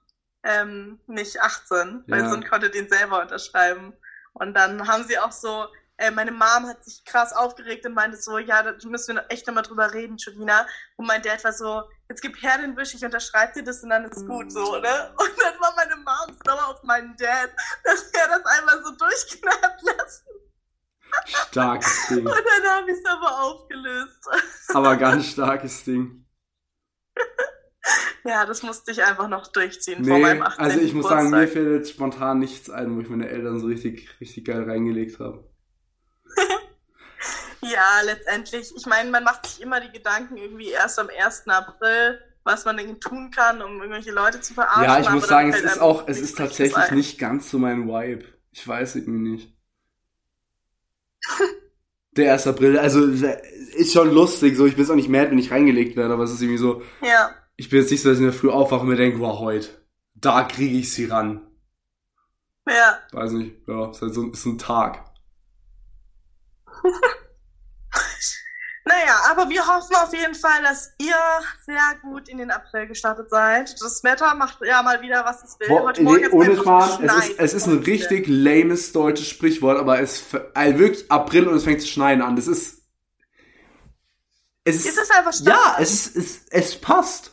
ähm, 0.43 1.01
nicht 1.07 1.41
18, 1.41 2.05
weil 2.07 2.21
ja. 2.21 2.29
sonst 2.29 2.51
konnte 2.51 2.69
den 2.69 2.91
selber 2.91 3.23
unterschreiben. 3.23 3.95
Und 4.35 4.53
dann 4.53 4.87
haben 4.87 5.05
sie 5.05 5.19
auch 5.19 5.33
so, 5.33 5.69
äh, 6.01 6.11
meine 6.11 6.33
Mom 6.33 6.67
hat 6.67 6.83
sich 6.83 7.05
krass 7.05 7.35
aufgeregt 7.35 7.85
und 7.85 7.93
meinte 7.93 8.17
so, 8.17 8.39
ja, 8.39 8.63
da 8.63 8.75
müssen 8.89 9.17
wir 9.17 9.27
echt 9.29 9.47
nochmal 9.47 9.65
drüber 9.65 9.93
reden, 9.93 10.17
Julina. 10.17 10.67
Und 10.97 11.07
mein 11.07 11.21
Dad 11.21 11.45
war 11.45 11.53
so, 11.53 11.83
jetzt 12.09 12.23
gib 12.23 12.43
her 12.43 12.57
den 12.57 12.75
Wisch, 12.77 12.95
ich 12.95 13.05
unterschreibe 13.05 13.53
dir 13.53 13.65
das 13.65 13.83
und 13.83 13.91
dann 13.91 14.07
ist 14.07 14.27
gut 14.27 14.51
so, 14.51 14.77
ne? 14.77 15.15
Und 15.19 15.33
dann 15.43 15.61
war 15.61 15.75
meine 15.77 15.97
Mom 15.97 16.37
sauer 16.47 16.69
auf 16.69 16.83
meinen 16.85 17.15
Dad, 17.17 17.51
dass 17.85 18.11
er 18.13 18.29
das 18.29 18.47
einmal 18.47 18.83
so 18.83 18.97
durchknallt 18.97 19.83
lassen. 19.83 20.25
Starkes 21.27 22.07
Ding. 22.09 22.27
Und 22.27 22.35
dann 22.35 22.73
habe 22.73 22.91
ich 22.91 22.97
es 22.97 23.05
aber 23.05 23.41
aufgelöst. 23.43 24.29
Aber 24.69 24.97
ganz 24.97 25.27
starkes 25.27 25.85
Ding. 25.85 26.27
Ja, 28.25 28.47
das 28.47 28.63
musste 28.63 28.93
ich 28.93 29.03
einfach 29.03 29.29
noch 29.29 29.49
durchziehen 29.49 30.01
nee, 30.01 30.09
vor 30.09 30.19
meinem 30.19 30.43
18. 30.43 30.65
Also 30.65 30.81
ich 30.81 30.95
muss 30.95 31.09
sagen, 31.09 31.31
mir 31.31 31.49
fällt 31.49 31.73
jetzt 31.73 31.91
spontan 31.91 32.39
nichts 32.39 32.71
ein, 32.71 32.97
wo 32.97 33.01
ich 33.01 33.09
meine 33.09 33.29
Eltern 33.29 33.59
so 33.59 33.67
richtig, 33.67 34.09
richtig 34.21 34.47
geil 34.47 34.63
reingelegt 34.63 35.19
habe. 35.19 35.50
Ja, 37.63 38.01
letztendlich. 38.05 38.73
Ich 38.77 38.87
meine, 38.87 39.11
man 39.11 39.25
macht 39.25 39.47
sich 39.47 39.61
immer 39.61 39.81
die 39.81 39.91
Gedanken 39.91 40.37
irgendwie 40.37 40.71
erst 40.71 40.99
am 40.99 41.09
1. 41.09 41.49
April, 41.49 42.21
was 42.45 42.65
man 42.65 42.77
denn 42.77 43.01
tun 43.01 43.31
kann, 43.31 43.61
um 43.63 43.77
irgendwelche 43.81 44.13
Leute 44.13 44.41
zu 44.41 44.55
verarschen. 44.55 44.85
Ja, 44.85 44.99
ich 45.01 45.11
muss 45.11 45.29
sagen, 45.29 45.51
es 45.51 45.57
fällt 45.57 45.73
ist 45.73 45.79
auch, 45.81 46.09
es 46.09 46.21
ist 46.21 46.39
tatsächlich 46.39 46.77
ein. 46.77 46.95
nicht 46.97 47.19
ganz 47.19 47.51
so 47.51 47.59
mein 47.59 47.87
Vibe. 47.87 48.25
Ich 48.51 48.67
weiß 48.67 48.97
irgendwie 48.97 49.31
nicht. 49.31 49.57
Der 52.17 52.33
1. 52.33 52.47
April, 52.49 52.79
also 52.79 53.07
ist 53.07 53.93
schon 53.93 54.11
lustig, 54.13 54.57
so 54.57 54.67
ich 54.67 54.75
bin 54.75 54.83
jetzt 54.83 54.91
auch 54.91 54.97
nicht 54.97 55.09
mad, 55.09 55.31
wenn 55.31 55.39
ich 55.39 55.53
reingelegt 55.53 55.97
werde, 55.97 56.13
aber 56.15 56.25
es 56.25 56.33
ist 56.33 56.43
irgendwie 56.43 56.59
so, 56.59 56.83
Ja, 57.03 57.31
ich 57.57 57.69
bin 57.69 57.81
jetzt 57.81 57.91
nicht 57.91 58.03
so, 58.03 58.09
dass 58.09 58.19
ich 58.19 58.25
in 58.25 58.31
der 58.31 58.39
Früh 58.39 58.51
aufwache 58.51 58.81
und 58.81 58.89
mir 58.89 58.97
denke, 58.97 59.21
wow, 59.21 59.39
heute, 59.39 59.69
da 60.15 60.43
kriege 60.43 60.77
ich 60.79 60.93
sie 60.93 61.05
ran. 61.05 61.47
ja. 62.67 62.99
Weiß 63.13 63.31
nicht, 63.33 63.55
ja, 63.69 63.91
ist 63.91 64.03
halt 64.03 64.15
so, 64.15 64.29
ist 64.29 64.43
so 64.43 64.51
ein 64.51 64.59
Tag. 64.59 65.05
Naja, 69.01 69.21
aber 69.31 69.49
wir 69.49 69.67
hoffen 69.67 69.95
auf 69.97 70.13
jeden 70.13 70.35
Fall, 70.35 70.63
dass 70.63 70.93
ihr 70.99 71.15
sehr 71.65 71.81
gut 72.03 72.29
in 72.29 72.39
den 72.39 72.51
April 72.51 72.87
gestartet 72.87 73.31
seid. 73.31 73.81
Das 73.81 74.03
Wetter 74.05 74.35
macht 74.35 74.59
ja 74.63 74.83
mal 74.83 75.01
wieder, 75.01 75.25
was 75.25 75.43
es 75.43 75.59
will. 75.61 75.69
Boah, 75.69 75.85
Heute 75.85 76.03
Morgen 76.03 76.21
nee, 76.21 76.29
ohne 76.29 76.57
Spaß, 76.57 77.01
es 77.01 77.29
ist, 77.29 77.39
es 77.39 77.55
ist 77.55 77.67
ein 77.67 77.79
richtig 77.79 78.27
lames 78.29 78.93
deutsches 78.93 79.29
Sprichwort, 79.29 79.79
aber 79.79 80.01
es 80.01 80.25
also 80.55 80.79
wirklich 80.79 81.11
April 81.11 81.49
und 81.49 81.57
es 81.57 81.65
fängt 81.65 81.81
zu 81.81 81.89
schneien 81.89 82.21
an. 82.21 82.37
Das 82.37 82.47
ist. 82.47 82.83
Es 84.65 84.77
ist. 84.77 84.87
Ist 84.87 84.99
es 84.99 85.11
einfach 85.11 85.33
Standard? 85.33 85.57
ja, 85.57 85.77
es 85.79 86.07
ist, 86.09 86.17
es, 86.17 86.47
es 86.51 86.81
passt. 86.81 87.33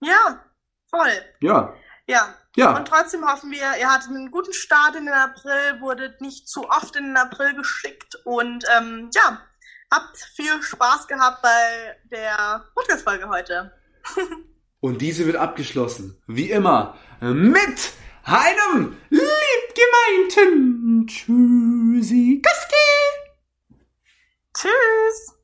Ja, 0.00 0.44
voll. 0.90 1.12
Ja. 1.40 1.74
Ja. 2.06 2.34
Ja. 2.56 2.76
Und 2.76 2.88
trotzdem 2.88 3.24
hoffen 3.24 3.52
wir, 3.52 3.76
ihr 3.78 3.88
hattet 3.88 4.08
einen 4.08 4.32
guten 4.32 4.52
Start 4.52 4.96
in 4.96 5.06
den 5.06 5.14
April, 5.14 5.80
wurdet 5.80 6.20
nicht 6.20 6.48
zu 6.48 6.68
oft 6.68 6.96
in 6.96 7.04
den 7.04 7.16
April 7.16 7.54
geschickt 7.54 8.16
und 8.24 8.64
ähm, 8.76 9.10
ja, 9.14 9.40
habt 9.90 10.16
viel 10.34 10.62
Spaß 10.62 11.06
gehabt 11.08 11.42
bei 11.42 11.96
der 12.10 12.64
Podcast-Folge 12.74 13.28
heute. 13.28 13.72
Und 14.80 15.02
diese 15.02 15.26
wird 15.26 15.36
abgeschlossen, 15.36 16.22
wie 16.26 16.50
immer, 16.50 16.96
mit 17.20 17.92
einem 18.22 18.96
liebgemeinten 19.10 21.06
Tschüssi. 21.06 22.42
Tschüss! 24.54 25.34